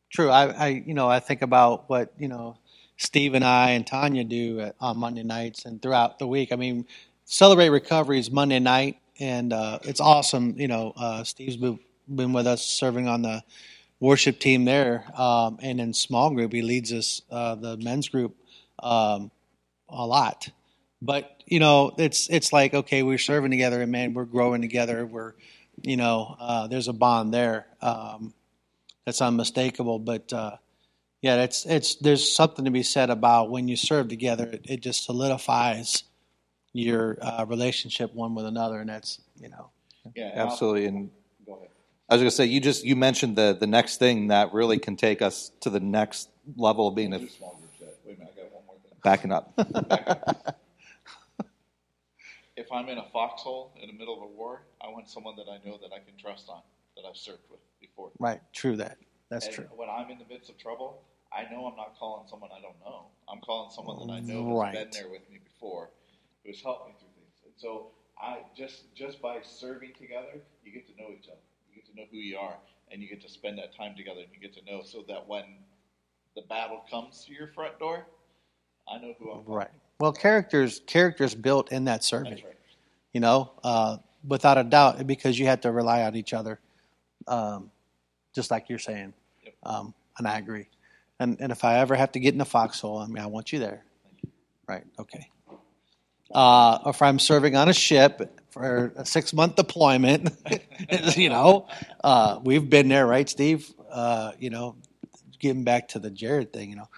True. 0.09 0.29
I, 0.29 0.45
I, 0.51 0.67
you 0.69 0.93
know, 0.93 1.09
I 1.09 1.19
think 1.19 1.41
about 1.41 1.89
what 1.89 2.13
you 2.17 2.29
know, 2.29 2.57
Steve 2.95 3.33
and 3.33 3.43
I 3.43 3.71
and 3.71 3.85
Tanya 3.85 4.23
do 4.23 4.61
at, 4.61 4.75
on 4.79 4.97
Monday 4.97 5.23
nights 5.23 5.65
and 5.65 5.81
throughout 5.81 6.17
the 6.17 6.25
week. 6.27 6.53
I 6.53 6.55
mean, 6.55 6.85
celebrate 7.27 7.69
recovery 7.69 8.19
is 8.19 8.31
Monday 8.31 8.59
night, 8.59 8.97
and 9.19 9.53
uh, 9.53 9.79
it's 9.83 9.99
awesome. 9.99 10.55
You 10.57 10.67
know, 10.67 10.93
uh, 10.95 11.23
Steve's 11.23 11.57
been, 11.57 12.33
with 12.33 12.47
us 12.47 12.65
serving 12.65 13.07
on 13.07 13.21
the 13.21 13.43
worship 13.99 14.39
team 14.39 14.65
there, 14.65 15.03
um, 15.15 15.59
and 15.61 15.79
in 15.79 15.93
small 15.93 16.31
group, 16.31 16.53
he 16.53 16.61
leads 16.61 16.91
us 16.91 17.21
uh, 17.29 17.55
the 17.55 17.77
men's 17.77 18.09
group 18.09 18.35
um, 18.81 19.29
a 19.89 20.07
lot. 20.07 20.49
But 21.01 21.43
you 21.45 21.59
know, 21.59 21.93
it's 21.97 22.29
it's 22.29 22.51
like 22.51 22.73
okay, 22.73 23.03
we're 23.03 23.17
serving 23.19 23.51
together, 23.51 23.81
and 23.81 23.91
man, 23.91 24.13
we're 24.13 24.25
growing 24.25 24.61
together. 24.61 25.05
We're, 25.05 25.33
you 25.83 25.97
know, 25.97 26.35
uh, 26.39 26.67
there's 26.67 26.87
a 26.87 26.93
bond 26.93 27.33
there. 27.33 27.67
Um, 27.81 28.33
that's 29.05 29.21
unmistakable. 29.21 29.99
But 29.99 30.31
uh, 30.31 30.57
yeah, 31.21 31.43
it's 31.43 31.65
it's 31.65 31.95
there's 31.95 32.33
something 32.33 32.65
to 32.65 32.71
be 32.71 32.83
said 32.83 33.09
about 33.09 33.51
when 33.51 33.67
you 33.67 33.75
serve 33.75 34.07
together. 34.07 34.47
It, 34.47 34.65
it 34.69 34.81
just 34.81 35.03
solidifies 35.03 36.03
your 36.73 37.17
uh, 37.21 37.45
relationship 37.47 38.13
one 38.13 38.35
with 38.35 38.45
another, 38.45 38.79
and 38.79 38.89
that's 38.89 39.21
you 39.39 39.49
know 39.49 39.69
yeah 40.15 40.31
Absolutely. 40.35 40.85
And 40.85 41.09
go 41.45 41.55
ahead 41.55 41.69
I 42.09 42.15
was 42.15 42.21
going 42.21 42.29
to 42.29 42.35
say, 42.35 42.45
you 42.45 42.61
just 42.61 42.85
you 42.85 42.95
mentioned 42.95 43.35
the 43.35 43.57
the 43.59 43.67
next 43.67 43.97
thing 43.97 44.27
that 44.27 44.53
really 44.53 44.79
can 44.79 44.95
take 44.95 45.21
us 45.21 45.51
to 45.61 45.69
the 45.69 45.79
next 45.79 46.29
level 46.55 46.87
of 46.87 46.95
being 46.95 47.13
a 47.13 47.19
small 47.29 47.59
groups 47.59 47.73
yet. 47.81 47.95
wait 48.05 48.15
a 48.15 48.19
minute 48.19 48.33
I 48.37 48.41
got 48.43 48.53
one 48.53 48.63
more 48.65 48.75
thing 48.81 48.91
backing 49.03 49.31
up. 49.31 49.55
Back 49.89 50.07
up. 50.27 50.59
if 52.55 52.71
I'm 52.71 52.87
in 52.87 52.97
a 52.97 53.05
foxhole 53.11 53.73
in 53.81 53.87
the 53.87 53.93
middle 53.93 54.15
of 54.15 54.23
a 54.23 54.27
war 54.27 54.61
I 54.81 54.89
want 54.89 55.09
someone 55.09 55.35
that 55.35 55.49
I 55.49 55.57
know 55.67 55.77
that 55.81 55.91
I 55.93 55.99
can 55.99 56.15
trust 56.17 56.47
on 56.49 56.61
that 56.95 57.03
I've 57.07 57.17
served 57.17 57.43
with 57.51 57.59
before 57.81 58.11
right. 58.19 58.39
True 58.53 58.77
that. 58.77 58.97
That's 59.29 59.47
and 59.47 59.55
true. 59.55 59.65
When 59.75 59.89
I'm 59.89 60.09
in 60.09 60.19
the 60.19 60.25
midst 60.29 60.49
of 60.49 60.57
trouble, 60.57 61.01
I 61.33 61.43
know 61.51 61.65
I'm 61.65 61.75
not 61.75 61.97
calling 61.99 62.25
someone 62.29 62.49
I 62.57 62.61
don't 62.61 62.79
know. 62.79 63.07
I'm 63.27 63.41
calling 63.41 63.69
someone 63.71 64.07
that 64.07 64.13
I 64.13 64.19
know 64.21 64.61
has 64.61 64.73
been 64.73 64.89
there 64.91 65.09
with 65.09 65.29
me 65.29 65.39
before, 65.43 65.89
who's 66.47 66.61
helped 66.61 66.87
me 66.87 66.95
through 66.97 67.09
things. 67.15 67.41
And 67.43 67.53
so 67.57 67.87
I 68.19 68.39
just 68.55 68.95
just 68.95 69.21
by 69.21 69.39
serving 69.43 69.93
together, 69.99 70.41
you 70.63 70.71
get 70.71 70.87
to 70.87 70.95
know 71.01 71.09
each 71.11 71.27
other. 71.27 71.41
You 71.69 71.75
get 71.75 71.85
to 71.91 71.95
know 71.95 72.07
who 72.09 72.17
you 72.17 72.37
are, 72.37 72.55
and 72.91 73.01
you 73.01 73.09
get 73.09 73.21
to 73.21 73.29
spend 73.29 73.57
that 73.59 73.75
time 73.75 73.95
together, 73.95 74.21
and 74.21 74.29
you 74.33 74.39
get 74.39 74.53
to 74.53 74.71
know 74.71 74.81
so 74.83 75.03
that 75.07 75.27
when 75.27 75.43
the 76.35 76.41
battle 76.43 76.83
comes 76.89 77.25
to 77.25 77.33
your 77.33 77.47
front 77.47 77.77
door, 77.77 78.07
I 78.91 78.97
know 78.97 79.13
who 79.19 79.31
I'm. 79.31 79.43
Right. 79.45 79.69
Well, 79.99 80.13
characters 80.13 80.81
characters 80.87 81.35
built 81.35 81.71
in 81.71 81.85
that 81.85 82.03
serving. 82.03 82.33
Right. 82.33 82.57
You 83.13 83.19
know, 83.19 83.51
uh, 83.63 83.97
without 84.25 84.57
a 84.57 84.63
doubt, 84.63 85.05
because 85.05 85.37
you 85.37 85.45
had 85.45 85.61
to 85.63 85.71
rely 85.71 86.03
on 86.03 86.15
each 86.15 86.33
other, 86.33 86.59
um, 87.27 87.71
just 88.33 88.51
like 88.51 88.69
you're 88.69 88.79
saying. 88.79 89.13
Yep. 89.43 89.53
Um, 89.63 89.93
and 90.17 90.27
I 90.27 90.37
agree. 90.37 90.69
And 91.19 91.37
and 91.39 91.51
if 91.51 91.63
I 91.63 91.79
ever 91.79 91.95
have 91.95 92.11
to 92.13 92.19
get 92.19 92.33
in 92.33 92.41
a 92.41 92.45
foxhole, 92.45 92.99
I 92.99 93.07
mean, 93.07 93.19
I 93.19 93.27
want 93.27 93.51
you 93.51 93.59
there. 93.59 93.83
Right. 94.67 94.83
Okay. 94.99 95.29
Uh, 96.31 96.79
if 96.87 97.01
I'm 97.01 97.19
serving 97.19 97.55
on 97.55 97.69
a 97.69 97.73
ship 97.73 98.39
for 98.49 98.93
a 98.95 99.05
six 99.05 99.33
month 99.33 99.55
deployment, 99.55 100.29
you 101.15 101.29
know, 101.29 101.67
uh, 102.03 102.39
we've 102.43 102.69
been 102.69 102.89
there, 102.89 103.07
right, 103.07 103.27
Steve? 103.27 103.71
Uh, 103.91 104.31
you 104.39 104.49
know, 104.49 104.75
getting 105.39 105.63
back 105.63 105.89
to 105.89 105.99
the 105.99 106.09
Jared 106.11 106.51
thing, 106.51 106.69
you 106.71 106.75
know, 106.75 106.89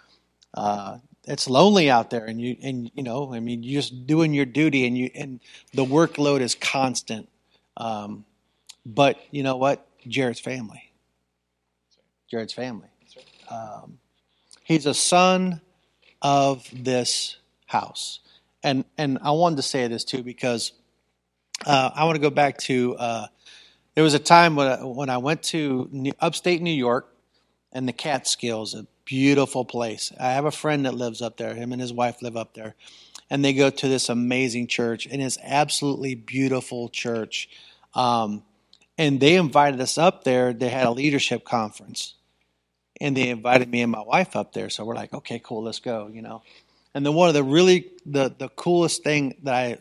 uh, 0.56 0.98
it's 1.26 1.48
lonely 1.48 1.92
out 1.92 2.10
there, 2.10 2.26
and 2.26 2.42
you 2.42 2.58
and 2.64 2.90
you 2.96 3.04
know, 3.04 3.34
I 3.34 3.40
mean, 3.40 3.62
you're 3.62 3.82
just 3.82 4.08
doing 4.08 4.34
your 4.34 4.46
duty, 4.46 4.88
and 4.88 4.98
you 4.98 5.12
and 5.14 5.40
the 5.74 5.86
workload 5.86 6.42
is 6.42 6.56
constant. 6.56 7.30
Um, 7.78 8.26
but 8.86 9.20
you 9.32 9.44
know 9.44 9.58
what? 9.58 9.86
Jared's 10.08 10.40
family. 10.40 10.92
Jared's 12.30 12.54
family. 12.54 12.88
Um, 13.50 14.00
he's 14.64 14.86
a 14.86 14.94
son 14.94 15.62
of 16.22 16.68
this 16.74 17.38
house, 17.66 18.20
and 18.64 18.86
and 18.98 19.20
I 19.22 19.32
wanted 19.32 19.58
to 19.58 19.64
say 19.64 19.88
this 19.88 20.04
too 20.04 20.24
because 20.24 20.74
uh, 21.66 21.92
I 21.94 22.06
want 22.06 22.16
to 22.16 22.22
go 22.22 22.30
back 22.30 22.58
to. 22.60 22.96
Uh, 22.98 23.28
there 23.96 24.04
was 24.04 24.14
a 24.14 24.20
time 24.20 24.56
when 24.56 24.68
I, 24.68 24.84
when 24.84 25.10
I 25.10 25.18
went 25.18 25.44
to 25.44 25.90
New- 25.92 26.14
upstate 26.20 26.62
New 26.62 26.72
York 26.74 27.14
and 27.74 27.88
the 27.88 27.94
Catskills, 27.94 28.74
a 28.74 28.88
beautiful 29.06 29.66
place. 29.66 30.12
I 30.20 30.32
have 30.32 30.46
a 30.46 30.52
friend 30.52 30.86
that 30.86 30.94
lives 30.94 31.22
up 31.22 31.38
there. 31.38 31.54
Him 31.54 31.74
and 31.74 31.82
his 31.82 31.92
wife 31.92 32.22
live 32.22 32.38
up 32.38 32.54
there, 32.54 32.76
and 33.30 33.44
they 33.44 33.54
go 33.54 33.70
to 33.70 33.88
this 33.88 34.10
amazing 34.10 34.68
church, 34.68 35.06
and 35.06 35.22
it's 35.22 35.38
absolutely 35.44 36.16
beautiful 36.16 36.90
church. 36.90 37.50
Um, 37.94 38.44
and 38.98 39.20
they 39.20 39.36
invited 39.36 39.82
us 39.82 39.98
up 39.98 40.24
there. 40.24 40.54
They 40.54 40.70
had 40.70 40.86
a 40.86 40.92
leadership 40.92 41.44
conference, 41.46 42.16
and 43.02 43.18
they 43.18 43.30
invited 43.30 43.70
me 43.70 43.82
and 43.82 43.92
my 43.92 44.02
wife 44.02 44.36
up 44.36 44.54
there. 44.54 44.70
So 44.70 44.86
we're 44.86 44.96
like, 44.96 45.14
okay, 45.14 45.42
cool, 45.44 45.64
let's 45.64 45.80
go. 45.80 46.10
You 46.12 46.22
know, 46.22 46.44
and 46.94 47.06
then 47.06 47.14
one 47.14 47.28
of 47.28 47.34
the 47.34 47.44
really 47.44 47.92
the 48.06 48.34
the 48.38 48.50
coolest 48.50 49.04
thing 49.04 49.36
that 49.44 49.54
I 49.54 49.78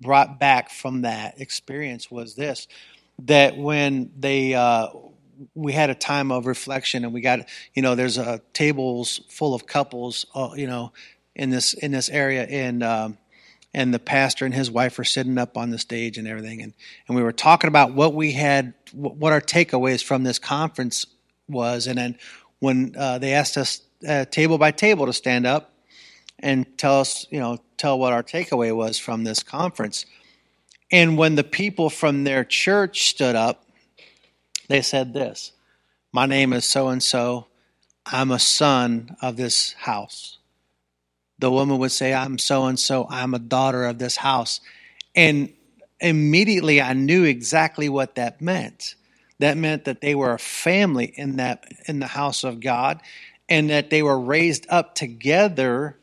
brought 0.00 0.40
back 0.40 0.70
from 0.70 1.02
that 1.02 1.40
experience 1.40 2.10
was 2.10 2.34
this: 2.34 2.68
that 3.20 3.56
when 3.56 4.10
they 4.18 4.54
uh, 4.54 4.88
we 5.54 5.72
had 5.72 5.90
a 5.90 5.94
time 5.94 6.30
of 6.30 6.46
reflection 6.46 7.04
and 7.04 7.12
we 7.12 7.20
got 7.20 7.48
you 7.74 7.82
know 7.82 7.94
there's 7.94 8.18
uh, 8.18 8.38
tables 8.52 9.20
full 9.28 9.54
of 9.54 9.66
couples 9.66 10.26
uh, 10.34 10.50
you 10.54 10.66
know 10.66 10.92
in 11.34 11.50
this 11.50 11.74
in 11.74 11.92
this 11.92 12.08
area. 12.08 12.44
And 12.44 12.82
um, 12.82 13.18
and 13.74 13.92
the 13.92 13.98
pastor 13.98 14.44
and 14.44 14.54
his 14.54 14.70
wife 14.70 14.98
were 14.98 15.04
sitting 15.04 15.38
up 15.38 15.56
on 15.56 15.70
the 15.70 15.78
stage 15.78 16.18
and 16.18 16.28
everything. 16.28 16.62
And 16.62 16.74
and 17.08 17.16
we 17.16 17.22
were 17.22 17.32
talking 17.32 17.68
about 17.68 17.94
what 17.94 18.14
we 18.14 18.32
had 18.32 18.74
what 18.92 19.32
our 19.32 19.40
takeaways 19.40 20.02
from 20.02 20.24
this 20.24 20.38
conference 20.38 21.06
was. 21.48 21.86
And 21.86 21.98
then 21.98 22.18
when 22.58 22.94
uh, 22.96 23.18
they 23.18 23.32
asked 23.32 23.56
us 23.56 23.82
uh, 24.06 24.24
table 24.26 24.58
by 24.58 24.70
table 24.72 25.06
to 25.06 25.12
stand 25.12 25.46
up 25.46 25.71
and 26.42 26.66
tell 26.76 27.00
us 27.00 27.26
you 27.30 27.40
know 27.40 27.58
tell 27.76 27.98
what 27.98 28.12
our 28.12 28.22
takeaway 28.22 28.74
was 28.74 28.98
from 28.98 29.24
this 29.24 29.42
conference 29.42 30.06
and 30.90 31.16
when 31.16 31.36
the 31.36 31.44
people 31.44 31.88
from 31.88 32.24
their 32.24 32.44
church 32.44 33.08
stood 33.08 33.34
up 33.34 33.64
they 34.68 34.80
said 34.80 35.12
this 35.12 35.52
My 36.12 36.24
name 36.24 36.54
is 36.54 36.64
so 36.64 36.88
and 36.88 37.02
so. 37.02 37.48
I'm 38.06 38.30
a 38.30 38.38
son 38.38 39.16
of 39.20 39.36
this 39.36 39.74
house. 39.74 40.38
The 41.38 41.50
woman 41.50 41.78
would 41.78 41.92
say, 41.92 42.14
I'm 42.14 42.38
so 42.38 42.64
and 42.64 42.78
so. 42.78 43.06
I'm 43.10 43.34
a 43.34 43.38
daughter 43.38 43.84
of 43.84 43.98
this 43.98 44.16
house. 44.16 44.60
And 45.14 45.52
immediately 46.00 46.80
I 46.80 46.94
knew 46.94 47.24
exactly 47.24 47.90
what 47.90 48.14
that 48.14 48.40
meant. 48.40 48.94
That 49.38 49.58
meant 49.58 49.84
that 49.84 50.00
they 50.00 50.14
were 50.14 50.32
a 50.32 50.38
family 50.38 51.12
in 51.16 51.36
that 51.36 51.64
in 51.86 51.98
the 52.00 52.06
house 52.06 52.42
of 52.42 52.60
God 52.60 53.00
and 53.48 53.68
that 53.68 53.90
they 53.90 54.02
were 54.02 54.18
raised 54.18 54.66
up 54.70 54.94
together 54.94 55.98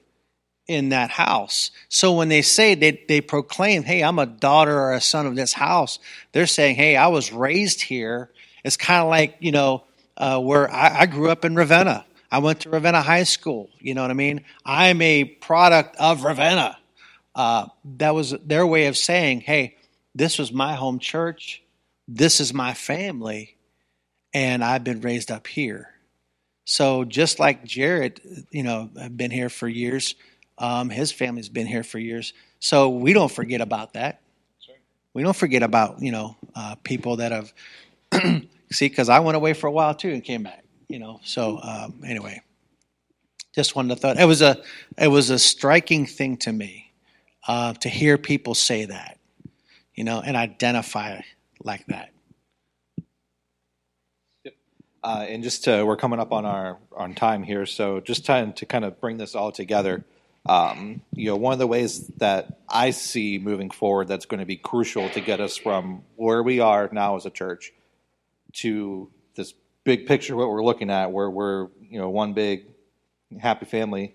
in 0.70 0.90
that 0.90 1.10
house. 1.10 1.72
So 1.90 2.14
when 2.14 2.30
they 2.30 2.44
say 2.44 2.76
they, 2.76 3.04
they 3.08 3.22
proclaim, 3.22 3.82
hey, 3.82 4.04
I'm 4.04 4.20
a 4.20 4.28
daughter 4.28 4.80
or 4.80 4.94
a 4.94 5.02
son 5.02 5.26
of 5.26 5.36
this 5.36 5.52
house, 5.52 5.98
they're 6.32 6.46
saying, 6.46 6.76
hey, 6.76 6.96
I 6.96 7.08
was 7.08 7.34
raised 7.34 7.82
here. 7.82 8.30
It's 8.64 8.78
kind 8.78 9.02
of 9.02 9.10
like, 9.10 9.36
you 9.40 9.52
know, 9.52 9.84
uh, 10.16 10.40
where 10.40 10.72
I, 10.72 11.02
I 11.02 11.06
grew 11.08 11.30
up 11.32 11.44
in 11.44 11.56
Ravenna. 11.56 12.06
I 12.32 12.38
went 12.38 12.62
to 12.62 12.70
Ravenna 12.70 13.02
High 13.02 13.24
School. 13.24 13.72
You 13.80 13.96
know 13.96 14.04
what 14.04 14.12
I 14.12 14.14
mean? 14.14 14.46
I'm 14.64 15.02
a 15.02 15.24
product 15.24 15.96
of 15.98 16.24
Ravenna. 16.24 16.78
Uh, 17.34 17.66
that 17.98 18.14
was 18.14 18.36
their 18.46 18.68
way 18.68 18.86
of 18.86 18.96
saying, 18.96 19.42
hey, 19.42 19.76
this 20.14 20.38
was 20.38 20.52
my 20.54 20.76
home 20.76 21.00
church. 21.00 21.64
This 22.08 22.40
is 22.40 22.54
my 22.54 22.76
family. 22.76 23.56
And 24.36 24.64
I've 24.64 24.84
been 24.84 25.02
raised 25.02 25.32
up 25.32 25.48
here. 25.48 25.90
So 26.66 27.06
just 27.06 27.40
like 27.40 27.66
Jared, 27.66 28.22
you 28.52 28.62
know, 28.62 28.92
I've 29.02 29.18
been 29.18 29.32
here 29.32 29.50
for 29.50 29.68
years, 29.68 30.14
um, 30.60 30.90
his 30.90 31.12
family's 31.12 31.50
been 31.50 31.68
here 31.68 31.84
for 31.84 31.98
years. 32.00 32.34
So 32.60 32.90
we 32.90 33.14
don't 33.14 33.32
forget 33.32 33.62
about 33.62 33.94
that. 33.94 34.22
We 35.14 35.24
don't 35.24 35.36
forget 35.36 35.64
about 35.64 36.02
you 36.02 36.12
know 36.12 36.38
uh, 36.56 36.76
people 36.84 37.18
that 37.18 37.32
have 37.32 37.54
see 38.72 38.88
because 38.88 39.10
I 39.10 39.20
went 39.20 39.38
away 39.38 39.54
for 39.54 39.68
a 39.68 39.72
while 39.72 39.96
too 39.96 40.10
and 40.10 40.24
came 40.24 40.44
back. 40.44 40.64
You 40.88 41.00
know, 41.00 41.20
so 41.24 41.60
um, 41.62 42.02
anyway, 42.06 42.42
just 43.54 43.76
wanted 43.76 43.96
to 43.96 44.02
thought 44.02 44.20
it 44.20 44.26
was 44.26 44.42
a 44.42 44.62
it 44.98 45.08
was 45.08 45.30
a 45.30 45.40
striking 45.40 46.06
thing 46.06 46.38
to 46.38 46.52
me 46.52 46.90
uh, 47.48 47.74
to 47.74 47.90
hear 47.90 48.18
people 48.18 48.54
say 48.54 48.86
that, 48.86 49.18
you 49.96 50.04
know, 50.04 50.22
and 50.22 50.38
identify 50.38 51.22
like 51.64 51.86
that. 51.88 52.12
Uh, 55.02 55.26
and 55.30 55.44
just 55.44 55.64
to, 55.64 55.86
we're 55.86 55.96
coming 55.96 56.20
up 56.20 56.34
on 56.34 56.46
our 56.46 56.78
on 56.96 57.16
time 57.16 57.42
here, 57.42 57.66
so 57.66 58.02
just 58.02 58.26
trying 58.26 58.52
to 58.52 58.66
kind 58.66 58.84
of 58.84 59.00
bring 59.00 59.18
this 59.18 59.34
all 59.34 59.52
together. 59.52 60.04
Um, 60.46 61.02
you 61.14 61.28
know, 61.28 61.36
one 61.36 61.54
of 61.54 61.60
the 61.60 61.68
ways 61.68 62.08
that 62.18 62.60
I 62.68 62.92
see 62.92 63.38
moving 63.38 63.70
forward 63.70 64.08
that's 64.08 64.26
going 64.26 64.40
to 64.40 64.46
be 64.46 64.56
crucial 64.56 65.10
to 65.10 65.22
get 65.22 65.40
us 65.40 65.58
from 65.58 66.04
where 66.16 66.42
we 66.42 66.60
are 66.60 66.90
now 66.92 67.16
as 67.16 67.26
a 67.26 67.30
church 67.30 67.72
to 68.54 69.10
this 69.36 69.54
big 69.84 70.08
picture 70.08 70.36
what 70.36 70.50
we're 70.50 70.64
looking 70.64 70.90
at, 70.90 71.12
where 71.12 71.30
we're 71.30 71.68
you 71.82 72.00
know 72.00 72.10
one 72.10 72.34
big 72.34 72.66
happy 73.40 73.66
family. 73.66 74.14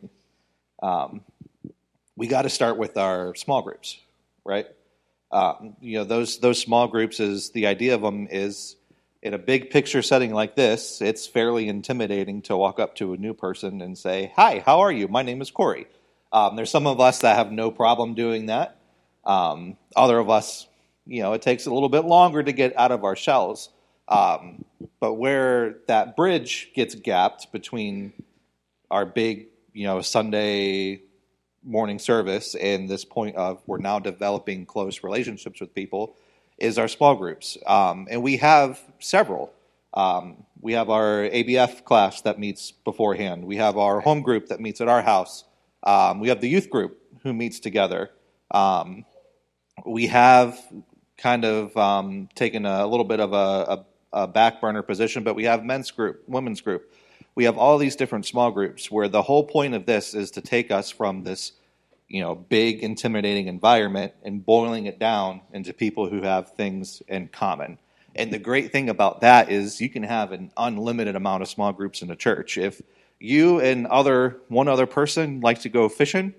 Um, 0.82 1.20
we 2.16 2.26
got 2.26 2.42
to 2.42 2.50
start 2.50 2.78
with 2.78 2.96
our 2.96 3.34
small 3.34 3.62
groups, 3.62 3.98
right? 4.44 4.66
Um, 5.30 5.76
you 5.80 5.98
know, 5.98 6.04
those 6.04 6.38
those 6.38 6.60
small 6.60 6.88
groups 6.88 7.20
is 7.20 7.50
the 7.50 7.66
idea 7.66 7.94
of 7.94 8.02
them 8.02 8.28
is 8.30 8.76
in 9.22 9.34
a 9.34 9.38
big 9.38 9.70
picture 9.70 10.02
setting 10.02 10.32
like 10.34 10.54
this, 10.54 11.00
it's 11.00 11.26
fairly 11.26 11.66
intimidating 11.66 12.42
to 12.42 12.56
walk 12.56 12.78
up 12.78 12.94
to 12.96 13.14
a 13.14 13.16
new 13.16 13.34
person 13.34 13.80
and 13.80 13.96
say, 13.96 14.32
"Hi, 14.36 14.62
how 14.64 14.80
are 14.80 14.92
you? 14.92 15.08
My 15.08 15.22
name 15.22 15.40
is 15.40 15.50
Corey." 15.50 15.86
Um, 16.34 16.56
there's 16.56 16.70
some 16.70 16.88
of 16.88 17.00
us 17.00 17.20
that 17.20 17.36
have 17.36 17.52
no 17.52 17.70
problem 17.70 18.14
doing 18.14 18.46
that. 18.46 18.76
Um, 19.24 19.76
other 19.94 20.18
of 20.18 20.28
us, 20.28 20.66
you 21.06 21.22
know, 21.22 21.32
it 21.32 21.42
takes 21.42 21.66
a 21.66 21.72
little 21.72 21.88
bit 21.88 22.04
longer 22.04 22.42
to 22.42 22.52
get 22.52 22.76
out 22.76 22.90
of 22.90 23.04
our 23.04 23.14
shells. 23.14 23.70
Um, 24.08 24.64
but 24.98 25.14
where 25.14 25.76
that 25.86 26.16
bridge 26.16 26.70
gets 26.74 26.96
gapped 26.96 27.52
between 27.52 28.12
our 28.90 29.06
big, 29.06 29.46
you 29.72 29.86
know, 29.86 30.00
Sunday 30.00 31.02
morning 31.62 32.00
service 32.00 32.56
and 32.56 32.88
this 32.88 33.04
point 33.04 33.36
of 33.36 33.62
we're 33.66 33.78
now 33.78 34.00
developing 34.00 34.66
close 34.66 35.04
relationships 35.04 35.60
with 35.60 35.72
people 35.72 36.16
is 36.58 36.78
our 36.78 36.88
small 36.88 37.14
groups. 37.14 37.56
Um, 37.64 38.08
and 38.10 38.24
we 38.24 38.38
have 38.38 38.80
several. 38.98 39.52
Um, 39.94 40.44
we 40.60 40.72
have 40.72 40.90
our 40.90 41.28
ABF 41.28 41.84
class 41.84 42.22
that 42.22 42.40
meets 42.40 42.72
beforehand. 42.72 43.44
We 43.44 43.56
have 43.56 43.78
our 43.78 44.00
home 44.00 44.22
group 44.22 44.48
that 44.48 44.60
meets 44.60 44.80
at 44.80 44.88
our 44.88 45.02
house. 45.02 45.44
Um, 45.84 46.20
we 46.20 46.28
have 46.28 46.40
the 46.40 46.48
youth 46.48 46.70
group 46.70 46.98
who 47.22 47.32
meets 47.32 47.60
together. 47.60 48.10
Um, 48.50 49.04
we 49.86 50.06
have 50.08 50.58
kind 51.18 51.44
of 51.44 51.76
um, 51.76 52.28
taken 52.34 52.66
a 52.66 52.86
little 52.86 53.04
bit 53.04 53.20
of 53.20 53.32
a, 53.32 53.36
a, 54.14 54.24
a 54.24 54.28
back 54.28 54.60
burner 54.60 54.82
position, 54.82 55.24
but 55.24 55.34
we 55.34 55.44
have 55.44 55.64
men's 55.64 55.90
group, 55.90 56.24
women's 56.26 56.60
group. 56.60 56.92
We 57.34 57.44
have 57.44 57.58
all 57.58 57.78
these 57.78 57.96
different 57.96 58.26
small 58.26 58.50
groups 58.50 58.90
where 58.90 59.08
the 59.08 59.22
whole 59.22 59.44
point 59.44 59.74
of 59.74 59.86
this 59.86 60.14
is 60.14 60.30
to 60.32 60.40
take 60.40 60.70
us 60.70 60.90
from 60.90 61.24
this 61.24 61.52
you 62.08 62.20
know 62.20 62.34
big 62.34 62.80
intimidating 62.80 63.48
environment 63.48 64.12
and 64.22 64.44
boiling 64.44 64.86
it 64.86 64.98
down 64.98 65.40
into 65.52 65.72
people 65.72 66.08
who 66.08 66.22
have 66.22 66.52
things 66.52 67.02
in 67.08 67.28
common 67.28 67.78
and 68.14 68.32
the 68.32 68.38
great 68.38 68.72
thing 68.72 68.88
about 68.88 69.22
that 69.22 69.50
is 69.50 69.80
you 69.80 69.88
can 69.88 70.02
have 70.02 70.32
an 70.32 70.52
unlimited 70.56 71.16
amount 71.16 71.42
of 71.42 71.48
small 71.48 71.72
groups 71.72 72.02
in 72.02 72.10
a 72.10 72.16
church 72.16 72.58
if 72.58 72.80
you 73.24 73.60
and 73.60 73.86
other 73.86 74.40
one 74.48 74.68
other 74.68 74.86
person 74.86 75.40
like 75.40 75.60
to 75.60 75.68
go 75.68 75.88
fishing 75.88 76.34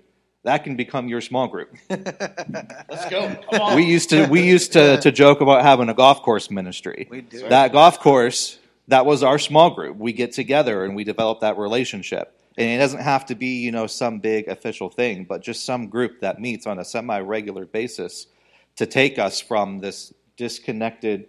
that 0.46 0.62
can 0.62 0.76
become 0.76 1.08
your 1.08 1.20
small 1.20 1.48
group. 1.48 1.74
Let's 1.90 3.10
go. 3.10 3.36
Come 3.50 3.60
on. 3.60 3.74
we 3.74 3.84
used 3.84 4.10
to 4.10 4.26
we 4.26 4.46
used 4.46 4.72
to, 4.74 4.96
to 5.00 5.10
joke 5.10 5.40
about 5.40 5.62
having 5.62 5.88
a 5.88 5.94
golf 5.94 6.22
course 6.22 6.52
ministry. 6.52 7.08
We 7.10 7.22
do. 7.22 7.48
That 7.48 7.72
golf 7.72 7.98
course, 7.98 8.58
that 8.86 9.04
was 9.04 9.24
our 9.24 9.40
small 9.40 9.70
group. 9.70 9.96
We 9.96 10.12
get 10.12 10.32
together 10.32 10.84
and 10.84 10.94
we 10.94 11.02
develop 11.02 11.40
that 11.40 11.58
relationship. 11.58 12.40
And 12.56 12.70
it 12.70 12.78
doesn't 12.78 13.00
have 13.00 13.26
to 13.26 13.34
be, 13.34 13.58
you 13.58 13.72
know, 13.72 13.88
some 13.88 14.20
big 14.20 14.46
official 14.46 14.88
thing, 14.88 15.24
but 15.24 15.42
just 15.42 15.66
some 15.66 15.88
group 15.88 16.20
that 16.20 16.40
meets 16.40 16.66
on 16.66 16.78
a 16.78 16.84
semi-regular 16.84 17.66
basis 17.66 18.28
to 18.76 18.86
take 18.86 19.18
us 19.18 19.40
from 19.40 19.80
this 19.80 20.14
disconnected 20.36 21.26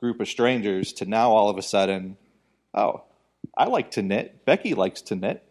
group 0.00 0.20
of 0.20 0.26
strangers 0.26 0.92
to 0.94 1.06
now 1.06 1.30
all 1.30 1.48
of 1.48 1.58
a 1.58 1.62
sudden, 1.62 2.16
oh, 2.74 3.04
I 3.56 3.64
like 3.64 3.92
to 3.92 4.02
knit. 4.02 4.44
Becky 4.44 4.74
likes 4.74 5.02
to 5.02 5.16
knit. 5.16 5.42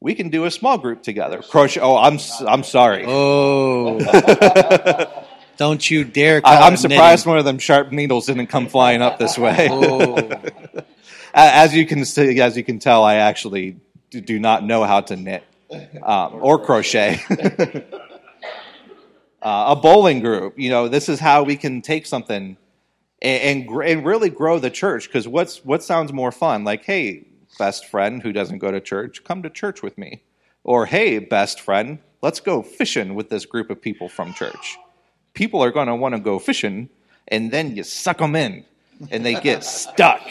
We 0.00 0.14
can 0.14 0.28
do 0.28 0.44
a 0.44 0.50
small 0.50 0.78
group 0.78 1.02
together. 1.02 1.40
Crochet. 1.42 1.80
Oh, 1.80 1.96
I'm 1.96 2.18
I'm 2.46 2.62
sorry. 2.62 3.04
Oh. 3.06 3.98
Don't 5.56 5.88
you 5.88 6.04
dare 6.04 6.40
I, 6.44 6.66
I'm 6.66 6.74
it 6.74 6.78
surprised 6.78 7.26
one 7.26 7.38
of 7.38 7.44
them 7.44 7.58
sharp 7.58 7.92
needles 7.92 8.26
didn't 8.26 8.48
come 8.48 8.68
flying 8.68 9.02
up 9.02 9.18
this 9.18 9.38
way. 9.38 9.68
Oh. 9.70 10.30
As 11.34 11.74
you 11.74 11.86
can 11.86 12.04
see, 12.04 12.40
as 12.40 12.56
you 12.56 12.62
can 12.62 12.78
tell, 12.78 13.02
I 13.02 13.16
actually 13.16 13.76
do, 14.10 14.20
do 14.20 14.38
not 14.38 14.62
know 14.62 14.84
how 14.84 15.00
to 15.00 15.16
knit 15.16 15.42
um, 16.00 16.38
or 16.40 16.64
crochet. 16.64 17.20
uh, 19.42 19.64
a 19.68 19.74
bowling 19.74 20.20
group, 20.20 20.56
you 20.56 20.70
know, 20.70 20.86
this 20.86 21.08
is 21.08 21.18
how 21.18 21.42
we 21.42 21.56
can 21.56 21.82
take 21.82 22.06
something 22.06 22.56
and 23.24 23.66
and, 23.68 23.82
and 23.82 24.06
really 24.06 24.28
grow 24.28 24.58
the 24.58 24.70
church. 24.70 25.08
Because 25.08 25.26
what's 25.26 25.64
what 25.64 25.82
sounds 25.82 26.12
more 26.12 26.30
fun? 26.30 26.62
Like, 26.62 26.84
hey, 26.84 27.26
best 27.58 27.86
friend 27.86 28.22
who 28.22 28.32
doesn't 28.32 28.58
go 28.58 28.70
to 28.70 28.80
church, 28.80 29.24
come 29.24 29.42
to 29.42 29.50
church 29.50 29.82
with 29.82 29.98
me. 29.98 30.22
Or 30.62 30.86
hey, 30.86 31.18
best 31.18 31.60
friend, 31.60 31.98
let's 32.22 32.40
go 32.40 32.62
fishing 32.62 33.14
with 33.14 33.30
this 33.30 33.46
group 33.46 33.70
of 33.70 33.82
people 33.82 34.08
from 34.08 34.32
church. 34.34 34.78
People 35.34 35.62
are 35.64 35.72
going 35.72 35.88
to 35.88 35.96
want 35.96 36.14
to 36.14 36.20
go 36.20 36.38
fishing, 36.38 36.88
and 37.28 37.50
then 37.50 37.76
you 37.76 37.82
suck 37.82 38.18
them 38.18 38.36
in, 38.36 38.64
and 39.10 39.26
they 39.26 39.34
get 39.34 39.64
stuck, 39.64 40.22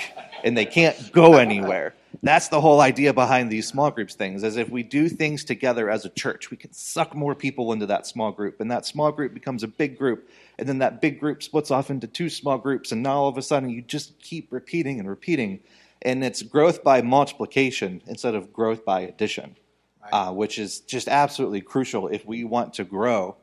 and 0.44 0.58
they 0.58 0.66
can't 0.66 1.12
go 1.12 1.36
anywhere. 1.36 1.94
That's 2.24 2.48
the 2.48 2.62
whole 2.62 2.80
idea 2.80 3.14
behind 3.14 3.52
these 3.52 3.68
small 3.68 3.92
groups 3.92 4.16
things. 4.16 4.44
Is 4.44 4.56
if 4.56 4.70
we 4.70 4.82
do 4.82 5.10
things 5.10 5.44
together 5.44 5.90
as 5.90 6.06
a 6.06 6.10
church, 6.10 6.50
we 6.50 6.58
can 6.58 6.72
suck 6.72 7.16
more 7.16 7.36
people 7.36 7.74
into 7.74 7.86
that 7.88 8.08
small 8.08 8.32
group, 8.32 8.62
and 8.62 8.72
that 8.72 8.86
small 8.86 9.12
group 9.12 9.34
becomes 9.34 9.62
a 9.62 9.68
big 9.68 9.98
group, 9.98 10.30
and 10.58 10.68
then 10.68 10.80
that 10.80 11.02
big 11.02 11.20
group 11.20 11.42
splits 11.44 11.72
off 11.72 11.90
into 11.90 12.08
two 12.08 12.30
small 12.30 12.58
groups, 12.58 12.92
and 12.92 13.04
now 13.04 13.16
all 13.16 13.28
of 13.28 13.38
a 13.38 13.42
sudden 13.42 13.70
you 13.70 13.82
just 13.82 14.20
keep 14.20 14.52
repeating 14.52 15.00
and 15.00 15.10
repeating, 15.10 15.60
and 16.02 16.24
it's 16.24 16.42
growth 16.42 16.84
by 16.84 17.02
multiplication 17.02 18.02
instead 18.08 18.36
of 18.36 18.54
growth 18.54 18.86
by 18.86 19.02
addition, 19.02 19.56
uh, 20.12 20.32
which 20.32 20.60
is 20.60 20.82
just 20.82 21.08
absolutely 21.08 21.62
crucial 21.62 22.08
if 22.08 22.26
we 22.26 22.44
want 22.44 22.74
to 22.74 22.84
grow 22.84 23.36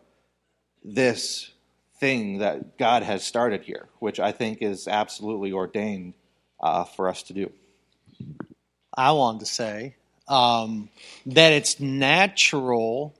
this 0.84 1.50
thing 1.98 2.38
that 2.38 2.78
God 2.78 3.02
has 3.02 3.22
started 3.22 3.62
here, 3.62 3.88
which 3.98 4.20
I 4.20 4.32
think 4.32 4.62
is 4.62 4.88
absolutely 4.88 5.52
ordained 5.52 6.14
uh, 6.58 6.84
for 6.84 7.08
us 7.08 7.22
to 7.24 7.34
do. 7.34 7.52
I 8.96 9.12
wanted 9.12 9.40
to 9.40 9.46
say 9.46 9.96
um, 10.28 10.88
that 11.26 11.52
it's 11.52 11.80
natural 11.80 13.14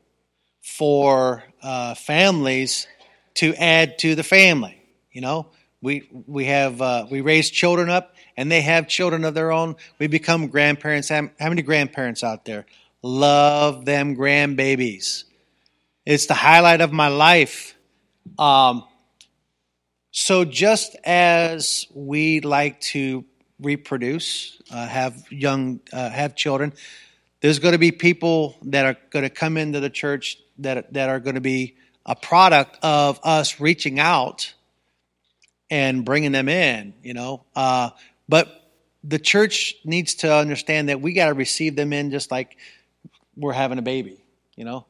for 0.63 1.45
uh, 1.63 1.95
families 1.95 2.87
to 3.35 3.55
add 3.55 3.99
to 3.99 4.15
the 4.15 4.23
family. 4.23 4.83
You 5.13 5.21
know, 5.21 5.47
we 5.83 6.09
we 6.27 6.47
have 6.47 6.81
uh, 6.81 7.07
we 7.11 7.21
raise 7.21 7.51
children 7.51 7.91
up, 7.91 8.15
and 8.37 8.51
they 8.51 8.61
have 8.61 8.89
children 8.89 9.25
of 9.25 9.35
their 9.35 9.53
own. 9.53 9.77
We 9.99 10.07
become 10.07 10.49
grandparents. 10.49 11.09
How 11.09 11.31
many 11.41 11.63
grandparents 11.63 12.23
out 12.23 12.45
there 12.45 12.67
love 13.03 13.85
them 13.85 14.17
grandbabies? 14.17 15.25
It's 16.07 16.27
the 16.27 16.35
highlight 16.35 16.81
of 16.81 16.93
my 16.93 17.09
life. 17.09 17.75
Um, 18.39 18.85
so 20.13 20.45
just 20.45 20.97
as 21.05 21.87
we 21.95 22.41
like 22.41 22.81
to 22.81 23.25
reproduce, 23.61 24.61
uh, 24.71 24.87
have 24.87 25.31
young, 25.31 25.81
uh, 25.93 26.11
have 26.11 26.35
children, 26.35 26.73
there's 27.41 27.59
going 27.59 27.73
to 27.73 27.79
be 27.79 27.93
people 27.93 28.57
that 28.63 28.87
are 28.87 28.97
going 29.11 29.23
to 29.23 29.31
come 29.31 29.57
into 29.57 29.81
the 29.81 29.91
church 29.91 30.39
that 30.59 30.93
that 30.93 31.09
are 31.09 31.21
going 31.21 31.37
to 31.37 31.41
be 31.41 31.77
a 32.07 32.17
product 32.17 32.79
of 32.83 33.21
us 33.23 33.61
reaching 33.61 33.99
out 33.99 34.55
and 35.71 36.05
bringing 36.05 36.33
them 36.33 36.49
in. 36.49 36.95
You 37.03 37.15
know, 37.15 37.45
uh, 37.55 37.91
but 38.29 38.49
the 39.03 39.19
church 39.19 39.75
needs 39.85 40.17
to 40.17 40.35
understand 40.35 40.89
that 40.89 41.01
we 41.01 41.13
got 41.13 41.27
to 41.27 41.35
receive 41.35 41.77
them 41.77 41.93
in 41.93 42.11
just 42.11 42.31
like 42.31 42.57
we're 43.37 43.53
having 43.53 43.79
a 43.79 43.83
baby. 43.83 44.23
You 44.57 44.65
know, 44.65 44.87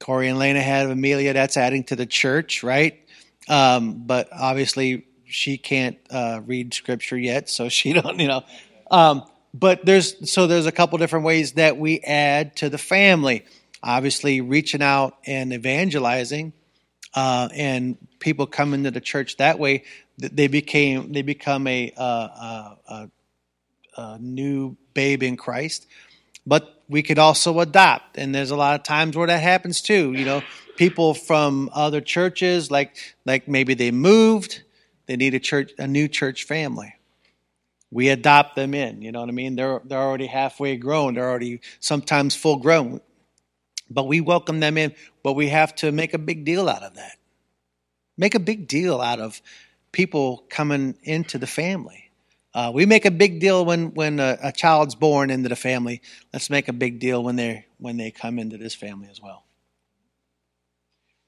Corey 0.00 0.28
and 0.28 0.38
Lena 0.38 0.60
had 0.60 0.90
Amelia. 0.90 1.32
That's 1.32 1.56
adding 1.56 1.84
to 1.84 1.96
the 1.96 2.06
church, 2.06 2.62
right? 2.62 3.00
Um, 3.48 4.06
but 4.06 4.28
obviously 4.32 5.06
she 5.26 5.58
can't 5.58 5.98
uh, 6.10 6.40
read 6.44 6.74
scripture 6.74 7.18
yet, 7.18 7.48
so 7.48 7.68
she 7.68 7.92
don't, 8.00 8.18
you 8.18 8.28
know. 8.28 8.42
Um, 8.90 9.24
but 9.52 9.84
there's 9.86 10.30
so 10.30 10.46
there's 10.46 10.66
a 10.66 10.72
couple 10.72 10.98
different 10.98 11.24
ways 11.24 11.52
that 11.52 11.78
we 11.78 12.00
add 12.00 12.56
to 12.56 12.68
the 12.68 12.78
family. 12.78 13.44
Obviously, 13.84 14.40
reaching 14.40 14.80
out 14.80 15.18
and 15.26 15.52
evangelizing, 15.52 16.54
uh, 17.12 17.50
and 17.54 17.98
people 18.18 18.46
come 18.46 18.72
into 18.72 18.90
the 18.90 19.00
church 19.00 19.36
that 19.36 19.58
way. 19.58 19.84
They 20.16 20.46
became 20.46 21.12
they 21.12 21.20
become 21.20 21.66
a, 21.66 21.92
uh, 21.94 22.00
uh, 22.00 22.74
a, 22.88 23.10
a 23.98 24.18
new 24.18 24.76
babe 24.94 25.22
in 25.22 25.36
Christ. 25.36 25.86
But 26.46 26.82
we 26.88 27.02
could 27.02 27.18
also 27.18 27.60
adopt 27.60 28.18
and 28.18 28.34
there's 28.34 28.50
a 28.50 28.56
lot 28.56 28.78
of 28.78 28.82
times 28.82 29.16
where 29.16 29.26
that 29.26 29.42
happens 29.42 29.80
too 29.80 30.12
you 30.12 30.24
know. 30.24 30.42
People 30.76 31.14
from 31.14 31.70
other 31.72 32.00
churches 32.00 32.70
like 32.70 32.96
like 33.24 33.46
maybe 33.46 33.74
they 33.74 33.90
moved 33.90 34.62
they 35.06 35.16
need 35.16 35.34
a 35.34 35.40
church 35.40 35.72
a 35.78 35.86
new 35.86 36.08
church 36.08 36.44
family. 36.44 36.94
We 37.90 38.08
adopt 38.08 38.56
them 38.56 38.74
in 38.74 39.02
you 39.02 39.12
know 39.12 39.20
what 39.20 39.28
i 39.28 39.32
mean? 39.32 39.56
They're 39.56 39.80
they're 39.84 39.98
already 39.98 40.26
halfway 40.26 40.76
grown 40.76 41.14
they're 41.14 41.28
already 41.28 41.60
sometimes 41.80 42.34
full 42.34 42.56
grown 42.56 43.00
but 43.90 44.04
we 44.04 44.20
welcome 44.20 44.60
them 44.60 44.76
in 44.76 44.94
but 45.22 45.34
we 45.34 45.48
have 45.48 45.74
to 45.74 45.92
make 45.92 46.14
a 46.14 46.18
big 46.18 46.44
deal 46.44 46.68
out 46.68 46.82
of 46.82 46.94
that 46.94 47.16
make 48.16 48.34
a 48.34 48.40
big 48.40 48.66
deal 48.68 49.00
out 49.00 49.20
of 49.20 49.40
people 49.92 50.44
coming 50.48 50.96
into 51.02 51.38
the 51.38 51.46
family 51.46 52.04
uh, 52.54 52.70
we 52.72 52.86
make 52.86 53.04
a 53.04 53.10
big 53.10 53.40
deal 53.40 53.64
when 53.64 53.92
when 53.94 54.20
a, 54.20 54.38
a 54.42 54.52
child's 54.52 54.94
born 54.94 55.28
into 55.30 55.48
the 55.48 55.56
family. 55.56 56.00
Let's 56.32 56.48
make 56.48 56.68
a 56.68 56.72
big 56.72 57.00
deal 57.00 57.22
when 57.24 57.34
they 57.34 57.66
when 57.78 57.96
they 57.96 58.12
come 58.12 58.38
into 58.38 58.56
this 58.56 58.74
family 58.74 59.08
as 59.10 59.20
well. 59.20 59.44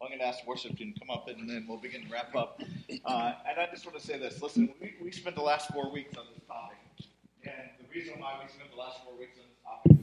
I'm 0.00 0.08
going 0.08 0.20
to 0.20 0.26
ask 0.26 0.46
worship 0.46 0.76
team 0.76 0.92
to 0.92 1.00
come 1.00 1.10
up 1.10 1.26
and 1.26 1.50
then 1.50 1.66
we'll 1.68 1.78
begin 1.78 2.02
to 2.06 2.12
wrap 2.12 2.34
up. 2.36 2.60
Uh, 3.04 3.32
and 3.48 3.58
I 3.58 3.66
just 3.72 3.84
want 3.86 3.98
to 3.98 4.06
say 4.06 4.18
this. 4.18 4.40
Listen, 4.40 4.72
we, 4.80 4.94
we 5.02 5.10
spent 5.10 5.34
the 5.34 5.42
last 5.42 5.68
four 5.72 5.90
weeks 5.90 6.16
on 6.16 6.26
this 6.32 6.44
topic. 6.46 6.76
And 7.42 7.70
the 7.80 7.92
reason 7.92 8.20
why 8.20 8.38
we 8.40 8.48
spent 8.52 8.70
the 8.70 8.76
last 8.76 9.02
four 9.02 9.18
weeks 9.18 9.36
on 9.38 9.44
this 9.48 9.58
topic 9.64 9.95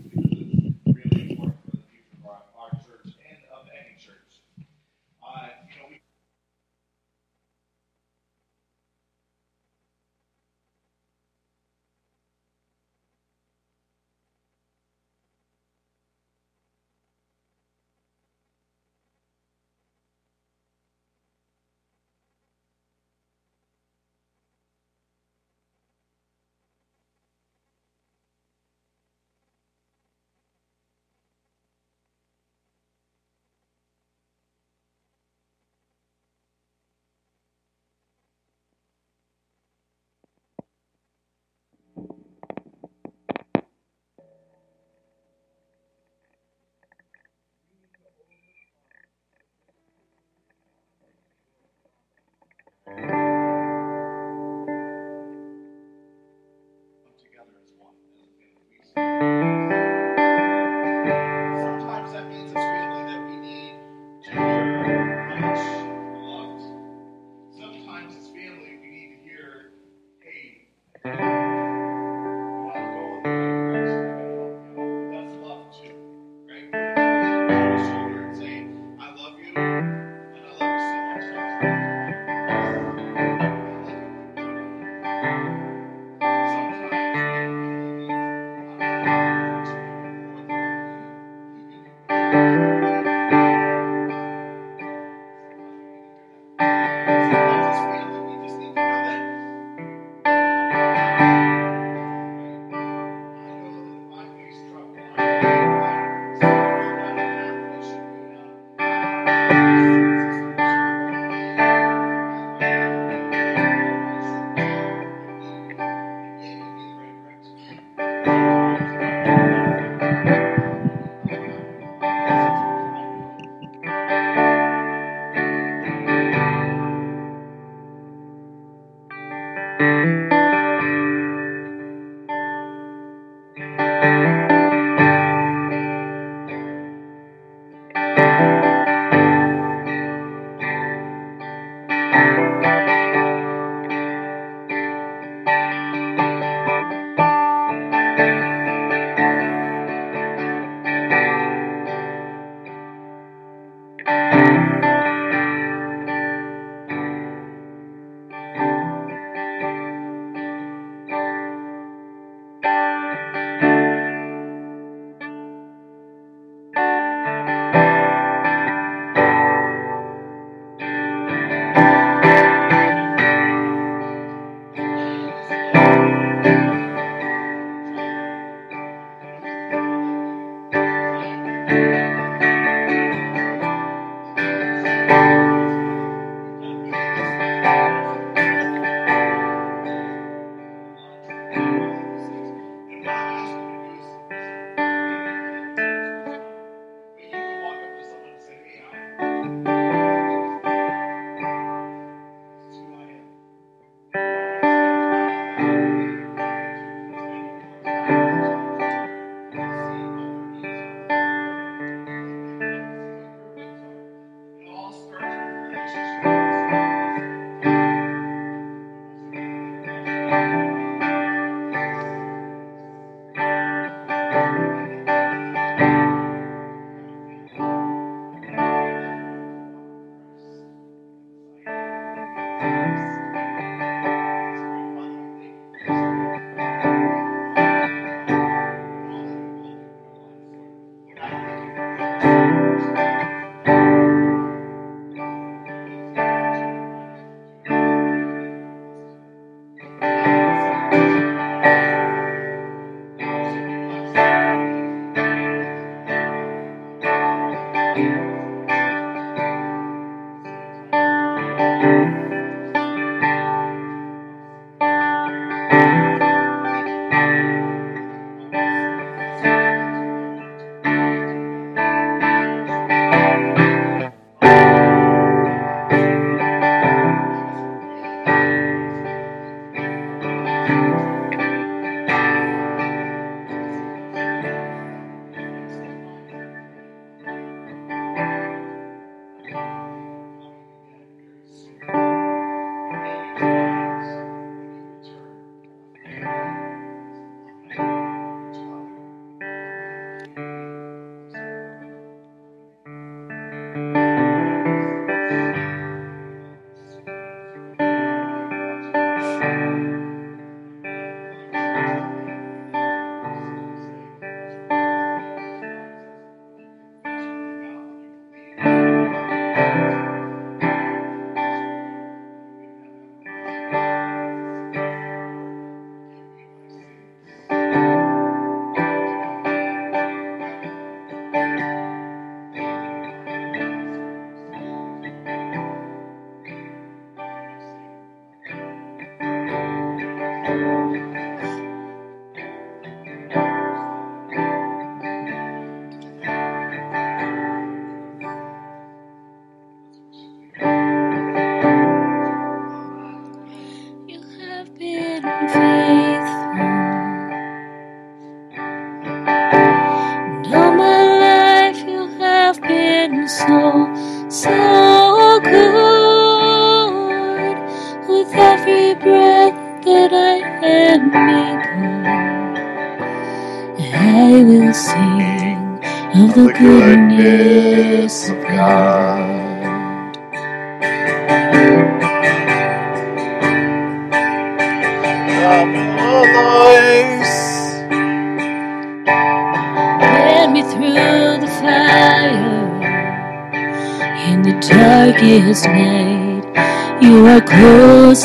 You 309.64 310.03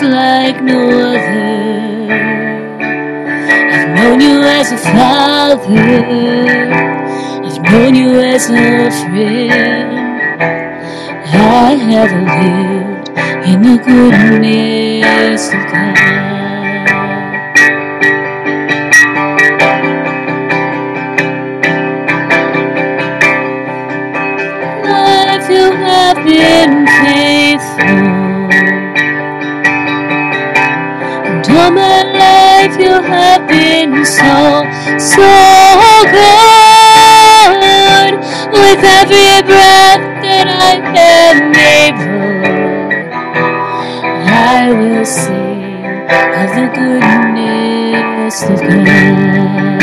like 0.02 0.62
no 0.62 0.88
other. 0.88 2.12
I've 3.72 3.88
known 3.96 4.20
you 4.20 4.42
as 4.42 4.72
a 4.72 4.78
father. 4.78 5.78
I've 7.44 7.62
known 7.62 7.94
you 7.94 8.20
as 8.20 8.48
a 8.50 8.90
friend. 8.90 10.08
I 11.40 11.74
have 11.74 12.12
lived 12.12 13.08
in 13.48 13.62
the 13.62 13.76
goodness 13.84 15.48
of 15.48 15.72
God. 15.72 16.37
You 32.78 33.02
have 33.02 33.48
been 33.48 34.04
so, 34.04 34.62
so 34.98 35.26
good. 36.14 36.58
With 38.52 38.82
every 38.84 39.42
breath 39.42 40.02
that 40.22 40.46
I 40.46 40.78
am 40.94 41.54
able, 41.54 42.38
I 44.26 44.70
will 44.70 45.04
sing 45.04 45.84
of 46.38 46.48
the 46.54 46.66
goodness 46.78 48.36
of 48.42 48.60
God. 48.60 49.80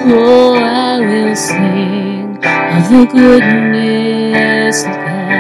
Oh, 0.06 0.56
I 0.56 1.00
will 1.00 1.36
sing 1.36 2.38
of 2.38 2.84
the 2.90 3.04
goodness 3.12 4.03
of 4.82 4.86
God. 4.86 5.34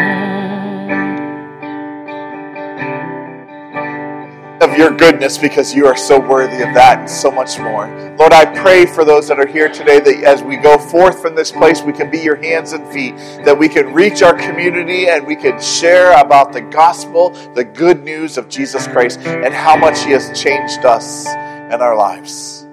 of 4.73 4.77
your 4.77 4.91
goodness 4.91 5.37
because 5.37 5.73
you 5.73 5.85
are 5.85 5.95
so 5.95 6.19
worthy 6.19 6.63
of 6.63 6.73
that 6.73 6.99
and 6.99 7.09
so 7.09 7.29
much 7.29 7.59
more. 7.59 7.87
Lord, 8.17 8.33
I 8.33 8.45
pray 8.61 8.85
for 8.85 9.03
those 9.03 9.27
that 9.27 9.39
are 9.39 9.45
here 9.45 9.69
today 9.69 9.99
that 9.99 10.23
as 10.23 10.41
we 10.41 10.55
go 10.57 10.77
forth 10.77 11.21
from 11.21 11.35
this 11.35 11.51
place, 11.51 11.81
we 11.81 11.93
can 11.93 12.09
be 12.09 12.19
your 12.19 12.35
hands 12.35 12.71
and 12.73 12.87
feet, 12.91 13.15
that 13.45 13.57
we 13.57 13.67
can 13.67 13.93
reach 13.93 14.21
our 14.21 14.33
community 14.33 15.09
and 15.09 15.27
we 15.27 15.35
can 15.35 15.61
share 15.61 16.19
about 16.19 16.53
the 16.53 16.61
gospel, 16.61 17.31
the 17.53 17.63
good 17.63 18.03
news 18.03 18.37
of 18.37 18.49
Jesus 18.49 18.87
Christ, 18.87 19.19
and 19.19 19.53
how 19.53 19.75
much 19.75 20.03
he 20.03 20.11
has 20.11 20.29
changed 20.39 20.85
us 20.85 21.27
and 21.27 21.81
our 21.81 21.95
lives. 21.95 22.65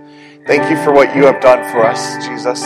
Thank 0.47 0.71
you 0.71 0.83
for 0.83 0.93
what 0.93 1.15
you 1.15 1.25
have 1.27 1.41
done 1.41 1.71
for 1.73 1.85
us, 1.85 2.27
Jesus. 2.27 2.61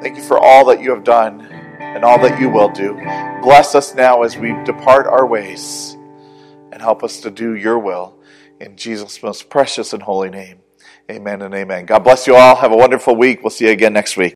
Thank 0.00 0.16
you 0.16 0.22
for 0.22 0.38
all 0.38 0.64
that 0.66 0.80
you 0.80 0.90
have 0.90 1.04
done 1.04 1.53
and 1.94 2.04
all 2.04 2.18
that 2.20 2.40
you 2.40 2.48
will 2.48 2.68
do. 2.68 2.94
Bless 3.42 3.74
us 3.74 3.94
now 3.94 4.22
as 4.22 4.36
we 4.36 4.52
depart 4.64 5.06
our 5.06 5.26
ways 5.26 5.96
and 6.72 6.82
help 6.82 7.04
us 7.04 7.20
to 7.20 7.30
do 7.30 7.54
your 7.54 7.78
will. 7.78 8.18
In 8.60 8.76
Jesus' 8.76 9.22
most 9.22 9.48
precious 9.48 9.92
and 9.92 10.02
holy 10.02 10.30
name. 10.30 10.58
Amen 11.10 11.42
and 11.42 11.54
amen. 11.54 11.86
God 11.86 12.00
bless 12.00 12.26
you 12.26 12.34
all. 12.34 12.56
Have 12.56 12.72
a 12.72 12.76
wonderful 12.76 13.14
week. 13.14 13.42
We'll 13.42 13.50
see 13.50 13.66
you 13.66 13.72
again 13.72 13.92
next 13.92 14.16
week. 14.16 14.32